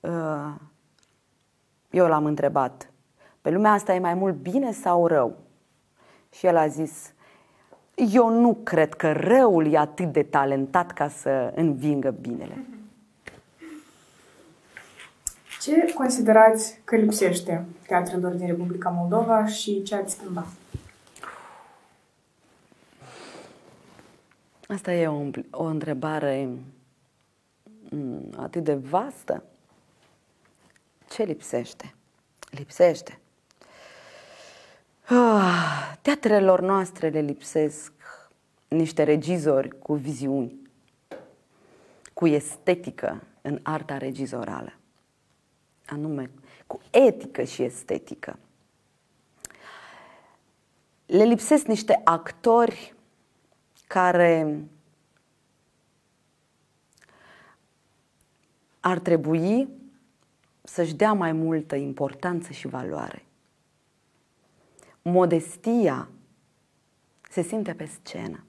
uh, 0.00 0.54
eu 1.90 2.06
l-am 2.06 2.24
întrebat, 2.24 2.90
pe 3.40 3.50
lumea 3.50 3.72
asta 3.72 3.94
e 3.94 3.98
mai 3.98 4.14
mult 4.14 4.34
bine 4.34 4.72
sau 4.72 5.06
rău? 5.06 5.36
Și 6.30 6.46
el 6.46 6.56
a 6.56 6.66
zis, 6.66 7.12
eu 7.94 8.28
nu 8.28 8.54
cred 8.62 8.94
că 8.94 9.12
răul 9.12 9.72
e 9.72 9.78
atât 9.78 10.12
de 10.12 10.22
talentat 10.22 10.92
ca 10.92 11.08
să 11.08 11.52
învingă 11.54 12.10
binele. 12.10 12.66
Ce 15.60 15.92
considerați 15.94 16.80
că 16.84 16.96
lipsește 16.96 17.64
teatrelor 17.86 18.32
din 18.32 18.46
Republica 18.46 18.88
Moldova 18.88 19.46
și 19.46 19.82
ce 19.82 19.94
ați 19.94 20.14
schimba? 20.14 20.46
Asta 24.68 24.92
e 24.92 25.06
o, 25.06 25.22
o 25.50 25.64
întrebare 25.64 26.48
mm, 27.90 28.32
atât 28.36 28.64
de 28.64 28.74
vastă. 28.74 29.42
Ce 31.08 31.22
lipsește? 31.22 31.94
Lipsește. 32.50 33.20
Ah, 35.04 35.92
teatrelor 36.02 36.60
noastre 36.60 37.08
le 37.08 37.20
lipsesc 37.20 37.92
niște 38.68 39.02
regizori 39.02 39.78
cu 39.78 39.94
viziuni, 39.94 40.60
cu 42.14 42.26
estetică 42.26 43.22
în 43.42 43.60
arta 43.62 43.98
regizorală, 43.98 44.72
anume 45.86 46.30
cu 46.66 46.80
etică 46.90 47.42
și 47.42 47.62
estetică. 47.62 48.38
Le 51.06 51.24
lipsesc 51.24 51.66
niște 51.66 52.00
actori 52.04 52.94
care 53.86 54.64
ar 58.80 58.98
trebui 58.98 59.68
să-și 60.68 60.94
dea 60.94 61.12
mai 61.12 61.32
multă 61.32 61.76
importanță 61.76 62.52
și 62.52 62.68
valoare. 62.68 63.24
Modestia 65.02 66.08
se 67.30 67.42
simte 67.42 67.72
pe 67.72 67.84
scenă. 67.84 68.44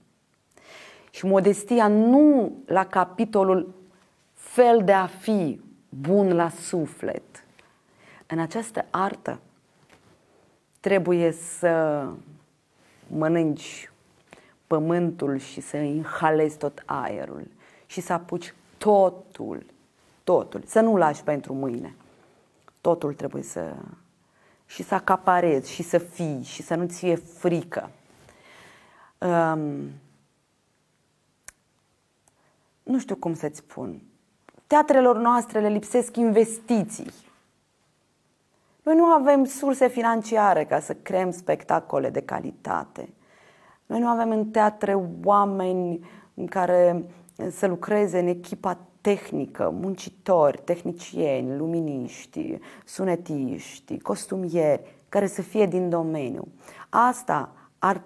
Și 1.11 1.25
modestia 1.25 1.87
nu 1.87 2.51
la 2.65 2.85
capitolul 2.85 3.73
fel 4.33 4.81
de 4.83 4.93
a 4.93 5.05
fi 5.05 5.61
bun 5.89 6.35
la 6.35 6.49
suflet. 6.49 7.45
În 8.27 8.39
această 8.39 8.85
artă 8.89 9.39
trebuie 10.79 11.31
să 11.31 12.05
mănânci 13.07 13.91
pământul 14.67 15.37
și 15.37 15.61
să 15.61 15.77
inhalezi 15.77 16.57
tot 16.57 16.83
aerul 16.85 17.47
și 17.85 18.01
să 18.01 18.13
apuci 18.13 18.53
totul, 18.77 19.65
totul, 20.23 20.63
să 20.65 20.79
nu 20.79 20.97
lași 20.97 21.23
pentru 21.23 21.53
mâine. 21.53 21.93
Totul 22.81 23.13
trebuie 23.13 23.43
să 23.43 23.75
și 24.65 24.83
să 24.83 24.95
acaparezi 24.95 25.71
și 25.71 25.83
să 25.83 25.97
fii 25.97 26.43
și 26.43 26.61
să 26.61 26.75
nu-ți 26.75 26.97
fie 26.97 27.15
frică. 27.15 27.89
Um, 29.17 29.91
nu 32.83 32.99
știu 32.99 33.15
cum 33.15 33.33
să-ți 33.33 33.57
spun. 33.57 34.01
Teatrelor 34.67 35.17
noastre 35.17 35.59
le 35.59 35.69
lipsesc 35.69 36.15
investiții. 36.15 37.11
Noi 38.83 38.95
nu 38.95 39.05
avem 39.05 39.45
surse 39.45 39.87
financiare 39.87 40.65
ca 40.65 40.79
să 40.79 40.93
creăm 40.93 41.31
spectacole 41.31 42.09
de 42.09 42.21
calitate. 42.21 43.09
Noi 43.85 43.99
nu 43.99 44.07
avem 44.07 44.31
în 44.31 44.49
teatre 44.49 45.03
oameni 45.23 46.09
care 46.49 47.05
să 47.49 47.67
lucreze 47.67 48.19
în 48.19 48.27
echipa 48.27 48.77
tehnică, 49.01 49.73
muncitori, 49.81 50.61
tehnicieni, 50.63 51.57
luminiști, 51.57 52.59
sunetiști, 52.85 53.99
costumieri, 53.99 54.81
care 55.09 55.27
să 55.27 55.41
fie 55.41 55.65
din 55.65 55.89
domeniu. 55.89 56.47
Asta 56.89 57.51
ar, 57.79 58.01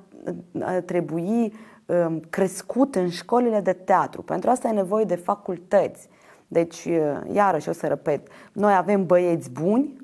ar 0.59 0.81
trebui 0.81 1.53
um, 1.85 2.19
crescut 2.19 2.95
în 2.95 3.09
școlile 3.09 3.59
de 3.59 3.73
teatru. 3.73 4.21
Pentru 4.21 4.49
asta 4.49 4.67
e 4.67 4.71
nevoie 4.71 5.05
de 5.05 5.15
facultăți. 5.15 6.09
Deci, 6.47 6.85
uh, 6.85 7.21
iarăși 7.31 7.69
o 7.69 7.71
să 7.71 7.87
repet, 7.87 8.27
noi 8.51 8.75
avem 8.75 9.05
băieți 9.05 9.49
buni 9.51 10.01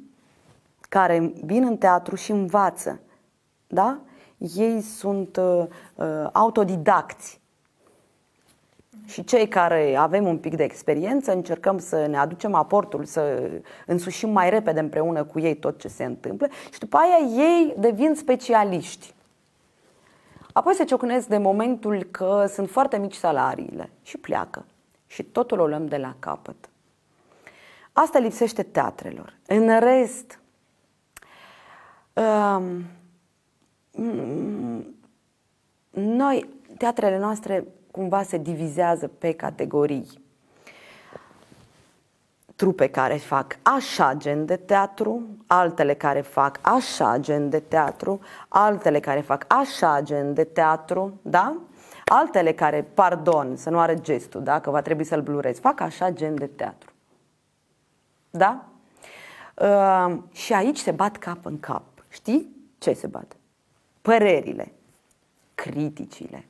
care 0.90 1.34
vin 1.44 1.64
în 1.64 1.78
teatru 1.78 2.16
și 2.16 2.32
învață. 2.32 3.00
Da? 3.68 4.00
Ei 4.38 4.82
sunt 4.82 5.38
uh, 5.38 5.66
uh, 5.96 6.30
autodidacți. 6.32 7.39
Și 9.10 9.24
cei 9.24 9.48
care 9.48 9.96
avem 9.96 10.28
un 10.28 10.38
pic 10.38 10.56
de 10.56 10.64
experiență 10.64 11.32
încercăm 11.32 11.78
să 11.78 12.06
ne 12.06 12.18
aducem 12.18 12.54
aportul, 12.54 13.06
să 13.06 13.50
însușim 13.86 14.30
mai 14.30 14.50
repede 14.50 14.80
împreună 14.80 15.24
cu 15.24 15.40
ei 15.40 15.56
tot 15.56 15.80
ce 15.80 15.88
se 15.88 16.04
întâmplă 16.04 16.48
și 16.72 16.80
după 16.80 16.98
aia 16.98 17.44
ei 17.44 17.74
devin 17.78 18.16
specialiști. 18.16 19.14
Apoi 20.54 20.74
se 20.74 20.84
ciocnesc 20.84 21.28
de 21.28 21.38
momentul 21.38 22.04
că 22.04 22.46
sunt 22.54 22.70
foarte 22.70 22.98
mici 22.98 23.14
salariile 23.14 23.90
și 24.02 24.18
pleacă. 24.18 24.66
Și 25.08 25.24
totul 25.24 25.60
o 25.60 25.68
luăm 25.68 25.88
de 25.88 25.98
la 25.98 26.16
capăt. 26.20 26.70
Asta 27.94 28.20
lipsește 28.20 28.64
teatrelor. 28.64 29.38
În 29.48 29.80
rest, 29.80 30.40
um, 32.14 32.84
noi, 35.90 36.50
teatrele 36.78 37.18
noastre 37.18 37.66
cumva 37.92 38.24
se 38.24 38.38
divizează 38.38 39.08
pe 39.08 39.32
categorii. 39.32 40.28
Trupe 42.56 42.88
care 42.88 43.16
fac 43.16 43.58
așa 43.62 44.14
gen 44.14 44.46
de 44.46 44.56
teatru, 44.56 45.22
altele 45.48 45.94
care 45.94 46.22
fac 46.22 46.60
așa 46.62 47.18
gen 47.18 47.50
de 47.50 47.60
teatru, 47.60 48.20
altele 48.48 49.00
care 49.00 49.20
fac 49.20 49.46
așa 49.48 50.00
gen 50.04 50.34
de 50.34 50.44
teatru, 50.44 51.20
da? 51.22 51.58
Altele 52.06 52.52
care, 52.52 52.82
pardon, 52.94 53.56
să 53.56 53.70
nu 53.70 53.80
are 53.80 54.00
gestul, 54.00 54.44
da? 54.44 54.60
că 54.60 54.70
va 54.70 54.82
trebui 54.82 55.04
să-l 55.04 55.22
blurezi, 55.22 55.60
fac 55.60 55.80
așa 55.80 56.12
gen 56.12 56.36
de 56.36 56.48
teatru. 56.48 56.92
Da? 58.30 58.66
Uh, 59.56 60.18
și 60.32 60.54
aici 60.54 60.78
se 60.78 60.92
bat 60.92 61.18
cap 61.18 61.46
în 61.46 61.60
cap. 61.60 61.84
Știi 62.10 62.56
ce 62.78 62.94
se 62.94 63.08
bat? 63.08 63.36
Părerile, 64.02 64.74
criticile. 65.56 66.46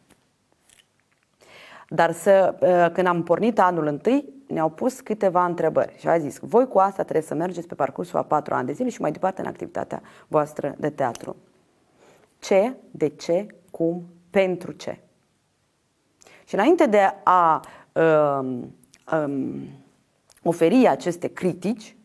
Dar 1.90 2.12
să, 2.12 2.56
uh, 2.62 2.94
când 2.94 3.08
am 3.08 3.24
pornit 3.24 3.60
anul 3.60 3.86
întâi, 3.86 4.34
ne-au 4.48 4.70
pus 4.70 5.00
câteva 5.00 5.46
întrebări 5.46 5.96
și 5.98 6.08
a 6.08 6.18
zis, 6.18 6.38
voi 6.42 6.68
cu 6.68 6.80
asta 6.80 7.02
trebuie 7.04 7.24
să 7.24 7.34
mergeți 7.34 7.68
pe 7.68 7.76
parcursul 7.76 8.20
a 8.20 8.24
patru 8.24 8.54
ani 8.54 8.66
de 8.68 8.74
zile 8.74 8.90
și 8.90 9.02
mai 9.02 9.12
departe 9.12 9.42
în 9.42 9.48
activitatea 9.48 10.02
voastră 10.28 10.76
de 10.78 10.90
teatru. 10.90 11.36
Ce, 12.40 12.74
de 12.92 13.08
ce, 13.08 13.48
cum, 13.72 14.06
pentru 14.30 14.72
ce. 14.72 15.00
Și 16.46 16.56
înainte 16.56 16.86
de 16.86 17.14
a 17.24 17.62
um, 17.94 18.76
um, 19.14 19.62
oferi 20.44 20.88
aceste 20.88 21.28
critici, 21.28 21.96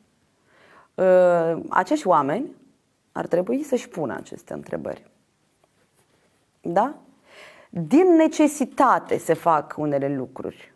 uh, 0.95 1.61
acești 1.69 2.07
oameni 2.07 2.47
ar 3.13 3.27
trebui 3.27 3.63
să-și 3.63 3.89
pună 3.89 4.15
aceste 4.15 4.53
întrebări. 4.53 5.11
Da? 6.61 6.95
Din 7.77 8.15
necesitate 8.17 9.19
se 9.19 9.33
fac 9.33 9.75
unele 9.77 10.15
lucruri. 10.17 10.75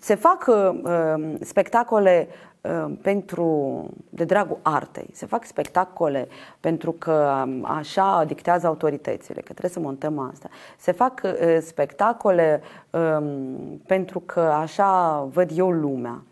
Se 0.00 0.14
fac 0.14 0.46
uh, 0.46 0.80
uh 0.82 1.34
spectacole 1.40 2.28
uh, 2.60 2.92
pentru, 3.02 3.82
de 4.08 4.24
dragul 4.24 4.58
artei, 4.62 5.10
se 5.12 5.26
fac 5.26 5.44
spectacole 5.44 6.28
pentru 6.60 6.92
că 6.92 7.44
um, 7.46 7.64
așa 7.64 8.24
dictează 8.26 8.66
autoritățile, 8.66 9.40
că 9.40 9.52
trebuie 9.52 9.70
să 9.70 9.80
montăm 9.80 10.18
asta. 10.18 10.48
Se 10.78 10.92
fac 10.92 11.20
uh, 11.24 11.58
spectacole 11.60 12.60
um, 12.90 13.80
pentru 13.86 14.20
că 14.20 14.40
așa 14.40 15.20
văd 15.32 15.50
eu 15.54 15.70
lumea. 15.70 16.22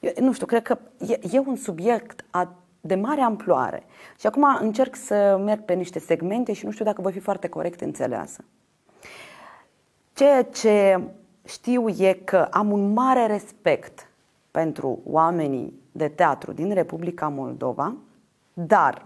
Eu, 0.00 0.12
nu 0.20 0.32
știu, 0.32 0.46
cred 0.46 0.62
că 0.62 0.78
e, 1.08 1.18
e 1.32 1.38
un 1.38 1.56
subiect 1.56 2.24
a, 2.30 2.54
de 2.80 2.94
mare 2.94 3.20
amploare. 3.20 3.82
Și 4.18 4.26
acum 4.26 4.58
încerc 4.60 4.96
să 4.96 5.40
merg 5.44 5.64
pe 5.64 5.74
niște 5.74 5.98
segmente 5.98 6.52
și 6.52 6.64
nu 6.64 6.70
știu 6.70 6.84
dacă 6.84 7.00
voi 7.00 7.12
fi 7.12 7.20
foarte 7.20 7.48
corect 7.48 7.80
înțeleasă. 7.80 8.44
Ceea 10.18 10.42
ce 10.42 11.00
știu 11.44 11.88
e 11.88 12.12
că 12.24 12.48
am 12.50 12.72
un 12.72 12.92
mare 12.92 13.26
respect 13.26 14.10
pentru 14.50 14.98
oamenii 15.04 15.80
de 15.92 16.08
teatru 16.08 16.52
din 16.52 16.72
Republica 16.72 17.28
Moldova, 17.28 17.94
dar 18.52 19.04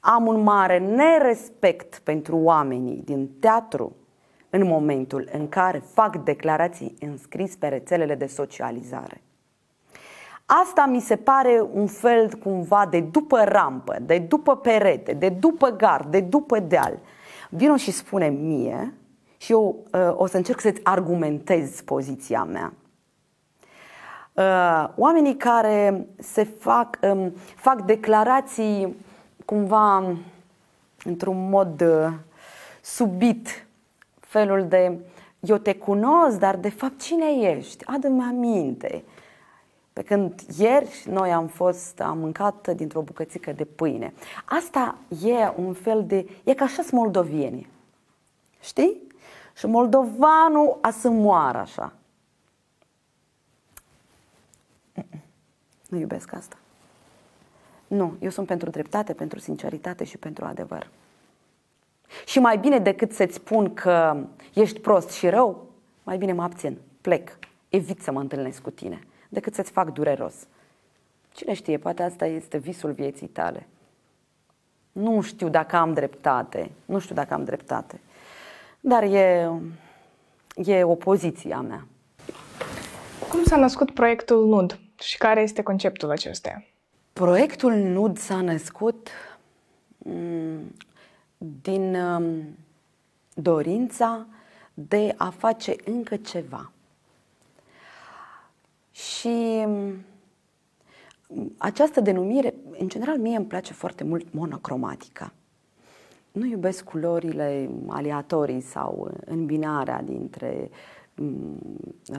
am 0.00 0.26
un 0.26 0.42
mare 0.42 0.78
nerespect 0.78 1.98
pentru 1.98 2.36
oamenii 2.36 3.02
din 3.04 3.30
teatru 3.40 3.96
în 4.50 4.66
momentul 4.66 5.28
în 5.32 5.48
care 5.48 5.78
fac 5.78 6.16
declarații 6.16 6.94
înscris 7.00 7.56
pe 7.56 7.68
rețelele 7.68 8.14
de 8.14 8.26
socializare. 8.26 9.22
Asta 10.46 10.86
mi 10.86 11.00
se 11.00 11.16
pare 11.16 11.68
un 11.72 11.86
fel 11.86 12.34
cumva 12.34 12.86
de 12.90 13.00
după 13.00 13.44
rampă, 13.44 13.96
de 14.00 14.18
după 14.18 14.56
perete, 14.56 15.12
de 15.12 15.28
după 15.28 15.68
gard, 15.68 16.10
de 16.10 16.20
după 16.20 16.58
deal. 16.58 16.98
Vino 17.50 17.76
și 17.76 17.90
spune 17.90 18.28
mie 18.28 18.94
și 19.44 19.52
eu 19.52 19.84
uh, 19.92 20.12
o 20.14 20.26
să 20.26 20.36
încerc 20.36 20.60
să-ți 20.60 20.80
argumentez 20.82 21.80
poziția 21.80 22.44
mea. 22.44 22.72
Uh, 24.32 24.88
oamenii 24.96 25.36
care 25.36 26.06
se 26.18 26.44
fac, 26.44 26.98
um, 27.02 27.32
fac 27.56 27.82
declarații 27.82 28.96
cumva 29.44 30.16
într-un 31.04 31.48
mod 31.48 31.80
uh, 31.80 32.12
subit, 32.82 33.66
felul 34.20 34.66
de 34.68 34.98
eu 35.40 35.56
te 35.56 35.74
cunosc, 35.74 36.38
dar 36.38 36.56
de 36.56 36.70
fapt 36.70 37.00
cine 37.00 37.30
ești? 37.30 37.84
Adă-mi 37.86 38.22
aminte. 38.22 39.04
Pe 39.92 40.02
când 40.02 40.40
ieri 40.58 41.04
noi 41.10 41.32
am 41.32 41.46
fost, 41.46 42.00
am 42.00 42.18
mâncat 42.18 42.68
dintr-o 42.76 43.00
bucățică 43.00 43.52
de 43.52 43.64
pâine. 43.64 44.12
Asta 44.44 44.98
e 45.24 45.52
un 45.56 45.72
fel 45.72 46.04
de, 46.06 46.28
e 46.44 46.54
ca 46.54 46.64
așa 46.64 46.82
moldovieni. 46.90 47.68
Știi? 48.60 49.12
Și 49.56 49.66
moldovanul 49.66 50.78
a 50.80 50.90
să 50.90 51.10
moară 51.10 51.58
așa. 51.58 51.92
Nu 55.88 55.98
iubesc 55.98 56.32
asta. 56.32 56.56
Nu, 57.86 58.16
eu 58.20 58.30
sunt 58.30 58.46
pentru 58.46 58.70
dreptate, 58.70 59.12
pentru 59.12 59.38
sinceritate 59.38 60.04
și 60.04 60.18
pentru 60.18 60.44
adevăr. 60.44 60.90
Și 62.26 62.38
mai 62.38 62.58
bine 62.58 62.78
decât 62.78 63.12
să-ți 63.12 63.34
spun 63.34 63.74
că 63.74 64.16
ești 64.54 64.80
prost 64.80 65.10
și 65.10 65.28
rău, 65.28 65.66
mai 66.02 66.18
bine 66.18 66.32
mă 66.32 66.42
abțin, 66.42 66.78
plec, 67.00 67.38
evit 67.68 68.02
să 68.02 68.12
mă 68.12 68.20
întâlnesc 68.20 68.62
cu 68.62 68.70
tine, 68.70 69.00
decât 69.28 69.54
să-ți 69.54 69.70
fac 69.70 69.92
dureros. 69.92 70.34
Cine 71.32 71.52
știe, 71.52 71.78
poate 71.78 72.02
asta 72.02 72.26
este 72.26 72.58
visul 72.58 72.92
vieții 72.92 73.26
tale. 73.26 73.66
Nu 74.92 75.20
știu 75.20 75.48
dacă 75.48 75.76
am 75.76 75.92
dreptate, 75.92 76.70
nu 76.84 76.98
știu 76.98 77.14
dacă 77.14 77.34
am 77.34 77.44
dreptate. 77.44 78.00
Dar 78.86 79.02
e, 79.02 79.50
e 80.54 80.84
opoziția 80.84 81.60
mea. 81.60 81.86
Cum 83.28 83.44
s-a 83.44 83.56
născut 83.56 83.90
proiectul 83.90 84.46
NUD? 84.46 84.78
și 85.04 85.18
care 85.18 85.40
este 85.40 85.62
conceptul 85.62 86.10
acesta? 86.10 86.64
Proiectul 87.12 87.72
NUD 87.72 88.18
s-a 88.18 88.40
născut 88.40 89.08
mm, 89.98 90.74
din 91.62 91.94
um, 91.94 92.56
dorința 93.34 94.26
de 94.74 95.14
a 95.16 95.30
face 95.30 95.76
încă 95.84 96.16
ceva. 96.16 96.72
Și 98.90 99.64
mm, 99.66 100.04
această 101.58 102.00
denumire, 102.00 102.54
în 102.78 102.88
general, 102.88 103.18
mie 103.18 103.36
îmi 103.36 103.46
place 103.46 103.72
foarte 103.72 104.04
mult 104.04 104.32
monocromatica. 104.32 105.32
Nu 106.34 106.44
iubesc 106.44 106.84
culorile 106.84 107.70
aleatorii 107.88 108.60
sau 108.60 109.10
îmbinarea 109.24 110.02
dintre 110.02 110.70
mm, 111.14 111.58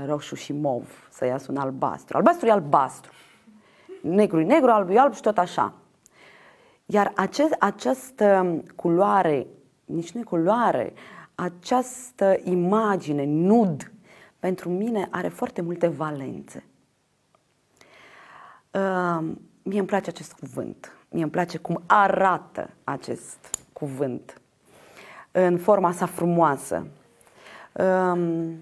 roșu 0.05 0.35
și 0.35 0.53
mov, 0.53 1.07
să 1.11 1.25
iasă 1.25 1.51
un 1.51 1.57
albastru. 1.57 2.17
Albastru 2.17 2.47
e 2.47 2.51
albastru. 2.51 3.11
Negru 4.01 4.39
e 4.39 4.43
negru, 4.43 4.71
alb 4.71 4.89
e 4.89 4.99
alb 4.99 5.13
și 5.13 5.21
tot 5.21 5.37
așa. 5.37 5.73
Iar 6.85 7.11
acest, 7.15 7.55
această 7.59 8.61
culoare, 8.75 9.47
nici 9.85 10.11
nu 10.11 10.19
e 10.19 10.23
culoare, 10.23 10.93
această 11.35 12.37
imagine, 12.43 13.25
nud, 13.25 13.91
pentru 14.39 14.69
mine 14.69 15.07
are 15.11 15.27
foarte 15.27 15.61
multe 15.61 15.87
valențe. 15.87 16.63
Uh, 18.71 19.31
mie 19.63 19.79
îmi 19.79 19.87
place 19.87 20.09
acest 20.09 20.33
cuvânt. 20.33 20.91
Mie 21.09 21.23
îmi 21.23 21.31
place 21.31 21.57
cum 21.57 21.81
arată 21.85 22.69
acest 22.83 23.64
cuvânt 23.77 24.41
în 25.31 25.57
forma 25.57 25.91
sa 25.91 26.05
frumoasă. 26.05 26.87
Um, 27.73 28.57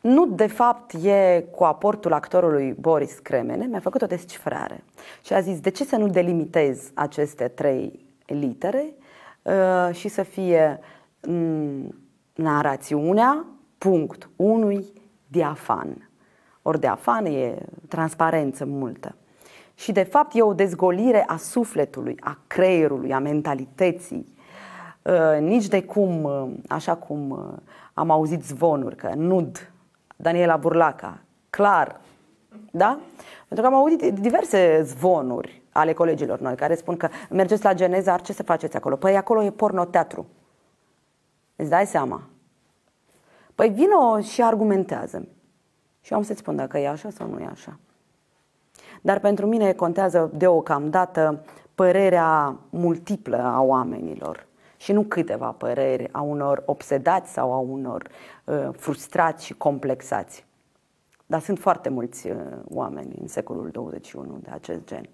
nu, 0.00 0.26
de 0.26 0.46
fapt, 0.46 0.92
e 0.92 1.44
cu 1.50 1.64
aportul 1.64 2.12
actorului 2.12 2.72
Boris 2.72 3.18
Cremene, 3.18 3.66
mi-a 3.66 3.80
făcut 3.80 4.02
o 4.02 4.06
descifrare 4.06 4.84
și 5.24 5.32
a 5.32 5.40
zis 5.40 5.60
de 5.60 5.70
ce 5.70 5.84
să 5.84 5.96
nu 5.96 6.08
delimitez 6.08 6.90
aceste 6.94 7.48
trei 7.48 8.04
litere 8.26 8.94
uh, 9.42 9.94
și 9.94 10.08
să 10.08 10.22
fie 10.22 10.80
mm, 11.26 11.94
narațiunea, 12.34 13.46
punct, 13.78 14.30
unui 14.36 14.84
diafan. 15.26 16.10
Ori 16.62 16.80
diafan 16.80 17.24
e 17.24 17.58
transparență 17.88 18.64
multă. 18.64 19.14
Și 19.78 19.92
de 19.92 20.02
fapt 20.02 20.34
e 20.34 20.42
o 20.42 20.54
dezgolire 20.54 21.24
a 21.26 21.36
sufletului, 21.36 22.16
a 22.20 22.38
creierului, 22.46 23.12
a 23.12 23.18
mentalității. 23.18 24.34
Uh, 25.02 25.40
nici 25.40 25.66
de 25.66 25.82
cum, 25.82 26.24
uh, 26.24 26.48
așa 26.68 26.94
cum 26.94 27.30
uh, 27.30 27.38
am 27.94 28.10
auzit 28.10 28.44
zvonuri, 28.44 28.96
că 28.96 29.12
nud, 29.14 29.70
Daniela 30.16 30.56
Burlaca, 30.56 31.18
clar, 31.50 32.00
da? 32.70 32.98
Pentru 33.48 33.68
că 33.68 33.74
am 33.74 33.80
auzit 33.80 34.02
diverse 34.20 34.82
zvonuri 34.82 35.62
ale 35.72 35.92
colegilor 35.92 36.40
noi 36.40 36.54
care 36.54 36.74
spun 36.74 36.96
că 36.96 37.08
mergeți 37.30 37.64
la 37.64 37.74
Geneza, 37.74 38.16
ce 38.16 38.32
să 38.32 38.42
faceți 38.42 38.76
acolo? 38.76 38.96
Păi 38.96 39.16
acolo 39.16 39.42
e 39.42 39.50
pornoteatru. 39.50 40.26
Îți 41.56 41.70
dai 41.70 41.86
seama? 41.86 42.22
Păi 43.54 43.68
vino 43.68 44.20
și 44.20 44.42
argumentează 44.42 45.28
Și 46.00 46.12
eu 46.12 46.18
am 46.18 46.24
să-ți 46.24 46.38
spun 46.38 46.56
dacă 46.56 46.78
e 46.78 46.88
așa 46.88 47.10
sau 47.10 47.28
nu 47.28 47.40
e 47.40 47.48
așa. 47.50 47.78
Dar 49.02 49.20
pentru 49.20 49.46
mine 49.46 49.72
contează 49.72 50.30
deocamdată 50.34 51.44
părerea 51.74 52.56
multiplă 52.70 53.36
a 53.36 53.60
oamenilor 53.60 54.46
și 54.76 54.92
nu 54.92 55.02
câteva 55.02 55.50
păreri 55.50 56.08
a 56.12 56.20
unor 56.20 56.62
obsedați 56.66 57.32
sau 57.32 57.52
a 57.52 57.58
unor 57.58 58.08
uh, 58.44 58.68
frustrați 58.72 59.44
și 59.44 59.54
complexați. 59.54 60.44
Dar 61.26 61.40
sunt 61.40 61.58
foarte 61.58 61.88
mulți 61.88 62.26
uh, 62.26 62.36
oameni 62.68 63.16
în 63.20 63.28
secolul 63.28 63.68
21 63.72 64.38
de 64.42 64.50
acest 64.52 64.86
gen. 64.86 65.08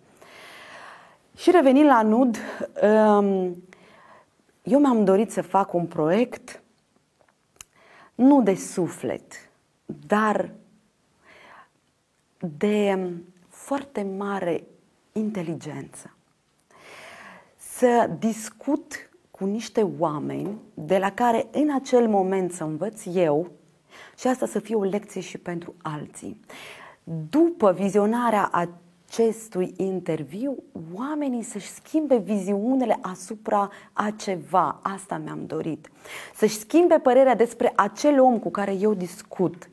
Și 1.36 1.50
revenind 1.50 1.86
la 1.86 2.02
NUD, 2.02 2.38
um, 2.82 3.62
eu 4.62 4.78
mi-am 4.78 5.04
dorit 5.04 5.30
să 5.30 5.42
fac 5.42 5.72
un 5.72 5.86
proiect 5.86 6.62
nu 8.14 8.42
de 8.42 8.54
suflet, 8.54 9.50
dar 10.06 10.50
de 12.38 13.10
foarte 13.72 14.02
mare 14.02 14.64
inteligență. 15.12 16.16
Să 17.56 18.10
discut 18.18 19.10
cu 19.30 19.44
niște 19.44 19.82
oameni 19.98 20.58
de 20.74 20.98
la 20.98 21.12
care 21.12 21.48
în 21.52 21.74
acel 21.74 22.08
moment 22.08 22.52
să 22.52 22.64
învăț 22.64 23.02
eu 23.14 23.50
și 24.18 24.26
asta 24.26 24.46
să 24.46 24.58
fie 24.58 24.74
o 24.74 24.82
lecție 24.82 25.20
și 25.20 25.38
pentru 25.38 25.74
alții. 25.82 26.40
După 27.28 27.72
vizionarea 27.72 28.50
acestui 28.52 29.74
interviu, 29.76 30.62
oamenii 30.94 31.42
să-și 31.42 31.70
schimbe 31.70 32.16
viziunile 32.16 32.98
asupra 33.00 33.70
a 33.92 34.10
ceva. 34.10 34.80
Asta 34.82 35.18
mi-am 35.18 35.46
dorit. 35.46 35.90
Să-și 36.34 36.58
schimbe 36.58 36.98
părerea 36.98 37.34
despre 37.34 37.72
acel 37.76 38.20
om 38.20 38.38
cu 38.38 38.50
care 38.50 38.72
eu 38.72 38.94
discut. 38.94 39.70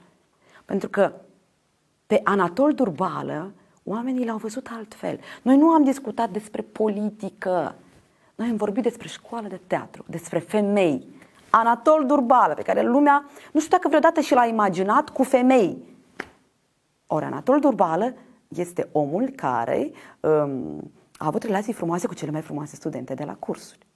Pentru 0.65 0.89
că 0.89 1.13
pe 2.05 2.21
Anatol 2.23 2.73
Durbală 2.73 3.53
oamenii 3.89 4.25
l-au 4.25 4.37
văzut 4.37 4.67
altfel. 4.77 5.19
Noi 5.41 5.57
nu 5.57 5.69
am 5.69 5.83
discutat 5.83 6.29
despre 6.29 6.61
politică, 6.61 7.75
noi 8.35 8.47
am 8.47 8.55
vorbit 8.55 8.83
despre 8.83 9.07
școală 9.07 9.47
de 9.47 9.59
teatru, 9.67 10.03
despre 10.07 10.39
femei. 10.39 11.07
Anatol 11.49 12.05
Durbală, 12.05 12.53
pe 12.53 12.61
care 12.61 12.81
lumea, 12.81 13.25
nu 13.51 13.59
știu 13.59 13.71
dacă 13.71 13.87
vreodată 13.87 14.19
și 14.19 14.33
l-a 14.33 14.45
imaginat 14.45 15.09
cu 15.09 15.23
femei. 15.23 15.77
Ori 17.07 17.25
Anatol 17.25 17.59
Durbală 17.59 18.13
este 18.47 18.89
omul 18.91 19.29
care 19.29 19.91
um, 20.19 20.91
a 21.17 21.25
avut 21.25 21.43
relații 21.43 21.73
frumoase 21.73 22.07
cu 22.07 22.13
cele 22.13 22.31
mai 22.31 22.41
frumoase 22.41 22.75
studente 22.75 23.13
de 23.13 23.23
la 23.23 23.35
cursuri. 23.35 23.87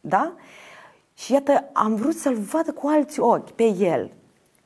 Da? 0.00 0.34
Și 1.14 1.32
iată, 1.32 1.70
am 1.72 1.94
vrut 1.94 2.14
să-l 2.14 2.34
vadă 2.34 2.72
cu 2.72 2.86
alți 2.86 3.20
ochi 3.20 3.50
pe 3.50 3.64
el, 3.64 4.12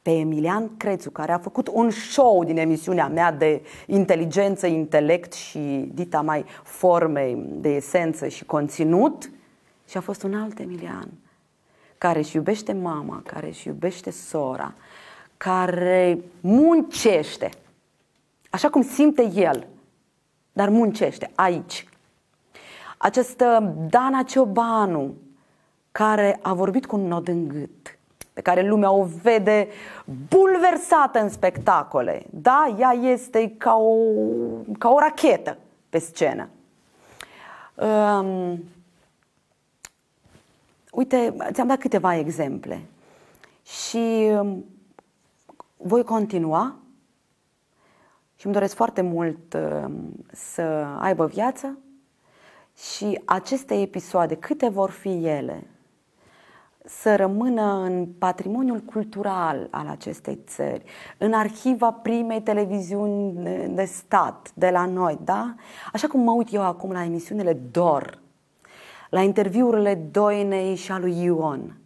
pe 0.03 0.11
Emilian 0.11 0.77
Crețu, 0.77 1.11
care 1.11 1.33
a 1.33 1.39
făcut 1.39 1.69
un 1.73 1.91
show 1.91 2.45
din 2.45 2.59
emisiunea 2.59 3.09
mea 3.09 3.33
de 3.33 3.63
inteligență, 3.87 4.67
intelect 4.67 5.33
și 5.33 5.91
dita 5.95 6.21
mai 6.21 6.45
forme 6.63 7.37
de 7.39 7.69
esență 7.69 8.29
și 8.29 8.45
conținut 8.45 9.31
și 9.89 9.97
a 9.97 10.01
fost 10.01 10.23
un 10.23 10.35
alt 10.35 10.59
Emilian 10.59 11.09
care 12.01 12.19
își 12.19 12.37
iubește 12.37 12.73
mama, 12.73 13.23
care 13.27 13.47
își 13.47 13.67
iubește 13.67 14.11
sora, 14.11 14.75
care 15.37 16.19
muncește, 16.41 17.51
așa 18.51 18.71
cum 18.71 18.83
simte 18.83 19.31
el, 19.35 19.67
dar 20.53 20.69
muncește 20.69 21.31
aici. 21.35 21.89
Această 22.99 23.75
Dana 23.91 24.23
Ciobanu, 24.23 25.15
care 25.93 26.39
a 26.43 26.55
vorbit 26.55 26.87
cu 26.87 26.97
un 26.97 27.07
nod 27.07 27.29
în 27.29 27.49
gât, 27.49 27.99
pe 28.41 28.51
care 28.51 28.69
lumea 28.69 28.91
o 28.91 29.05
vede 29.23 29.69
bulversată 30.29 31.21
în 31.21 31.29
spectacole. 31.29 32.27
Da, 32.31 32.77
ea 32.79 32.91
este 32.91 33.55
ca 33.59 33.77
o, 33.77 33.95
ca 34.79 34.89
o 34.89 34.99
rachetă 34.99 35.57
pe 35.89 35.99
scenă. 35.99 36.49
Um, 37.75 38.65
uite, 40.91 41.37
ți-am 41.53 41.67
dat 41.67 41.79
câteva 41.79 42.17
exemple 42.17 42.83
și 43.65 44.31
um, 44.41 44.65
voi 45.77 46.05
continua 46.05 46.75
și 48.37 48.45
îmi 48.45 48.55
doresc 48.55 48.75
foarte 48.75 49.01
mult 49.01 49.55
um, 49.55 50.13
să 50.33 50.63
aibă 51.01 51.27
viață 51.27 51.79
și 52.77 53.21
aceste 53.25 53.81
episoade, 53.81 54.35
câte 54.35 54.69
vor 54.69 54.91
fi 54.91 55.27
ele, 55.27 55.67
să 56.85 57.17
rămână 57.17 57.83
în 57.85 58.07
patrimoniul 58.19 58.79
cultural 58.79 59.69
al 59.71 59.87
acestei 59.87 60.39
țări, 60.47 60.85
în 61.19 61.33
arhiva 61.33 61.91
primei 61.93 62.43
televiziuni 62.43 63.35
de 63.75 63.85
stat 63.85 64.51
de 64.55 64.71
la 64.71 64.87
noi, 64.87 65.19
da? 65.25 65.55
Așa 65.93 66.07
cum 66.07 66.21
mă 66.21 66.31
uit 66.31 66.53
eu 66.53 66.63
acum 66.63 66.91
la 66.91 67.05
emisiunile 67.05 67.53
DOR, 67.71 68.19
la 69.11 69.21
interviurile 69.21 69.95
Doinei 70.11 70.75
și 70.75 70.93
a 70.93 70.99
lui 70.99 71.23
Ion, 71.23 71.77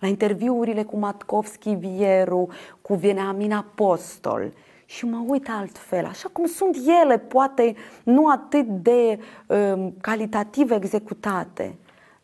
la 0.00 0.08
interviurile 0.08 0.82
cu 0.82 0.96
Matkovski 0.96 1.74
Vieru, 1.74 2.48
cu 2.82 2.94
Veneamin 2.94 3.52
Apostol, 3.52 4.52
și 4.84 5.04
mă 5.04 5.24
uit 5.26 5.48
altfel, 5.50 6.04
așa 6.04 6.28
cum 6.32 6.46
sunt 6.46 6.76
ele, 7.02 7.18
poate 7.18 7.74
nu 8.04 8.26
atât 8.26 8.66
de 8.66 9.18
uh, 9.46 9.88
calitativ 10.00 10.70
executate, 10.70 11.78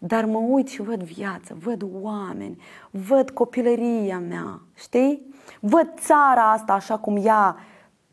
dar 0.07 0.24
mă 0.24 0.38
uit 0.38 0.68
și 0.68 0.82
văd 0.82 1.03
viața, 1.03 1.55
văd 1.59 1.84
oameni, 2.03 2.62
văd 2.90 3.30
copilăria 3.30 4.18
mea, 4.18 4.61
știi? 4.74 5.34
Văd 5.61 5.88
țara 5.96 6.50
asta 6.50 6.72
așa 6.72 6.98
cum 6.98 7.20
ea 7.24 7.57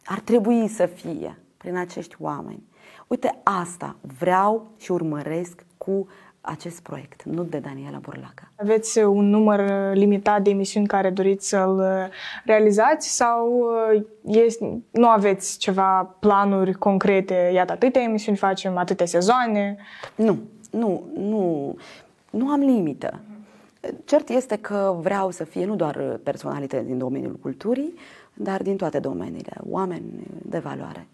ar 0.05 0.19
trebui 0.19 0.67
să 0.67 0.85
fie 0.85 1.39
prin 1.57 1.77
acești 1.77 2.15
oameni. 2.19 2.63
Uite, 3.07 3.39
asta 3.43 3.95
vreau 4.19 4.71
și 4.77 4.91
urmăresc 4.91 5.65
cu 5.77 6.07
acest 6.41 6.81
proiect, 6.81 7.23
nu 7.23 7.43
de 7.43 7.57
Daniela 7.57 7.97
Burlaca. 7.97 8.51
Aveți 8.55 8.99
un 8.99 9.29
număr 9.29 9.91
limitat 9.93 10.41
de 10.41 10.49
emisiuni 10.49 10.87
care 10.87 11.09
doriți 11.09 11.47
să-l 11.47 11.83
realizați 12.45 13.15
sau 13.15 13.69
este, 14.25 14.81
nu 14.91 15.07
aveți 15.07 15.57
ceva 15.57 16.15
planuri 16.19 16.73
concrete? 16.73 17.51
Iată, 17.53 17.71
atâtea 17.71 18.01
emisiuni 18.01 18.37
facem, 18.37 18.77
atâtea 18.77 19.05
sezoane? 19.05 19.77
Nu, 20.15 20.37
nu, 20.69 21.09
nu, 21.15 21.75
nu 22.29 22.49
am 22.49 22.59
limită. 22.59 23.19
Cert 24.05 24.29
este 24.29 24.55
că 24.55 24.97
vreau 25.01 25.31
să 25.31 25.43
fie 25.43 25.65
nu 25.65 25.75
doar 25.75 26.19
personalități 26.23 26.85
din 26.85 26.97
domeniul 26.97 27.35
culturii, 27.35 27.93
dar 28.33 28.61
din 28.61 28.77
toate 28.77 28.99
domeniile, 28.99 29.53
oameni 29.69 30.03
de 30.41 30.59
valoare, 30.59 31.07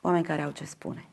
oameni 0.00 0.24
care 0.24 0.42
au 0.42 0.50
ce 0.50 0.64
spune. 0.64 1.08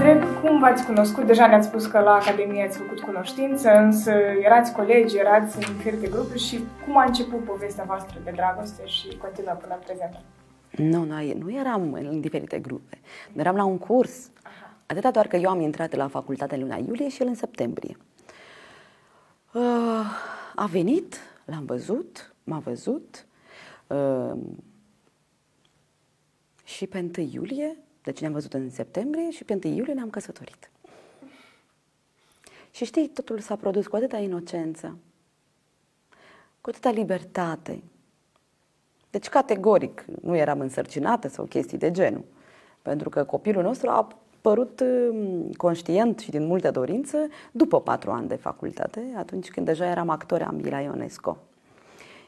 Întreb 0.00 0.40
cum 0.42 0.58
v-ați 0.58 0.84
cunoscut? 0.84 1.26
Deja 1.26 1.46
ne-ați 1.46 1.66
spus 1.66 1.86
că 1.86 1.98
la 1.98 2.10
Academie 2.10 2.64
ați 2.64 2.78
făcut 2.78 3.00
cunoștință, 3.00 3.70
însă 3.70 4.10
erați 4.42 4.72
colegi, 4.72 5.16
erați 5.16 5.56
în 5.56 5.76
diferite 5.76 6.08
grupuri 6.08 6.38
și 6.38 6.64
cum 6.84 6.96
a 6.96 7.04
început 7.04 7.44
povestea 7.44 7.84
voastră 7.84 8.20
de 8.24 8.30
dragoste 8.34 8.86
și 8.86 9.16
continuă 9.16 9.54
până 9.54 9.74
în 9.74 9.80
prezent? 9.84 10.20
Nu, 10.70 11.04
noi 11.04 11.36
nu 11.38 11.52
eram 11.52 11.92
în 11.92 12.20
diferite 12.20 12.58
grupe. 12.58 12.98
Eram 13.36 13.56
la 13.56 13.64
un 13.64 13.78
curs. 13.78 14.30
Aha. 14.42 14.76
Atâta 14.86 15.10
doar 15.10 15.26
că 15.26 15.36
eu 15.36 15.50
am 15.50 15.60
intrat 15.60 15.94
la 15.94 16.08
facultate 16.08 16.54
în 16.54 16.60
luna 16.60 16.76
iulie 16.76 17.08
și 17.08 17.22
el 17.22 17.28
în 17.28 17.34
septembrie. 17.34 17.96
Uh, 19.52 19.62
a 20.54 20.66
venit, 20.66 21.16
l-am 21.44 21.64
văzut, 21.64 22.34
m-a 22.44 22.58
văzut 22.58 23.26
uh, 23.86 24.32
și 26.64 26.86
pe 26.86 27.10
1 27.18 27.28
iulie, 27.32 27.76
deci 28.02 28.20
ne-am 28.20 28.32
văzut 28.32 28.54
în 28.54 28.70
septembrie 28.70 29.30
și 29.30 29.44
pe 29.44 29.58
1 29.64 29.74
iulie 29.74 29.94
ne-am 29.94 30.10
căsătorit. 30.10 30.70
Și 32.70 32.84
știi, 32.84 33.08
totul 33.08 33.38
s-a 33.38 33.56
produs 33.56 33.86
cu 33.86 33.96
atâta 33.96 34.18
inocență, 34.18 34.98
cu 36.60 36.70
atâta 36.70 36.90
libertate, 36.90 37.82
deci, 39.10 39.28
categoric, 39.28 40.04
nu 40.22 40.36
eram 40.36 40.60
însărcinată 40.60 41.28
sau 41.28 41.44
chestii 41.44 41.78
de 41.78 41.90
genul. 41.90 42.24
Pentru 42.82 43.08
că 43.08 43.24
copilul 43.24 43.62
nostru 43.62 43.88
a 43.90 44.08
părut 44.40 44.80
um, 44.80 45.50
conștient 45.56 46.18
și 46.18 46.30
din 46.30 46.46
multe 46.46 46.70
dorință 46.70 47.16
după 47.52 47.80
patru 47.80 48.10
ani 48.10 48.28
de 48.28 48.34
facultate, 48.34 49.12
atunci 49.16 49.50
când 49.50 49.66
deja 49.66 49.90
eram 49.90 50.08
actori 50.08 50.42
ambii 50.42 50.70
la 50.70 50.80
Ionesco. 50.80 51.36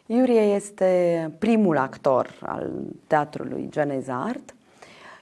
Iurie 0.06 0.40
este 0.40 1.30
primul 1.38 1.76
actor 1.76 2.38
al 2.40 2.70
teatrului 3.06 3.66
Geneza 3.70 4.22
Art. 4.22 4.54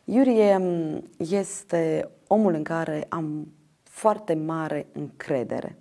Iurie 0.04 0.56
um, 0.56 1.10
este 1.18 2.10
omul 2.26 2.54
în 2.54 2.62
care 2.62 3.06
am 3.08 3.52
foarte 3.82 4.34
mare 4.34 4.86
încredere. 4.92 5.78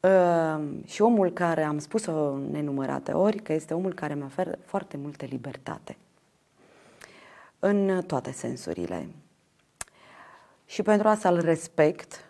Ehm, 0.00 0.86
și 0.86 1.02
omul 1.02 1.30
care 1.30 1.62
am 1.62 1.78
spus-o 1.78 2.36
nenumărate 2.36 3.12
ori 3.12 3.38
că 3.38 3.52
este 3.52 3.74
omul 3.74 3.94
care 3.94 4.14
mi 4.14 4.22
oferă 4.22 4.58
foarte 4.64 4.96
multă 4.96 5.24
libertate 5.24 5.96
în 7.58 8.02
toate 8.06 8.32
sensurile. 8.32 9.08
Și 10.66 10.82
pentru 10.82 11.08
asta 11.08 11.28
îl 11.28 11.40
respect 11.40 12.24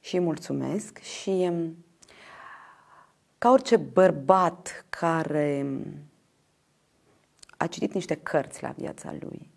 și 0.00 0.16
îi 0.16 0.22
mulțumesc 0.22 0.98
și 0.98 1.42
ehm, 1.42 1.76
ca 3.38 3.50
orice 3.50 3.76
bărbat 3.76 4.86
care 4.88 5.66
a 7.62 7.66
citit 7.66 7.92
niște 7.92 8.14
cărți 8.14 8.62
la 8.62 8.74
viața 8.76 9.14
lui, 9.20 9.50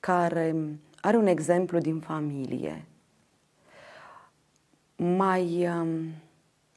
care 0.00 0.54
are 1.00 1.16
un 1.16 1.26
exemplu 1.26 1.78
din 1.78 2.00
familie, 2.00 2.84
mai 4.96 5.68
um, 5.68 6.12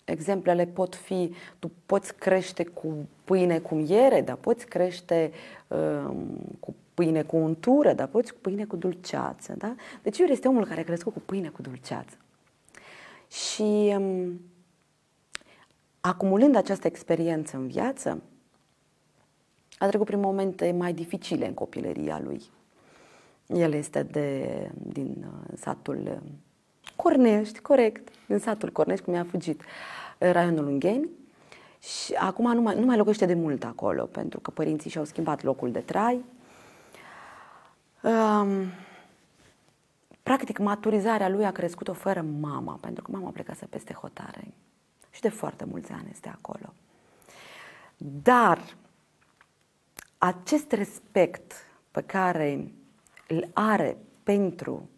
exemplele 0.05 0.65
pot 0.65 0.95
fi, 0.95 1.33
tu 1.59 1.71
poți 1.85 2.15
crește 2.15 2.63
cu 2.63 3.07
pâine 3.23 3.59
cu 3.59 3.75
miere, 3.75 4.21
dar 4.21 4.35
poți 4.35 4.65
crește 4.65 5.31
um, 5.67 6.37
cu 6.59 6.75
pâine 6.93 7.23
cu 7.23 7.35
untură, 7.35 7.93
dar 7.93 8.07
poți 8.07 8.33
cu 8.33 8.39
pâine 8.41 8.65
cu 8.65 8.75
dulceață. 8.75 9.53
Da? 9.57 9.75
Deci 10.01 10.17
Iuri 10.17 10.31
este 10.31 10.47
omul 10.47 10.65
care 10.65 10.79
a 10.79 10.83
crescut 10.83 11.13
cu 11.13 11.19
pâine 11.19 11.49
cu 11.49 11.61
dulceață. 11.61 12.17
Și 13.27 13.93
um, 13.97 14.41
acumulând 15.99 16.55
această 16.55 16.87
experiență 16.87 17.57
în 17.57 17.67
viață, 17.67 18.21
a 19.83 19.87
trecut 19.87 20.07
prin 20.07 20.19
momente 20.19 20.71
mai 20.71 20.93
dificile 20.93 21.47
în 21.47 21.53
copilăria 21.53 22.19
lui. 22.23 22.41
El 23.47 23.73
este 23.73 24.03
de, 24.03 24.69
din 24.75 25.25
uh, 25.27 25.57
satul 25.57 26.21
Cornești, 26.95 27.59
corect, 27.59 28.07
în 28.27 28.39
satul 28.39 28.69
Cornești, 28.69 29.03
cum 29.03 29.13
mi-a 29.13 29.23
fugit, 29.23 29.61
raionul 30.17 30.67
Ungheni. 30.67 31.09
Și 31.79 32.13
acum 32.13 32.53
nu 32.53 32.61
mai, 32.61 32.79
nu 32.79 32.85
mai 32.85 32.97
locuiește 32.97 33.25
de 33.25 33.33
mult 33.33 33.63
acolo, 33.63 34.03
pentru 34.03 34.39
că 34.39 34.51
părinții 34.51 34.89
și-au 34.89 35.05
schimbat 35.05 35.43
locul 35.43 35.71
de 35.71 35.79
trai. 35.79 36.23
Um, 38.01 38.65
practic, 40.23 40.57
maturizarea 40.57 41.29
lui 41.29 41.45
a 41.45 41.51
crescut-o 41.51 41.93
fără 41.93 42.25
mama, 42.39 42.77
pentru 42.81 43.03
că 43.03 43.11
mama 43.11 43.29
plecase 43.29 43.65
peste 43.65 43.93
hotare. 43.93 44.47
Și 45.09 45.21
de 45.21 45.29
foarte 45.29 45.65
mulți 45.65 45.91
ani 45.91 46.07
este 46.11 46.29
acolo. 46.29 46.73
Dar 47.97 48.59
acest 50.23 50.71
respect 50.71 51.53
pe 51.91 52.01
care 52.01 52.71
îl 53.27 53.49
are 53.53 53.97
pentru 54.23 54.89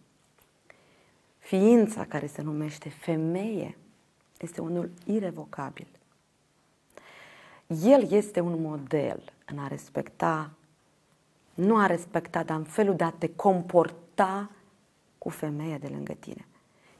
ființa 1.37 2.05
care 2.05 2.27
se 2.27 2.41
numește 2.41 2.89
femeie 2.89 3.77
este 4.39 4.61
unul 4.61 4.91
irevocabil. 5.05 5.87
El 7.67 8.11
este 8.11 8.39
un 8.39 8.61
model 8.61 9.33
în 9.45 9.59
a 9.59 9.67
respecta, 9.67 10.51
nu 11.53 11.77
a 11.77 11.85
respecta, 11.85 12.43
dar 12.43 12.57
în 12.57 12.63
felul 12.63 12.95
de 12.95 13.03
a 13.03 13.11
te 13.11 13.35
comporta 13.35 14.49
cu 15.17 15.29
femeia 15.29 15.77
de 15.77 15.87
lângă 15.87 16.13
tine. 16.13 16.45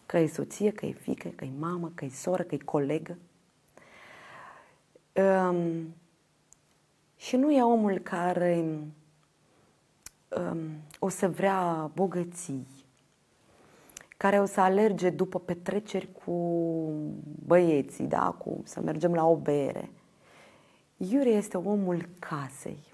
Că 0.06 0.18
e 0.18 0.28
soție, 0.28 0.72
că 0.72 0.86
e 0.86 0.92
fică, 0.92 1.30
că 1.30 1.46
e 1.46 1.52
mamă, 1.60 1.92
că 1.96 2.06
e 2.06 2.10
soră, 2.10 2.44
că 2.44 2.56
e 2.56 2.58
colegă. 2.58 3.18
Um, 5.14 5.94
și 7.16 7.36
nu 7.36 7.52
e 7.52 7.64
omul 7.64 7.98
care 7.98 8.78
um, 10.38 10.58
o 11.00 11.10
să 11.10 11.30
vrea 11.30 11.92
bogății, 11.94 12.68
care 14.18 14.40
o 14.40 14.46
să 14.46 14.62
alerge 14.62 15.10
după 15.10 15.40
petreceri 15.40 16.10
cu 16.26 16.34
băieții, 17.46 18.06
da, 18.06 18.36
cu 18.38 18.62
să 18.64 18.82
mergem 18.82 19.14
la 19.14 19.28
o 19.28 19.36
bere. 19.36 19.90
Iure 20.98 21.30
este 21.30 21.58
omul 21.58 22.10
casei. 22.20 22.94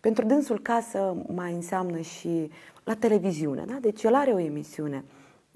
Pentru 0.00 0.24
dânsul 0.26 0.60
casă 0.60 1.16
mai 1.34 1.52
înseamnă 1.52 2.00
și 2.00 2.50
la 2.84 2.94
televiziune, 2.94 3.64
da? 3.64 3.74
Deci 3.74 4.02
el 4.02 4.14
are 4.14 4.32
o 4.32 4.38
emisiune. 4.38 5.04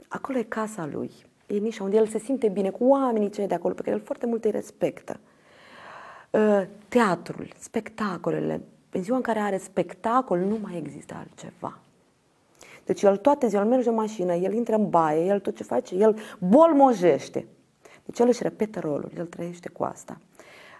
Acolo 0.08 0.38
e 0.38 0.42
casa 0.42 0.86
lui. 0.86 1.10
E 1.46 1.56
nișa 1.56 1.84
unde 1.84 1.96
el 1.96 2.06
se 2.06 2.18
simte 2.18 2.48
bine 2.48 2.70
cu 2.70 2.84
oamenii 2.84 3.30
cei 3.30 3.46
de 3.46 3.54
acolo, 3.54 3.74
pe 3.74 3.82
care 3.82 3.96
el 3.96 4.02
foarte 4.02 4.26
mult 4.26 4.44
îi 4.44 4.50
respectă. 4.50 5.20
Ă, 6.34 6.66
teatrul, 6.88 7.52
spectacolele. 7.58 8.60
În 8.90 9.02
ziua 9.02 9.16
în 9.16 9.22
care 9.22 9.38
are 9.38 9.58
spectacol 9.58 10.38
nu 10.38 10.58
mai 10.62 10.76
există 10.76 11.14
altceva. 11.18 11.78
Deci 12.84 13.02
el 13.02 13.16
toate 13.16 13.46
ziua, 13.46 13.62
el 13.62 13.68
merge 13.68 13.88
în 13.88 13.94
mașină, 13.94 14.34
el 14.34 14.52
intră 14.52 14.74
în 14.74 14.90
baie, 14.90 15.26
el 15.26 15.40
tot 15.40 15.56
ce 15.56 15.62
face, 15.62 15.94
el 15.94 16.18
bolmojește. 16.38 17.46
Deci 18.04 18.18
el 18.18 18.26
își 18.28 18.42
repetă 18.42 18.80
rolul, 18.80 19.10
el 19.16 19.26
trăiește 19.26 19.68
cu 19.68 19.84
asta. 19.84 20.20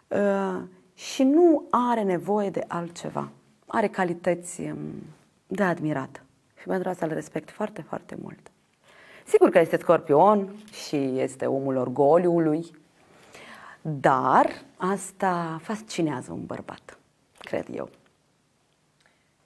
Uh, 0.08 0.62
și 0.94 1.22
nu 1.22 1.64
are 1.70 2.02
nevoie 2.02 2.50
de 2.50 2.64
altceva. 2.68 3.28
Are 3.66 3.88
calități 3.88 4.60
um, 4.60 4.76
de 5.46 5.62
admirat. 5.62 6.24
Și 6.60 6.66
pentru 6.66 6.88
asta 6.88 7.06
îl 7.06 7.12
respect 7.12 7.50
foarte, 7.50 7.82
foarte 7.82 8.16
mult. 8.22 8.50
Sigur 9.26 9.50
că 9.50 9.58
este 9.58 9.76
scorpion 9.76 10.48
și 10.72 10.96
este 10.96 11.46
omul 11.46 11.76
orgoliului, 11.76 12.70
dar 13.88 14.64
asta 14.76 15.58
fascinează 15.62 16.32
un 16.32 16.46
bărbat, 16.46 16.98
cred 17.38 17.68
eu. 17.74 17.90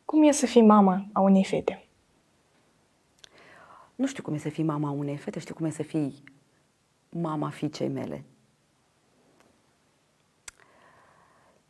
Cum 0.04 0.22
e 0.22 0.30
să 0.30 0.46
fii 0.46 0.62
mama 0.62 1.06
a 1.12 1.20
unei 1.20 1.44
fete? 1.44 1.86
Nu 3.94 4.06
știu 4.06 4.22
cum 4.22 4.34
e 4.34 4.38
să 4.38 4.48
fii 4.48 4.64
mama 4.64 4.90
unei 4.90 5.16
fete, 5.16 5.38
știu 5.38 5.54
cum 5.54 5.66
e 5.66 5.70
să 5.70 5.82
fii 5.82 6.22
mama 7.08 7.50
fiicei 7.50 7.88
mele. 7.88 8.24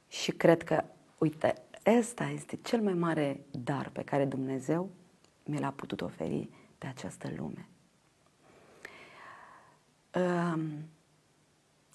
Și 0.08 0.30
cred 0.30 0.62
că, 0.62 0.84
uite, 1.18 1.62
ăsta 1.98 2.24
este 2.24 2.58
cel 2.62 2.80
mai 2.80 2.94
mare 2.94 3.40
dar 3.50 3.88
pe 3.88 4.02
care 4.02 4.24
Dumnezeu 4.24 4.90
mi 5.44 5.58
l-a 5.58 5.70
putut 5.70 6.00
oferi 6.00 6.48
pe 6.78 6.86
această 6.86 7.30
lume. 7.36 7.66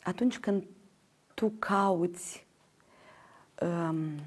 Atunci 0.08 0.40
când 0.40 0.64
tu 1.34 1.50
cauți 1.60 2.46
um, 3.62 4.20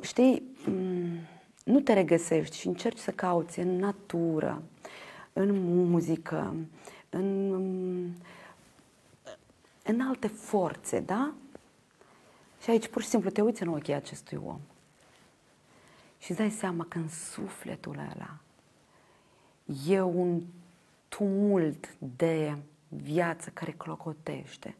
știi, 0.00 0.42
um, 0.66 1.18
nu 1.64 1.80
te 1.80 1.92
regăsești 1.92 2.56
și 2.56 2.66
încerci 2.66 2.98
să 2.98 3.10
cauți 3.10 3.58
în 3.58 3.76
natură, 3.76 4.62
în 5.32 5.50
muzică, 5.90 6.54
în, 7.10 7.50
um, 7.50 8.16
în 9.84 10.00
alte 10.00 10.26
forțe, 10.26 11.00
da? 11.00 11.32
Și 12.62 12.70
aici 12.70 12.88
pur 12.88 13.02
și 13.02 13.08
simplu 13.08 13.30
te 13.30 13.40
uiți 13.40 13.62
în 13.62 13.68
ochii 13.68 13.94
acestui 13.94 14.40
om 14.44 14.60
și 16.18 16.30
îți 16.30 16.40
dai 16.40 16.50
seama 16.50 16.86
că 16.88 16.98
în 16.98 17.08
sufletul 17.08 17.98
ăla 17.98 18.38
e 19.86 20.00
un 20.00 20.42
tumult 21.08 21.94
de 21.98 22.56
viață 22.90 23.50
care 23.50 23.70
clocotește. 23.70 24.76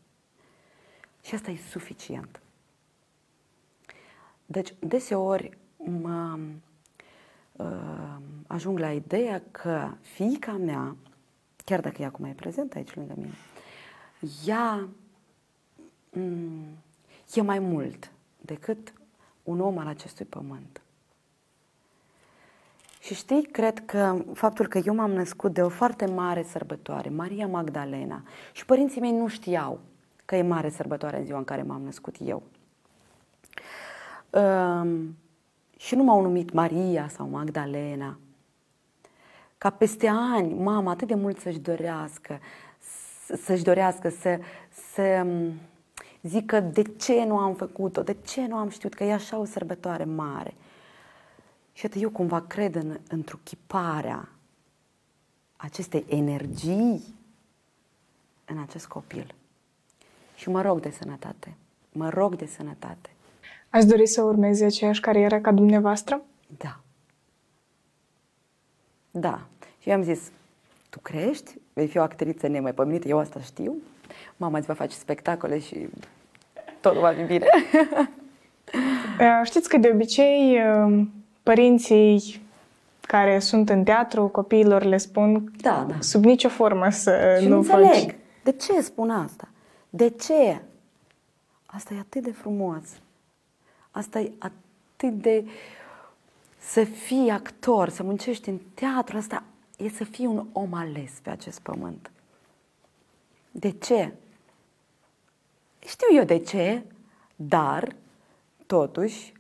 Și 1.23 1.35
asta 1.35 1.51
e 1.51 1.57
suficient. 1.57 2.41
Deci, 4.47 4.75
deseori 4.79 5.59
mă 5.77 6.39
uh, 7.53 8.17
ajung 8.47 8.79
la 8.79 8.93
ideea 8.93 9.43
că 9.51 9.91
fiica 10.01 10.53
mea, 10.53 10.97
chiar 11.65 11.81
dacă 11.81 12.03
e 12.03 12.05
acum 12.05 12.25
e 12.25 12.33
prezent 12.33 12.75
aici 12.75 12.95
lângă 12.95 13.15
mine, 13.17 13.35
ea 14.47 14.89
mm, 16.13 16.65
e 17.35 17.41
mai 17.41 17.59
mult 17.59 18.13
decât 18.41 18.93
un 19.43 19.61
om 19.61 19.79
al 19.79 19.87
acestui 19.87 20.25
pământ. 20.25 20.83
Și 23.01 23.15
știi, 23.15 23.43
cred 23.43 23.85
că 23.85 24.25
faptul 24.33 24.67
că 24.67 24.81
eu 24.85 24.95
m-am 24.95 25.11
născut 25.11 25.53
de 25.53 25.63
o 25.63 25.69
foarte 25.69 26.07
mare 26.07 26.43
sărbătoare, 26.43 27.09
Maria 27.09 27.47
Magdalena, 27.47 28.23
și 28.53 28.65
părinții 28.65 29.01
mei 29.01 29.13
nu 29.13 29.29
știau 29.29 29.81
că 30.25 30.37
e 30.37 30.43
mare 30.43 30.69
sărbătoare 30.69 31.19
în 31.19 31.25
ziua 31.25 31.39
în 31.39 31.45
care 31.45 31.63
m-am 31.63 31.83
născut 31.83 32.17
eu. 32.25 32.43
Um, 34.31 35.17
și 35.77 35.95
nu 35.95 36.03
m-au 36.03 36.21
numit 36.21 36.53
Maria 36.53 37.09
sau 37.09 37.29
Magdalena. 37.29 38.19
Ca 39.59 39.71
peste 39.71 40.07
ani, 40.09 40.55
mama 40.55 40.91
atât 40.91 41.09
de 41.09 41.15
mult 41.15 41.39
să-și 41.39 41.59
dorească, 41.59 42.41
să-și 43.45 43.63
dorească 43.63 44.09
să, 44.09 44.39
să 44.93 45.23
um, 45.25 45.53
zică 46.23 46.61
de 46.61 46.83
ce 46.83 47.25
nu 47.25 47.39
am 47.39 47.55
făcut-o, 47.55 48.03
de 48.03 48.17
ce 48.27 48.47
nu 48.47 48.57
am 48.57 48.69
știut 48.69 48.95
că 48.95 49.05
e 49.05 49.13
așa 49.13 49.39
o 49.39 49.45
sărbătoare 49.45 50.05
mare. 50.05 50.55
Și 51.81 51.87
atât 51.87 52.03
eu 52.03 52.11
cumva 52.11 52.41
cred 52.41 52.75
în, 52.75 52.99
într-o 53.09 53.39
acestei 55.57 56.05
energii 56.09 57.03
în 58.45 58.59
acest 58.59 58.87
copil. 58.87 59.35
Și 60.35 60.49
mă 60.49 60.63
rog 60.63 60.81
de 60.81 60.91
sănătate. 60.91 61.55
Mă 61.93 62.09
rog 62.09 62.37
de 62.37 62.47
sănătate. 62.47 63.11
Ați 63.71 63.87
dori 63.87 64.07
să 64.07 64.23
urmeze 64.23 64.65
aceeași 64.65 65.01
carieră 65.01 65.41
ca 65.41 65.53
dumneavoastră? 65.53 66.23
Da. 66.59 66.81
Da. 69.11 69.47
Și 69.79 69.89
eu 69.89 69.95
am 69.95 70.03
zis, 70.03 70.31
tu 70.91 70.99
crești, 70.99 71.55
vei 71.73 71.87
fi 71.87 71.99
o 71.99 72.03
actriță 72.03 72.47
nemaipomenită, 72.47 73.09
eu 73.09 73.19
asta 73.19 73.41
știu. 73.41 73.75
Mama 74.37 74.59
îți 74.59 74.67
va 74.67 74.75
face 74.75 74.97
spectacole 74.97 75.59
și 75.59 75.89
totul 76.81 77.01
va 77.01 77.13
fi 77.13 77.23
bine. 77.23 77.47
Știți 79.45 79.69
că 79.69 79.77
de 79.77 79.91
obicei 79.93 80.59
părinții 81.51 82.43
care 83.01 83.39
sunt 83.39 83.69
în 83.69 83.85
teatru, 83.85 84.29
copiilor 84.29 84.83
le 84.83 84.97
spun 84.97 85.53
da, 85.61 85.87
da. 85.89 85.95
sub 86.01 86.25
nicio 86.25 86.49
formă 86.49 86.91
să 86.91 87.39
și 87.41 87.47
nu 87.47 87.57
înțeleg. 87.57 87.91
faci. 87.91 88.15
De 88.43 88.53
ce 88.53 88.81
spun 88.81 89.11
asta? 89.11 89.49
De 89.89 90.09
ce? 90.09 90.61
Asta 91.67 91.95
e 91.95 91.99
atât 91.99 92.23
de 92.23 92.33
frumos. 92.33 92.83
Asta 93.91 94.21
e 94.21 94.33
atât 94.39 95.23
de... 95.23 95.45
Să 96.59 96.85
fii 96.85 97.31
actor, 97.31 97.89
să 97.89 98.03
muncești 98.03 98.49
în 98.49 98.59
teatru, 98.75 99.17
asta 99.17 99.43
e 99.77 99.89
să 99.89 100.05
fii 100.05 100.27
un 100.27 100.47
om 100.53 100.75
ales 100.75 101.13
pe 101.23 101.31
acest 101.31 101.61
pământ. 101.61 102.11
De 103.51 103.71
ce? 103.71 104.13
Știu 105.79 106.17
eu 106.17 106.25
de 106.25 106.39
ce, 106.39 106.83
dar, 107.37 107.95
totuși, 108.67 109.33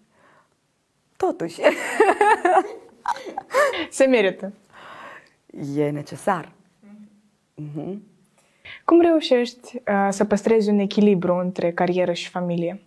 totuși... 1.26 1.60
Se 3.90 4.04
merită. 4.04 4.52
E 5.76 5.90
necesar. 5.90 6.52
Mm-hmm. 7.62 7.98
Cum 8.84 9.00
reușești 9.00 9.76
uh, 9.76 10.08
să 10.10 10.24
păstrezi 10.24 10.70
un 10.70 10.78
echilibru 10.78 11.34
între 11.34 11.72
carieră 11.72 12.12
și 12.12 12.28
familie? 12.28 12.82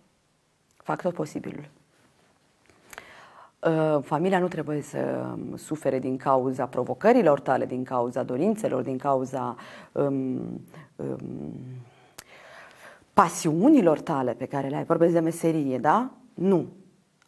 Fac 0.76 1.02
tot 1.02 1.14
posibilul. 1.14 1.68
Uh, 3.58 3.98
familia 4.02 4.38
nu 4.38 4.48
trebuie 4.48 4.80
să 4.80 5.34
sufere 5.56 5.98
din 5.98 6.16
cauza 6.16 6.66
provocărilor 6.66 7.40
tale, 7.40 7.66
din 7.66 7.84
cauza 7.84 8.22
dorințelor, 8.22 8.82
din 8.82 8.98
cauza 8.98 9.56
um, 9.92 10.60
um, 10.96 11.52
pasiunilor 13.12 14.00
tale 14.00 14.32
pe 14.32 14.46
care 14.46 14.68
le 14.68 14.76
ai. 14.76 14.84
Vorbesc 14.84 15.12
de 15.12 15.20
meserie, 15.20 15.78
da? 15.78 16.10
Nu. 16.34 16.66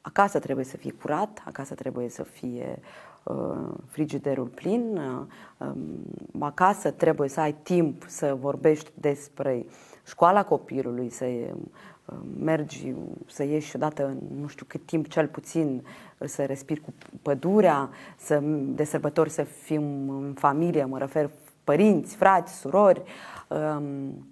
Acasă 0.07 0.39
trebuie 0.39 0.65
să 0.65 0.77
fie 0.77 0.93
curat, 0.93 1.43
acasă 1.45 1.75
trebuie 1.75 2.09
să 2.09 2.23
fie 2.23 2.79
uh, 3.23 3.75
frigiderul 3.87 4.47
plin, 4.47 4.97
uh, 4.97 5.27
um, 5.69 6.43
acasă 6.43 6.91
trebuie 6.91 7.29
să 7.29 7.41
ai 7.41 7.53
timp 7.53 8.05
să 8.07 8.37
vorbești 8.41 8.91
despre 8.95 9.67
școala 10.07 10.45
copilului, 10.45 11.11
să 11.11 11.25
uh, 11.25 12.17
mergi, 12.39 12.95
să 13.27 13.45
ieși 13.45 13.77
odată 13.77 14.07
în 14.07 14.19
nu 14.41 14.47
știu 14.47 14.65
cât 14.69 14.87
timp, 14.87 15.09
cel 15.09 15.27
puțin, 15.27 15.87
să 16.19 16.45
respiri 16.45 16.81
cu 16.81 16.95
pădurea, 17.23 17.91
să, 18.17 18.39
de 18.67 18.85
sărbători 18.85 19.31
să 19.31 19.43
fim 19.43 20.09
în 20.09 20.33
familie, 20.39 20.85
mă 20.85 20.99
refer 20.99 21.31
părinți, 21.65 22.17
frați, 22.17 22.59
surori, 22.59 23.03
um, 23.49 24.27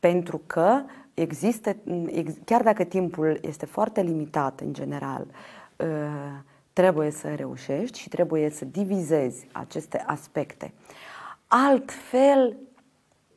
pentru 0.00 0.40
că 0.46 0.80
există, 1.20 1.76
chiar 2.44 2.62
dacă 2.62 2.84
timpul 2.84 3.38
este 3.42 3.66
foarte 3.66 4.00
limitat 4.00 4.60
în 4.60 4.72
general, 4.72 5.26
ă, 5.80 5.86
trebuie 6.72 7.10
să 7.10 7.34
reușești 7.34 7.98
și 7.98 8.08
trebuie 8.08 8.50
să 8.50 8.64
divizezi 8.64 9.46
aceste 9.52 10.04
aspecte. 10.06 10.72
Altfel, 11.46 12.56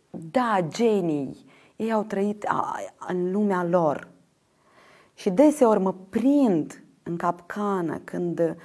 da, 0.09 0.59
genii, 0.67 1.45
ei 1.75 1.91
au 1.91 2.03
trăit 2.03 2.45
în 3.07 3.31
lumea 3.31 3.63
lor. 3.63 4.07
Și 5.13 5.29
deseori 5.29 5.79
mă 5.79 5.93
prind 6.09 6.83
în 7.03 7.17
capcană 7.17 8.01
când 8.03 8.55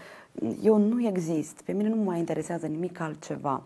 eu 0.62 0.76
nu 0.76 1.06
exist, 1.06 1.62
pe 1.62 1.72
mine 1.72 1.88
nu 1.88 1.96
mă 1.96 2.02
mai 2.02 2.18
interesează 2.18 2.66
nimic 2.66 3.00
altceva. 3.00 3.62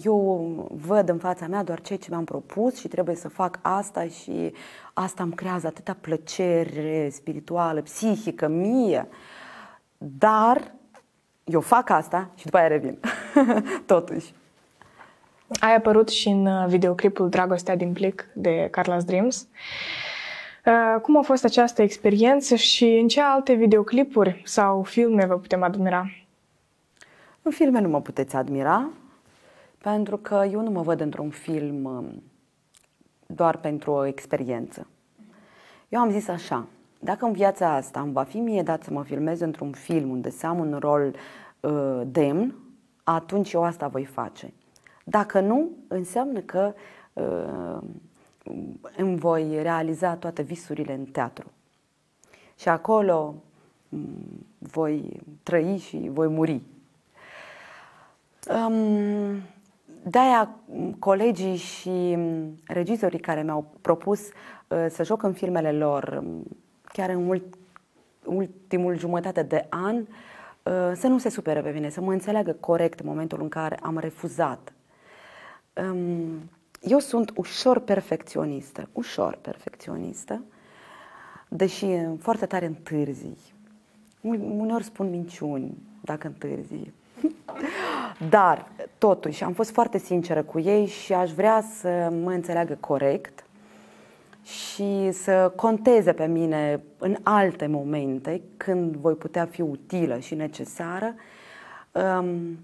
Eu 0.00 0.66
văd 0.86 1.08
în 1.08 1.18
fața 1.18 1.46
mea 1.46 1.62
doar 1.62 1.80
ceea 1.80 1.98
ce 1.98 2.06
mi-am 2.10 2.24
propus 2.24 2.78
și 2.78 2.88
trebuie 2.88 3.14
să 3.14 3.28
fac 3.28 3.58
asta 3.62 4.06
și 4.06 4.52
asta 4.92 5.22
îmi 5.22 5.32
creează 5.32 5.66
atâta 5.66 5.96
plăcere 6.00 7.08
spirituală, 7.10 7.80
psihică, 7.80 8.48
mie. 8.48 9.08
Dar 9.98 10.72
eu 11.44 11.60
fac 11.60 11.90
asta 11.90 12.30
și 12.34 12.44
după 12.44 12.56
aia 12.56 12.66
revin. 12.66 12.98
Totuși. 13.86 14.34
Ai 15.60 15.74
apărut 15.76 16.08
și 16.08 16.28
în 16.28 16.46
uh, 16.46 16.66
videoclipul 16.68 17.28
Dragostea 17.28 17.76
din 17.76 17.92
plic 17.92 18.28
de 18.34 18.70
Carla's 18.70 19.04
Dreams. 19.04 19.48
Uh, 20.66 21.00
cum 21.02 21.16
a 21.18 21.22
fost 21.22 21.44
această 21.44 21.82
experiență 21.82 22.54
și 22.54 22.84
în 22.84 23.08
ce 23.08 23.20
alte 23.20 23.52
videoclipuri 23.52 24.42
sau 24.44 24.82
filme 24.82 25.26
vă 25.26 25.38
putem 25.38 25.62
admira? 25.62 26.10
În 27.42 27.50
filme 27.50 27.80
nu 27.80 27.88
mă 27.88 28.00
puteți 28.00 28.36
admira, 28.36 28.90
pentru 29.82 30.16
că 30.16 30.46
eu 30.50 30.60
nu 30.60 30.70
mă 30.70 30.82
văd 30.82 31.00
într-un 31.00 31.30
film 31.30 31.84
um, 31.84 32.22
doar 33.26 33.56
pentru 33.56 33.90
o 33.90 34.04
experiență. 34.04 34.86
Eu 35.88 36.00
am 36.00 36.10
zis 36.10 36.28
așa, 36.28 36.66
dacă 37.00 37.24
în 37.24 37.32
viața 37.32 37.74
asta 37.74 38.00
îmi 38.00 38.12
va 38.12 38.22
fi 38.22 38.38
mie 38.38 38.62
dat 38.62 38.82
să 38.82 38.90
mă 38.90 39.02
filmez 39.04 39.40
într-un 39.40 39.72
film 39.72 40.10
unde 40.10 40.30
să 40.30 40.46
am 40.46 40.58
un 40.58 40.78
rol 40.78 41.14
uh, 41.60 42.00
demn, 42.06 42.54
atunci 43.04 43.52
eu 43.52 43.62
asta 43.62 43.88
voi 43.88 44.04
face. 44.04 44.52
Dacă 45.04 45.40
nu, 45.40 45.70
înseamnă 45.88 46.40
că 46.40 46.74
uh, 47.12 47.78
îmi 48.96 49.18
voi 49.18 49.62
realiza 49.62 50.16
toate 50.16 50.42
visurile 50.42 50.94
în 50.94 51.04
teatru. 51.04 51.50
Și 52.58 52.68
acolo 52.68 53.34
um, 53.88 54.46
voi 54.58 55.20
trăi 55.42 55.76
și 55.76 56.08
voi 56.12 56.28
muri. 56.28 56.60
Um, 58.48 59.42
de-aia 60.02 60.54
colegii 60.98 61.56
și 61.56 62.18
regizorii 62.66 63.18
care 63.18 63.42
mi-au 63.42 63.72
propus 63.80 64.20
uh, 64.28 64.86
să 64.88 65.04
joc 65.04 65.22
în 65.22 65.32
filmele 65.32 65.72
lor, 65.72 66.22
um, 66.24 66.42
chiar 66.84 67.08
în 67.08 67.24
mult, 67.24 67.54
ultimul 68.24 68.98
jumătate 68.98 69.42
de 69.42 69.66
an, 69.68 69.96
uh, 69.96 70.92
să 70.94 71.06
nu 71.06 71.18
se 71.18 71.28
supere 71.28 71.60
pe 71.60 71.70
mine, 71.70 71.88
să 71.88 72.00
mă 72.00 72.12
înțeleagă 72.12 72.56
corect 72.60 73.00
în 73.00 73.06
momentul 73.08 73.42
în 73.42 73.48
care 73.48 73.76
am 73.76 73.98
refuzat. 73.98 74.72
Um, 75.90 76.50
eu 76.80 76.98
sunt 76.98 77.32
ușor 77.36 77.78
perfecționistă, 77.78 78.88
ușor 78.92 79.38
perfecționistă, 79.40 80.42
deși 81.48 81.86
foarte 82.18 82.46
tare 82.46 82.66
întârzi. 82.66 83.54
Uneori 84.20 84.84
spun 84.84 85.10
minciuni 85.10 85.76
dacă 86.00 86.26
întârzi. 86.26 86.92
Dar, 88.30 88.68
totuși, 88.98 89.44
am 89.44 89.52
fost 89.52 89.70
foarte 89.70 89.98
sinceră 89.98 90.42
cu 90.42 90.58
ei 90.58 90.86
și 90.86 91.12
aș 91.12 91.30
vrea 91.30 91.64
să 91.80 92.12
mă 92.22 92.30
înțeleagă 92.30 92.76
corect 92.80 93.44
și 94.42 95.10
să 95.12 95.52
conteze 95.56 96.12
pe 96.12 96.26
mine 96.26 96.82
în 96.98 97.16
alte 97.22 97.66
momente 97.66 98.42
când 98.56 98.96
voi 98.96 99.14
putea 99.14 99.46
fi 99.46 99.60
utilă 99.60 100.18
și 100.18 100.34
necesară. 100.34 101.14
Um, 101.92 102.58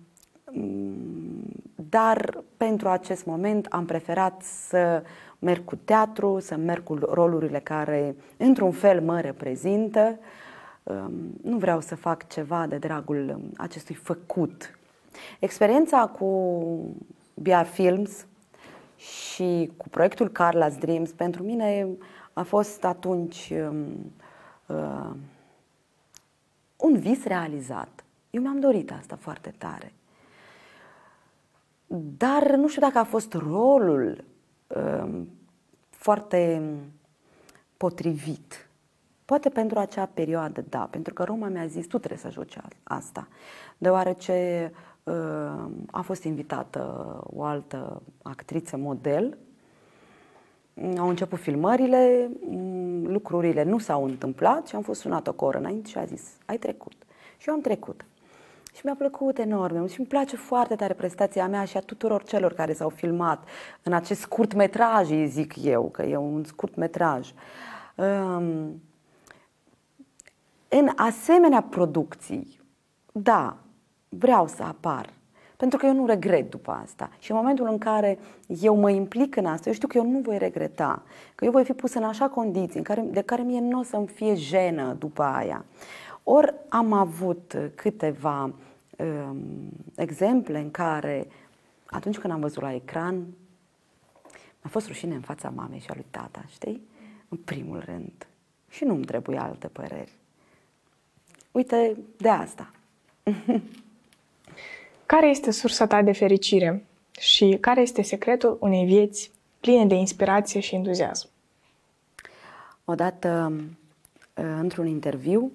dar 1.75 2.45
pentru 2.57 2.89
acest 2.89 3.27
moment 3.27 3.67
am 3.67 3.85
preferat 3.85 4.43
să 4.43 5.03
merg 5.39 5.65
cu 5.65 5.77
teatru, 5.77 6.39
să 6.41 6.57
merg 6.57 6.83
cu 6.83 6.95
rolurile 6.95 7.59
care 7.59 8.15
într-un 8.37 8.71
fel 8.71 9.01
mă 9.01 9.21
reprezintă. 9.21 10.19
Um, 10.19 10.19
nu 11.43 11.57
vreau 11.59 11.81
să 11.81 11.97
fac 11.97 12.29
ceva 12.29 12.67
de 12.67 12.77
dragul 12.77 13.41
acestui 13.57 13.95
făcut. 13.95 14.79
Experiența 15.39 16.07
cu 16.07 16.97
BR 17.35 17.65
Films 17.65 18.27
și 18.97 19.71
cu 19.77 19.89
proiectul 19.89 20.31
Carla's 20.31 20.79
Dreams 20.79 21.11
pentru 21.11 21.43
mine 21.43 21.89
a 22.33 22.43
fost 22.43 22.85
atunci 22.85 23.53
um, 23.69 24.13
uh, 24.67 25.11
un 26.77 26.99
vis 26.99 27.25
realizat. 27.25 28.05
Eu 28.31 28.43
mi-am 28.43 28.61
dorit 28.61 28.93
asta 28.93 29.17
foarte 29.17 29.55
tare. 29.59 29.93
Dar 32.19 32.55
nu 32.55 32.69
știu 32.69 32.81
dacă 32.81 32.99
a 32.99 33.05
fost 33.05 33.33
rolul 33.33 34.25
uh, 34.67 35.23
foarte 35.91 36.63
potrivit. 37.77 38.68
Poate 39.29 39.49
pentru 39.49 39.79
acea 39.79 40.09
perioadă, 40.15 40.65
da, 40.69 40.89
pentru 40.91 41.13
că 41.13 41.25
Roma 41.25 41.49
mi-a 41.49 41.67
zis, 41.67 41.87
tu 41.87 41.99
trebuie 41.99 42.19
să 42.19 42.31
joci 42.31 42.57
asta, 42.83 43.29
deoarece 43.79 44.73
uh, 45.03 45.15
a 45.91 46.01
fost 46.01 46.25
invitată 46.25 46.81
o 47.23 47.43
altă 47.43 48.03
actriță 48.23 48.77
model, 48.77 49.39
au 50.99 51.09
început 51.09 51.39
filmările, 51.39 52.31
mm, 52.49 53.07
lucrurile 53.07 53.63
nu 53.63 53.79
s-au 53.79 54.05
întâmplat 54.05 54.67
și 54.67 54.75
am 54.75 54.83
fost 54.83 55.01
sunat 55.01 55.27
o 55.27 55.47
oră 55.47 55.59
înainte 55.59 55.89
și 55.89 55.99
a 55.99 56.05
zis, 56.05 56.23
ai 56.47 56.57
trecut. 56.57 56.97
Și 57.37 57.49
eu 57.49 57.55
am 57.55 57.61
trecut. 57.61 58.05
Și 58.75 58.81
mi-a 58.85 58.95
plăcut 58.99 59.39
enorm 59.39 59.87
și 59.87 59.99
îmi 59.99 60.09
place 60.09 60.37
foarte 60.37 60.75
tare 60.75 60.95
prestația 60.95 61.49
mea 61.49 61.65
și 61.65 61.77
a 61.77 61.81
tuturor 61.81 62.23
celor 62.23 62.53
care 62.53 62.73
s-au 62.73 62.89
filmat 62.89 63.45
în 63.83 63.93
acest 63.93 64.21
scurt 64.21 64.55
metraj, 64.55 65.09
zic 65.27 65.65
eu, 65.65 65.89
că 65.89 66.03
e 66.03 66.17
un 66.17 66.45
scurt 66.45 66.75
metraj. 66.75 67.33
Um, 67.95 68.81
în 70.69 70.89
asemenea 70.97 71.61
producții, 71.61 72.61
da, 73.13 73.57
vreau 74.09 74.47
să 74.47 74.63
apar. 74.63 75.13
Pentru 75.57 75.79
că 75.79 75.87
eu 75.87 75.95
nu 75.95 76.07
regret 76.07 76.51
după 76.51 76.71
asta. 76.71 77.11
Și 77.19 77.31
în 77.31 77.37
momentul 77.37 77.69
în 77.71 77.79
care 77.79 78.19
eu 78.47 78.77
mă 78.77 78.91
implic 78.91 79.37
în 79.37 79.47
asta, 79.47 79.69
eu 79.69 79.75
știu 79.75 79.89
că 79.89 79.97
eu 79.97 80.11
nu 80.11 80.19
voi 80.19 80.39
regreta. 80.39 81.03
Că 81.35 81.45
eu 81.45 81.51
voi 81.51 81.65
fi 81.65 81.73
pus 81.73 81.95
în 81.95 82.03
așa 82.03 82.29
condiții 82.29 82.79
în 82.79 82.85
care, 82.85 83.01
de 83.01 83.21
care 83.21 83.43
mie 83.43 83.61
nu 83.61 83.79
o 83.79 83.83
să-mi 83.83 84.07
fie 84.07 84.35
jenă 84.35 84.93
după 84.93 85.23
aia. 85.23 85.65
Ori 86.23 86.55
am 86.69 86.93
avut 86.93 87.59
câteva 87.75 88.43
um, 88.43 89.39
exemple 89.97 90.59
în 90.59 90.71
care, 90.71 91.27
atunci 91.87 92.19
când 92.19 92.33
am 92.33 92.41
văzut 92.41 92.63
la 92.63 92.75
ecran, 92.75 93.15
mi-a 94.61 94.71
fost 94.71 94.87
rușine 94.87 95.15
în 95.15 95.21
fața 95.21 95.51
mamei 95.51 95.79
și 95.79 95.91
a 95.91 95.95
lui 95.95 96.07
tata, 96.11 96.45
știi? 96.47 96.89
În 97.29 97.39
primul 97.39 97.83
rând. 97.85 98.27
Și 98.69 98.85
nu-mi 98.85 99.05
trebuie 99.05 99.39
alte 99.39 99.69
păreri. 99.69 100.18
Uite, 101.59 101.97
de 102.17 102.29
asta. 102.29 102.71
care 105.07 105.27
este 105.27 105.51
sursa 105.51 105.87
ta 105.87 106.03
de 106.03 106.13
fericire 106.13 106.87
și 107.19 107.59
care 107.61 107.81
este 107.81 108.03
secretul 108.03 108.57
unei 108.61 108.85
vieți 108.85 109.31
pline 109.61 109.87
de 109.87 109.95
inspirație 109.95 110.61
și 110.61 110.75
entuziasm? 110.75 111.29
Odată, 112.85 113.53
într-un 114.35 114.87
interviu, 114.87 115.53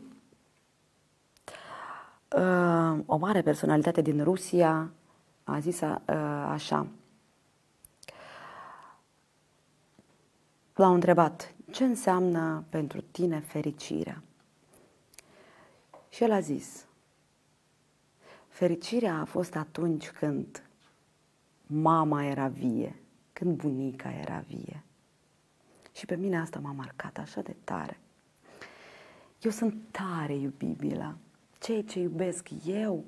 o 3.06 3.18
mare 3.18 3.42
personalitate 3.42 4.02
din 4.02 4.24
Rusia 4.24 4.92
a 5.44 5.60
zis 5.60 5.82
așa. 6.48 6.88
L-au 10.76 10.94
întrebat, 10.94 11.54
ce 11.72 11.84
înseamnă 11.84 12.64
pentru 12.70 13.02
tine 13.12 13.40
fericirea? 13.40 14.22
Și 16.14 16.24
el 16.24 16.32
a 16.32 16.40
zis, 16.40 16.86
fericirea 18.48 19.16
a 19.20 19.26
fost 19.26 19.56
atunci 19.56 20.10
când 20.10 20.64
mama 21.68 22.24
era 22.24 22.48
vie, 22.48 22.96
când 23.34 23.56
bunica 23.56 24.12
era 24.12 24.44
vie. 24.48 24.84
Și 25.92 26.06
pe 26.06 26.16
mine 26.16 26.40
asta 26.40 26.60
m-a 26.60 26.72
marcat 26.72 27.18
așa 27.18 27.42
de 27.42 27.56
tare. 27.64 28.00
Eu 29.42 29.52
sunt 29.52 29.76
tare 29.92 30.36
iubibilă. 30.36 31.18
Ceea 31.60 31.84
ce 31.84 32.00
iubesc 32.00 32.50
eu 32.66 33.04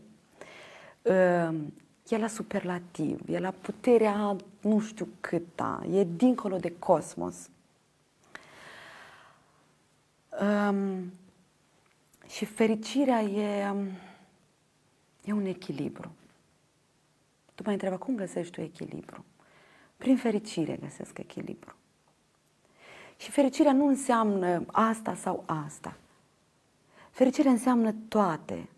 ehm, 1.01 1.74
e 2.10 2.18
la 2.18 2.28
superlativ, 2.28 3.30
e 3.30 3.39
la 3.39 3.51
puterea 3.51 4.36
nu 4.62 4.80
știu 4.80 5.08
câta, 5.20 5.86
e 5.91 6.03
dincolo 6.03 6.58
de 6.58 6.80
cosmos. 6.80 7.49
Um, 10.41 11.12
și 12.36 12.46
fericirea 12.46 13.22
e, 13.22 13.76
e 15.24 15.32
un 15.32 15.46
echilibru. 15.46 16.12
Tu 17.54 17.64
mă 17.66 17.72
întreabă 17.72 17.98
cum 17.98 18.16
găsești 18.16 18.54
tu 18.54 18.62
echilibru? 18.62 19.26
Prin 19.98 20.18
fericire 20.18 20.76
găsesc 20.76 21.18
echilibru. 21.18 21.76
Și 23.18 23.32
fericirea 23.32 23.72
nu 23.72 23.88
înseamnă 23.88 24.66
asta 24.68 25.16
sau 25.16 25.44
asta. 25.46 25.98
Fericirea 27.10 27.52
înseamnă 27.52 27.96
toate 28.08 28.70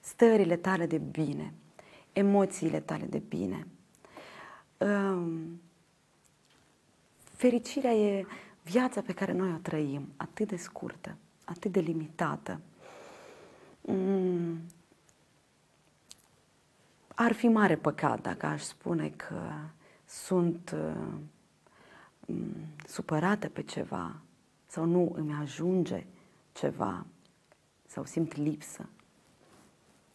stările 0.00 0.56
tale 0.56 0.86
de 0.86 0.98
bine, 0.98 1.54
emoțiile 2.12 2.80
tale 2.80 3.04
de 3.04 3.18
bine. 3.18 3.66
Fericirea 7.18 7.92
e 7.92 8.26
viața 8.62 9.00
pe 9.00 9.12
care 9.12 9.32
noi 9.32 9.52
o 9.52 9.58
trăim, 9.62 10.08
atât 10.16 10.48
de 10.48 10.56
scurtă 10.56 11.16
atât 11.48 11.72
de 11.72 11.80
limitată. 11.80 12.60
Mm. 13.80 14.60
Ar 17.14 17.32
fi 17.32 17.48
mare 17.48 17.76
păcat 17.76 18.20
dacă 18.20 18.46
aș 18.46 18.62
spune 18.62 19.08
că 19.08 19.50
sunt 20.04 20.74
uh, 20.74 22.36
supărată 22.86 23.48
pe 23.48 23.62
ceva 23.62 24.16
sau 24.66 24.84
nu 24.84 25.12
îmi 25.14 25.32
ajunge 25.32 26.06
ceva 26.52 27.06
sau 27.86 28.04
simt 28.04 28.36
lipsă. 28.36 28.88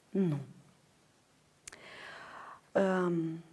Nu. 0.10 0.38
Um, 2.72 3.44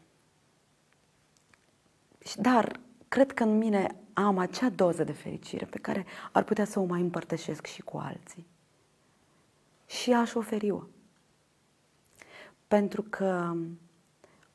dar 2.37 2.81
cred 3.09 3.33
că 3.33 3.43
în 3.43 3.59
mine 3.59 4.00
am 4.25 4.39
acea 4.39 4.69
doză 4.69 5.05
de 5.05 5.13
fericire 5.13 5.65
pe 5.65 5.79
care 5.79 6.07
ar 6.33 6.43
putea 6.43 6.65
să 6.65 6.81
o 6.81 6.85
mai 6.85 7.01
împărtășesc 7.01 7.67
și 7.67 7.83
cu 7.83 7.97
alții. 7.97 8.47
Și 9.87 10.13
aș 10.13 10.35
oferi-o. 10.35 10.83
Pentru 12.69 13.03
că 13.03 13.55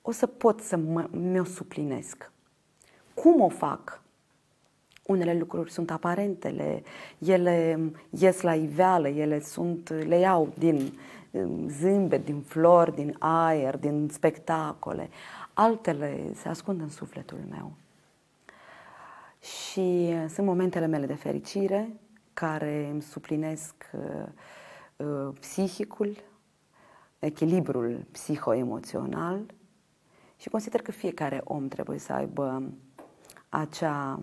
o 0.01 0.11
să 0.11 0.27
pot 0.27 0.61
să 0.61 0.77
mă, 0.77 1.07
mi-o 1.11 1.43
suplinesc. 1.43 2.31
Cum 3.13 3.41
o 3.41 3.49
fac? 3.49 4.01
Unele 5.05 5.37
lucruri 5.37 5.71
sunt 5.71 5.91
aparentele, 5.91 6.83
ele 7.17 7.79
ies 8.09 8.41
la 8.41 8.55
iveală, 8.55 9.07
ele 9.07 9.39
sunt, 9.39 9.89
le 9.89 10.19
iau 10.19 10.53
din 10.57 10.99
um, 11.31 11.69
zâmbet, 11.69 12.25
din 12.25 12.41
flori, 12.41 12.95
din 12.95 13.15
aer, 13.19 13.77
din 13.77 14.09
spectacole. 14.11 15.09
Altele 15.53 16.33
se 16.33 16.49
ascund 16.49 16.81
în 16.81 16.89
sufletul 16.89 17.39
meu. 17.49 17.71
Și 19.45 20.09
uh, 20.09 20.25
sunt 20.27 20.47
momentele 20.47 20.85
mele 20.85 21.05
de 21.05 21.13
fericire 21.13 21.99
care 22.33 22.89
îmi 22.91 23.01
suplinesc 23.01 23.73
uh, 23.93 24.25
uh, 24.95 25.35
psihicul, 25.39 26.15
echilibrul 27.19 28.05
psihoemoțional 28.11 29.45
și 30.37 30.49
consider 30.49 30.81
că 30.81 30.91
fiecare 30.91 31.41
om 31.43 31.67
trebuie 31.67 31.99
să 31.99 32.13
aibă 32.13 32.71
acea 33.49 34.19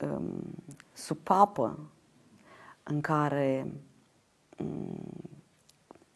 um, 0.00 0.54
supapă 0.92 1.78
în 2.82 3.00
care, 3.00 3.72
um, 4.58 5.00